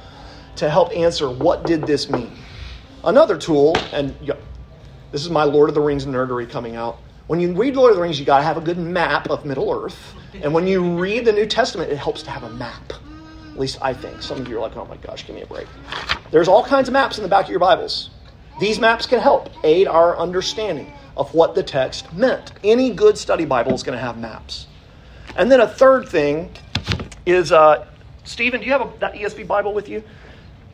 to 0.56 0.70
help 0.70 0.96
answer 0.96 1.28
what 1.28 1.66
did 1.66 1.86
this 1.86 2.08
mean. 2.08 2.32
Another 3.04 3.36
tool, 3.36 3.76
and 3.92 4.14
this 5.12 5.20
is 5.20 5.28
my 5.28 5.44
Lord 5.44 5.68
of 5.68 5.74
the 5.74 5.82
Rings 5.82 6.06
nerdery 6.06 6.48
coming 6.48 6.74
out. 6.74 7.00
When 7.26 7.38
you 7.38 7.52
read 7.52 7.76
Lord 7.76 7.90
of 7.90 7.96
the 7.96 8.02
Rings, 8.02 8.18
you 8.18 8.24
got 8.24 8.38
to 8.38 8.44
have 8.44 8.56
a 8.56 8.62
good 8.62 8.78
map 8.78 9.28
of 9.28 9.44
Middle 9.44 9.70
Earth. 9.70 10.14
And 10.42 10.54
when 10.54 10.66
you 10.66 10.98
read 10.98 11.26
the 11.26 11.32
New 11.34 11.44
Testament, 11.44 11.92
it 11.92 11.98
helps 11.98 12.22
to 12.22 12.30
have 12.30 12.44
a 12.44 12.50
map. 12.50 12.94
At 13.52 13.60
least 13.60 13.76
I 13.82 13.92
think. 13.92 14.22
Some 14.22 14.40
of 14.40 14.48
you 14.48 14.56
are 14.56 14.60
like, 14.62 14.74
oh 14.78 14.86
my 14.86 14.96
gosh, 14.96 15.26
give 15.26 15.36
me 15.36 15.42
a 15.42 15.46
break. 15.46 15.66
There's 16.30 16.48
all 16.48 16.64
kinds 16.64 16.88
of 16.88 16.92
maps 16.92 17.18
in 17.18 17.22
the 17.22 17.28
back 17.28 17.44
of 17.44 17.50
your 17.50 17.60
Bibles. 17.60 18.10
These 18.60 18.78
maps 18.78 19.06
can 19.06 19.20
help 19.20 19.50
aid 19.62 19.86
our 19.86 20.16
understanding 20.16 20.92
of 21.16 21.32
what 21.34 21.54
the 21.54 21.62
text 21.62 22.12
meant. 22.12 22.52
Any 22.62 22.90
good 22.90 23.18
study 23.18 23.44
Bible 23.44 23.74
is 23.74 23.82
going 23.82 23.96
to 23.96 24.04
have 24.04 24.18
maps. 24.18 24.66
And 25.36 25.50
then 25.50 25.60
a 25.60 25.68
third 25.68 26.08
thing 26.08 26.50
is, 27.26 27.52
uh, 27.52 27.86
Stephen, 28.24 28.60
do 28.60 28.66
you 28.66 28.72
have 28.72 28.80
a, 28.80 28.98
that 29.00 29.14
ESV 29.14 29.46
Bible 29.46 29.74
with 29.74 29.88
you? 29.88 30.02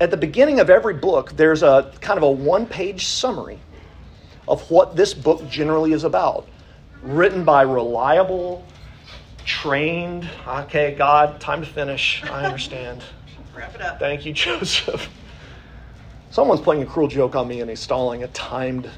At 0.01 0.11
the 0.11 0.17
beginning 0.17 0.61
of 0.61 0.71
every 0.71 0.95
book, 0.95 1.33
there's 1.33 1.63
a 1.63 1.93
kind 2.01 2.17
of 2.17 2.23
a 2.23 2.31
one 2.31 2.67
page 2.67 3.07
summary 3.07 3.59
of 4.49 4.69
what 4.71 4.97
this 4.97 5.13
book 5.13 5.47
generally 5.49 5.93
is 5.93 6.05
about, 6.05 6.49
written 7.03 7.45
by 7.45 7.63
reliable, 7.63 8.67
trained. 9.45 10.29
Okay, 10.47 10.95
God, 10.97 11.41
time 11.41 11.61
to 11.61 11.67
finish. 11.67 12.23
I 12.25 12.45
understand. 12.47 13.03
Wrap 13.55 13.75
it 13.75 13.81
up. 13.81 13.99
Thank 13.99 14.25
you, 14.25 14.33
Joseph. 14.35 15.09
Someone's 16.31 16.61
playing 16.61 16.83
a 16.83 16.87
cruel 16.87 17.09
joke 17.09 17.35
on 17.35 17.49
me 17.49 17.61
and 17.61 17.69
installing 17.69 18.23
a 18.23 18.29
timed 18.29 18.89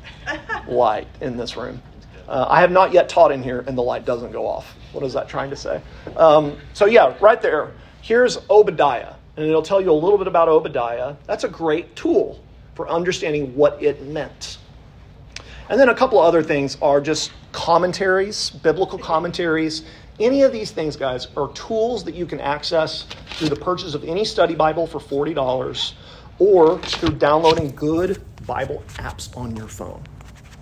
light 0.68 1.08
in 1.22 1.38
this 1.38 1.56
room. 1.56 1.80
Uh, 2.28 2.46
I 2.48 2.60
have 2.60 2.70
not 2.70 2.92
yet 2.92 3.08
taught 3.08 3.32
in 3.32 3.42
here, 3.42 3.64
and 3.66 3.76
the 3.76 3.82
light 3.82 4.04
doesn't 4.04 4.32
go 4.32 4.46
off. 4.46 4.76
What 4.92 5.02
is 5.02 5.14
that 5.14 5.28
trying 5.28 5.48
to 5.50 5.56
say? 5.56 5.80
Um, 6.16 6.58
so, 6.74 6.84
yeah, 6.84 7.16
right 7.20 7.40
there. 7.40 7.72
Here's 8.02 8.38
Obadiah, 8.50 9.14
and 9.36 9.46
it'll 9.46 9.62
tell 9.62 9.80
you 9.80 9.90
a 9.90 9.94
little 9.94 10.18
bit 10.18 10.26
about 10.26 10.48
Obadiah. 10.48 11.14
That's 11.26 11.44
a 11.44 11.48
great 11.48 11.96
tool 11.96 12.42
for 12.74 12.88
understanding 12.88 13.56
what 13.56 13.82
it 13.82 14.02
meant. 14.02 14.58
And 15.70 15.80
then 15.80 15.88
a 15.88 15.94
couple 15.94 16.18
of 16.18 16.26
other 16.26 16.42
things 16.42 16.76
are 16.82 17.00
just 17.00 17.32
commentaries, 17.52 18.50
biblical 18.50 18.98
commentaries, 18.98 19.84
any 20.20 20.42
of 20.42 20.52
these 20.52 20.70
things, 20.70 20.96
guys, 20.96 21.28
are 21.36 21.50
tools 21.52 22.04
that 22.04 22.14
you 22.14 22.26
can 22.26 22.40
access 22.40 23.06
through 23.36 23.48
the 23.48 23.56
purchase 23.56 23.94
of 23.94 24.04
any 24.04 24.24
study 24.24 24.54
Bible 24.54 24.86
for 24.86 25.00
$40 25.00 25.94
or 26.42 26.76
through 26.80 27.14
downloading 27.14 27.70
good 27.76 28.20
Bible 28.48 28.82
apps 28.94 29.34
on 29.36 29.54
your 29.54 29.68
phone. 29.68 30.02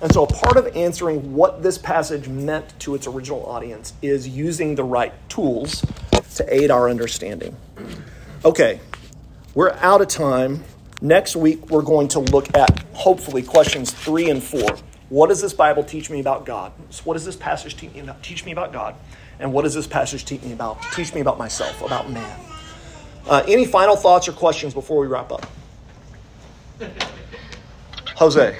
And 0.02 0.12
so, 0.12 0.24
a 0.24 0.26
part 0.26 0.58
of 0.58 0.76
answering 0.76 1.34
what 1.34 1.62
this 1.62 1.78
passage 1.78 2.28
meant 2.28 2.78
to 2.80 2.94
its 2.94 3.06
original 3.06 3.46
audience 3.46 3.94
is 4.02 4.28
using 4.28 4.74
the 4.74 4.84
right 4.84 5.14
tools 5.30 5.82
to 6.36 6.54
aid 6.54 6.70
our 6.70 6.90
understanding. 6.90 7.56
Okay, 8.44 8.78
we're 9.54 9.72
out 9.76 10.02
of 10.02 10.08
time. 10.08 10.62
Next 11.00 11.34
week, 11.34 11.70
we're 11.70 11.80
going 11.80 12.08
to 12.08 12.20
look 12.20 12.54
at 12.54 12.84
hopefully 12.92 13.42
questions 13.42 13.90
three 13.90 14.28
and 14.28 14.42
four. 14.42 14.76
What 15.08 15.28
does 15.28 15.40
this 15.40 15.54
Bible 15.54 15.82
teach 15.82 16.10
me 16.10 16.20
about 16.20 16.44
God? 16.44 16.72
What 17.04 17.14
does 17.14 17.24
this 17.24 17.36
passage 17.36 17.74
teach 17.74 18.44
me 18.44 18.52
about 18.52 18.70
God? 18.70 18.96
And 19.38 19.50
what 19.54 19.62
does 19.62 19.72
this 19.72 19.86
passage 19.86 20.26
teach 20.26 20.42
me 20.42 20.52
about? 20.52 20.82
Teach 20.92 21.14
me 21.14 21.22
about 21.22 21.38
myself, 21.38 21.80
about 21.80 22.10
man. 22.10 22.38
Uh, 23.26 23.42
any 23.48 23.64
final 23.64 23.96
thoughts 23.96 24.28
or 24.28 24.32
questions 24.32 24.74
before 24.74 25.00
we 25.00 25.06
wrap 25.06 25.32
up? 25.32 25.46
Jose. 28.16 28.58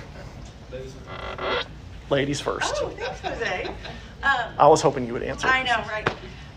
Ladies 2.09 2.41
first. 2.41 2.75
Oh, 2.79 2.89
thanks, 2.91 3.21
Jose. 3.21 3.67
Um, 4.23 4.55
I 4.59 4.67
was 4.67 4.83
hoping 4.83 5.07
you 5.07 5.13
would 5.13 5.23
answer. 5.23 5.47
I 5.47 5.63
know, 5.63 5.83
right? 5.89 6.09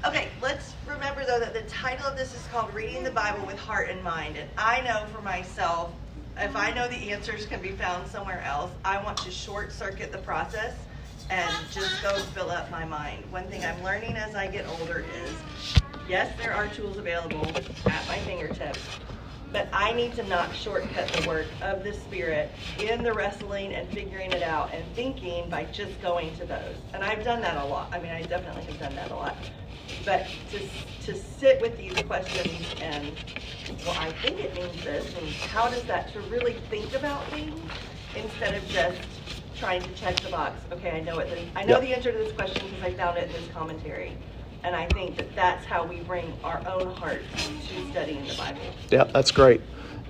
Okay, 0.06 0.30
let's 0.42 0.74
remember 0.88 1.24
though 1.26 1.40
that 1.40 1.54
the 1.54 1.62
title 1.64 2.06
of 2.06 2.18
this 2.18 2.34
is 2.36 2.46
called 2.48 2.74
Reading 2.74 3.04
the 3.04 3.12
Bible 3.12 3.46
with 3.46 3.58
Heart 3.58 3.90
and 3.90 4.04
Mind. 4.04 4.36
And 4.38 4.50
I 4.58 4.82
know 4.82 5.06
for 5.14 5.22
myself, 5.22 5.92
if 6.38 6.56
I 6.56 6.72
know 6.72 6.88
the 6.88 7.12
answers 7.12 7.46
can 7.46 7.62
be 7.62 7.72
found 7.72 8.08
somewhere 8.08 8.42
else, 8.42 8.72
I 8.84 9.02
want 9.02 9.18
to 9.20 9.32
short 9.32 9.72
circuit 9.72 10.12
the 10.12 10.18
process 10.20 10.76
and 11.30 11.54
just 11.72 12.02
go 12.04 12.18
fill 12.18 12.50
up 12.52 12.70
my 12.70 12.84
mind. 12.84 13.24
One 13.32 13.46
thing 13.48 13.64
I'm 13.64 13.82
learning 13.84 14.18
as 14.18 14.36
I 14.36 14.48
get 14.48 14.68
older 14.80 15.06
is 15.24 15.34
yes, 16.10 16.36
there 16.38 16.54
are 16.54 16.68
tools 16.68 16.98
available 16.98 17.46
at 17.56 18.08
my 18.08 18.18
fingertips, 18.26 18.82
but 19.54 19.70
I 19.72 19.94
need 19.94 20.16
to 20.16 20.24
not 20.24 20.54
shortcut 20.56 21.08
the 21.10 21.28
work 21.28 21.46
of 21.62 21.84
the 21.84 21.94
Spirit 21.94 22.52
in 22.80 23.04
the 23.04 23.14
wrestling 23.14 23.74
and 23.74 23.88
figuring 23.90 24.32
it 24.32 24.42
out 24.42 24.74
and 24.74 24.84
thinking 24.96 25.48
by 25.50 25.66
just 25.66 26.02
going 26.02 26.36
to 26.38 26.46
those. 26.46 26.76
And 26.94 27.04
I've 27.04 27.24
done 27.24 27.40
that 27.42 27.64
a 27.64 27.66
lot. 27.66 27.94
I 27.94 28.00
mean, 28.00 28.12
I 28.12 28.24
definitely 28.24 28.64
have 28.64 28.80
done 28.80 28.96
that 28.96 29.12
a 29.12 29.16
lot. 29.16 29.38
But 30.04 30.28
to, 30.50 30.60
to 31.06 31.16
sit 31.16 31.62
with 31.62 31.78
these 31.78 31.94
questions 32.04 32.66
and, 32.82 33.12
well, 33.86 33.96
I 34.00 34.12
think 34.12 34.40
it 34.40 34.56
means 34.56 34.84
this, 34.84 35.14
and 35.16 35.28
how 35.30 35.70
does 35.70 35.84
that, 35.84 36.12
to 36.14 36.22
really 36.22 36.54
think 36.72 36.96
about 36.96 37.24
things 37.28 37.60
instead 38.16 38.56
of 38.56 38.68
just 38.68 39.00
trying 39.56 39.82
to 39.82 39.94
check 39.94 40.20
the 40.22 40.30
box. 40.30 40.60
Okay, 40.72 40.92
I 40.92 41.02
know 41.02 41.20
it. 41.20 41.48
I 41.56 41.64
know 41.64 41.80
yep. 41.80 41.82
the 41.82 41.96
answer 41.96 42.12
to 42.12 42.18
this 42.18 42.34
question 42.34 42.68
because 42.70 42.84
I 42.84 42.94
found 42.96 43.18
it 43.18 43.28
in 43.28 43.34
this 43.34 43.48
commentary. 43.54 44.18
And 44.64 44.76
I 44.76 44.88
think 44.88 45.18
that 45.18 45.36
that's 45.36 45.66
how 45.66 45.86
we 45.86 46.00
bring 46.02 46.34
our 46.44 46.62
own 46.68 46.96
heart 46.96 47.22
to 47.36 47.92
studying 47.92 48.26
the 48.26 48.36
Bible. 48.36 48.62
Yeah, 48.92 49.04
that's 49.06 49.32
great. 49.32 49.62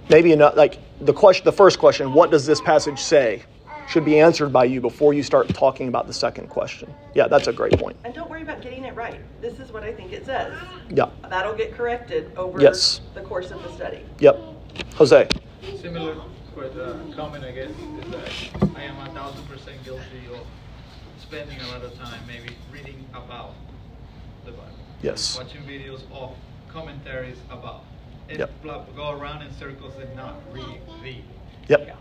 Maybe 0.10 0.32
enough, 0.32 0.56
like 0.56 0.80
the 1.02 1.14
question, 1.14 1.46
the 1.46 1.52
first 1.52 1.80
question, 1.80 2.14
what 2.14 2.30
does 2.30 2.46
this 2.46 2.62
passage 2.62 3.00
say? 3.00 3.44
Should 3.90 4.06
be 4.06 4.20
answered 4.20 4.54
by 4.54 4.64
you 4.66 4.80
before 4.80 5.14
you 5.14 5.24
start 5.24 5.50
talking 5.50 5.90
about 5.90 6.08
the 6.08 6.14
second 6.14 6.48
question. 6.48 6.94
Yeah, 7.14 7.28
that's 7.28 7.48
a 7.48 7.54
great 7.54 7.78
point. 7.78 7.98
And 8.06 8.14
don't 8.14 8.30
worry 8.30 8.42
about 8.42 8.62
getting 8.62 8.86
it 8.86 8.96
right. 8.96 9.20
This 9.42 9.60
is 9.60 9.74
what 9.74 9.84
I 9.84 9.92
think 9.92 10.14
it 10.14 10.26
says. 10.26 10.58
Yeah. 10.90 11.10
That'll 11.30 11.54
get 11.54 11.74
corrected 11.74 12.32
over 12.38 12.62
yes. 12.62 13.02
the 13.14 13.22
course 13.22 13.52
of 13.52 13.62
the 13.62 13.72
study. 13.74 14.00
Yep. 14.20 14.40
Jose. 14.96 15.28
Similar 15.82 16.16
but 16.56 16.76
the 16.76 16.94
uh, 16.94 17.16
comment 17.16 17.44
I 17.44 17.52
guess, 17.52 17.70
is 17.70 18.12
that 18.12 18.70
I 18.76 18.84
am 18.84 19.08
a 19.08 19.12
thousand 19.12 19.46
percent 19.48 19.84
guilty 19.84 20.28
of 20.32 20.46
spending 21.20 21.60
a 21.60 21.68
lot 21.70 21.84
of 21.84 21.98
time 21.98 22.20
maybe 22.28 22.56
reading 22.72 23.06
about 23.14 23.56
the 24.46 24.52
Bible. 24.52 24.68
Yes. 25.02 25.38
Watching 25.38 25.62
videos 25.64 26.02
of 26.12 26.36
commentaries 26.70 27.38
about. 27.50 27.84
And 28.30 28.40
yep. 28.40 28.52
go 28.64 29.12
around 29.12 29.42
in 29.42 29.54
circles 29.56 29.94
and 30.00 30.16
not 30.16 30.36
read 30.54 30.82
the. 31.04 31.18
Yep. 31.68 31.98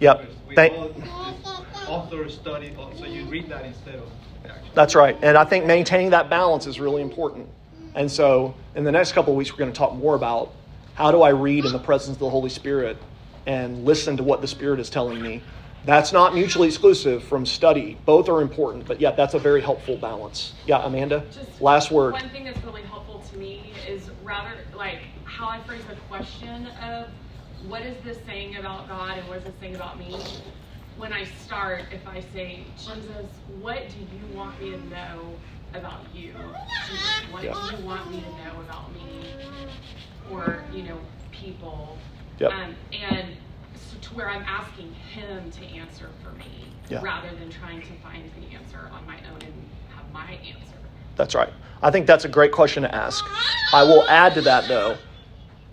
Yep. 0.00 0.30
Thank. 0.54 0.74
Author 1.88 2.28
study, 2.28 2.74
oh, 2.78 2.90
so 2.98 3.04
you 3.04 3.24
read 3.24 3.48
that 3.48 3.64
instead 3.64 3.96
of. 3.96 4.08
Actually. 4.44 4.70
That's 4.74 4.94
right, 4.94 5.16
and 5.22 5.36
I 5.36 5.44
think 5.44 5.66
maintaining 5.66 6.10
that 6.10 6.28
balance 6.30 6.66
is 6.66 6.80
really 6.80 7.02
important. 7.02 7.48
And 7.94 8.10
so, 8.10 8.54
in 8.74 8.84
the 8.84 8.92
next 8.92 9.12
couple 9.12 9.32
of 9.32 9.36
weeks, 9.36 9.52
we're 9.52 9.58
going 9.58 9.72
to 9.72 9.76
talk 9.76 9.94
more 9.94 10.14
about 10.14 10.52
how 10.94 11.10
do 11.10 11.22
I 11.22 11.30
read 11.30 11.64
in 11.64 11.72
the 11.72 11.78
presence 11.78 12.16
of 12.16 12.20
the 12.20 12.30
Holy 12.30 12.50
Spirit 12.50 12.96
and 13.46 13.84
listen 13.84 14.16
to 14.16 14.22
what 14.22 14.40
the 14.40 14.48
Spirit 14.48 14.80
is 14.80 14.90
telling 14.90 15.20
me. 15.20 15.42
That's 15.84 16.12
not 16.12 16.34
mutually 16.34 16.68
exclusive 16.68 17.24
from 17.24 17.44
study. 17.44 17.98
Both 18.04 18.28
are 18.28 18.40
important, 18.40 18.86
but 18.86 19.00
yet 19.00 19.16
that's 19.16 19.34
a 19.34 19.38
very 19.38 19.60
helpful 19.60 19.96
balance. 19.96 20.54
Yeah, 20.66 20.84
Amanda? 20.84 21.24
Just 21.32 21.60
Last 21.60 21.90
word. 21.90 22.12
One 22.12 22.28
thing 22.30 22.44
that's 22.44 22.62
really 22.64 22.82
helpful 22.82 23.18
to 23.30 23.36
me 23.36 23.72
is 23.88 24.10
rather 24.22 24.52
like 24.76 25.00
how 25.24 25.48
I 25.48 25.60
phrase 25.60 25.82
the 25.88 25.96
question 26.08 26.66
of 26.82 27.08
what 27.66 27.82
is 27.82 27.96
this 28.04 28.18
saying 28.26 28.56
about 28.56 28.88
God 28.88 29.18
and 29.18 29.28
what 29.28 29.38
is 29.38 29.44
this 29.44 29.54
saying 29.60 29.74
about 29.74 29.98
me? 29.98 30.16
When 30.96 31.12
I 31.12 31.24
start, 31.24 31.82
if 31.90 32.06
I 32.06 32.20
say, 32.32 32.64
Jesus, 32.76 33.26
what 33.60 33.88
do 33.88 33.98
you 33.98 34.36
want 34.36 34.60
me 34.62 34.70
to 34.72 34.86
know 34.88 35.34
about 35.74 36.00
you? 36.14 36.32
Jesus, 36.88 37.32
what 37.32 37.42
yeah. 37.42 37.54
do 37.70 37.76
you 37.76 37.84
want 37.84 38.08
me 38.10 38.20
to 38.20 38.28
know 38.44 38.60
about 38.60 38.92
me? 38.92 39.34
Or, 40.30 40.62
you 40.72 40.84
know, 40.84 40.98
people 41.32 41.98
Yep. 42.42 42.52
Um, 42.52 42.74
and 42.92 43.36
where 44.14 44.28
I'm 44.28 44.44
asking 44.44 44.92
him 44.92 45.50
to 45.50 45.64
answer 45.64 46.08
for 46.22 46.30
me 46.32 46.66
yeah. 46.88 47.00
rather 47.02 47.34
than 47.36 47.50
trying 47.50 47.80
to 47.80 47.92
find 48.02 48.30
the 48.40 48.54
answer 48.54 48.90
on 48.92 49.06
my 49.06 49.16
own 49.32 49.40
and 49.42 49.68
have 49.94 50.10
my 50.12 50.32
answer. 50.32 50.76
That's 51.16 51.34
right. 51.34 51.52
I 51.82 51.90
think 51.90 52.06
that's 52.06 52.24
a 52.24 52.28
great 52.28 52.52
question 52.52 52.82
to 52.84 52.94
ask. 52.94 53.24
I 53.72 53.82
will 53.82 54.08
add 54.08 54.34
to 54.34 54.42
that, 54.42 54.68
though. 54.68 54.96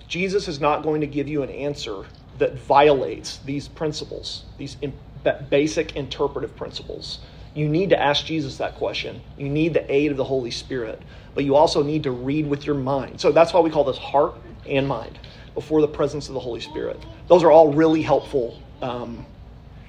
Jesus 0.07 0.47
is 0.47 0.59
not 0.59 0.81
going 0.81 1.01
to 1.01 1.07
give 1.07 1.27
you 1.27 1.43
an 1.43 1.49
answer 1.49 2.05
that 2.39 2.57
violates 2.57 3.37
these 3.39 3.67
principles, 3.67 4.45
these 4.57 4.77
that 5.23 5.49
basic 5.49 5.95
interpretive 5.95 6.55
principles. 6.55 7.19
You 7.53 7.67
need 7.67 7.89
to 7.89 8.01
ask 8.01 8.25
Jesus 8.25 8.57
that 8.57 8.75
question. 8.75 9.21
You 9.37 9.49
need 9.49 9.73
the 9.73 9.91
aid 9.91 10.11
of 10.11 10.17
the 10.17 10.23
Holy 10.23 10.51
Spirit, 10.51 11.01
but 11.35 11.43
you 11.43 11.55
also 11.55 11.83
need 11.83 12.03
to 12.03 12.11
read 12.11 12.47
with 12.47 12.65
your 12.65 12.75
mind. 12.75 13.19
So 13.19 13.31
that's 13.31 13.53
why 13.53 13.59
we 13.59 13.69
call 13.69 13.83
this 13.83 13.97
heart 13.97 14.35
and 14.65 14.87
mind 14.87 15.19
before 15.59 15.81
the 15.81 15.87
presence 15.89 16.29
of 16.29 16.33
the 16.33 16.39
Holy 16.39 16.61
Spirit. 16.61 16.97
Those 17.27 17.43
are 17.43 17.51
all 17.51 17.73
really 17.73 18.01
helpful, 18.01 18.57
um, 18.81 19.25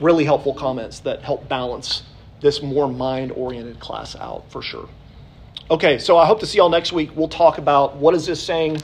really 0.01 0.25
helpful 0.25 0.53
comments 0.53 0.99
that 1.01 1.23
help 1.23 1.49
balance 1.49 2.03
this 2.41 2.61
more 2.61 2.89
mind 2.89 3.31
oriented 3.31 3.79
class 3.79 4.16
out 4.16 4.51
for 4.51 4.62
sure. 4.62 4.89
Okay, 5.71 5.99
so 5.99 6.18
I 6.18 6.27
hope 6.27 6.41
to 6.41 6.47
see 6.47 6.59
y'all 6.59 6.71
next 6.71 6.93
week. 6.93 7.11
We'll 7.14 7.29
talk 7.29 7.59
about 7.59 7.95
what 7.95 8.16
is 8.16 8.27
this 8.27 8.43
saying 8.43 8.83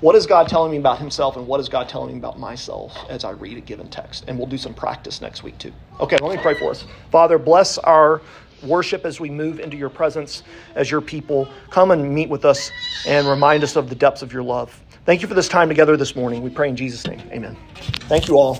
what 0.00 0.14
is 0.14 0.26
God 0.26 0.48
telling 0.48 0.70
me 0.70 0.78
about 0.78 0.98
Himself 0.98 1.36
and 1.36 1.46
what 1.46 1.60
is 1.60 1.68
God 1.68 1.88
telling 1.88 2.12
me 2.12 2.18
about 2.18 2.38
myself 2.38 2.96
as 3.10 3.24
I 3.24 3.30
read 3.30 3.58
a 3.58 3.62
given 3.62 3.88
text? 3.88 4.24
And 4.26 4.38
we'll 4.38 4.46
do 4.46 4.58
some 4.58 4.74
practice 4.74 5.20
next 5.20 5.42
week 5.42 5.58
too. 5.58 5.72
Okay, 6.00 6.16
let 6.22 6.34
me 6.34 6.40
pray 6.42 6.54
for 6.54 6.70
us. 6.70 6.84
Father, 7.10 7.38
bless 7.38 7.76
our 7.78 8.22
worship 8.62 9.04
as 9.04 9.20
we 9.20 9.30
move 9.30 9.58
into 9.58 9.76
your 9.76 9.88
presence 9.88 10.42
as 10.74 10.90
your 10.90 11.00
people. 11.00 11.48
Come 11.70 11.90
and 11.90 12.14
meet 12.14 12.28
with 12.28 12.44
us 12.44 12.70
and 13.06 13.26
remind 13.26 13.62
us 13.64 13.76
of 13.76 13.88
the 13.88 13.94
depths 13.94 14.22
of 14.22 14.32
your 14.32 14.42
love. 14.42 14.82
Thank 15.06 15.22
you 15.22 15.28
for 15.28 15.34
this 15.34 15.48
time 15.48 15.68
together 15.68 15.96
this 15.96 16.16
morning. 16.16 16.42
We 16.42 16.50
pray 16.50 16.68
in 16.68 16.74
Jesus' 16.74 17.06
name. 17.06 17.22
Amen. 17.30 17.56
Thank 18.08 18.26
you 18.26 18.38
all. 18.38 18.56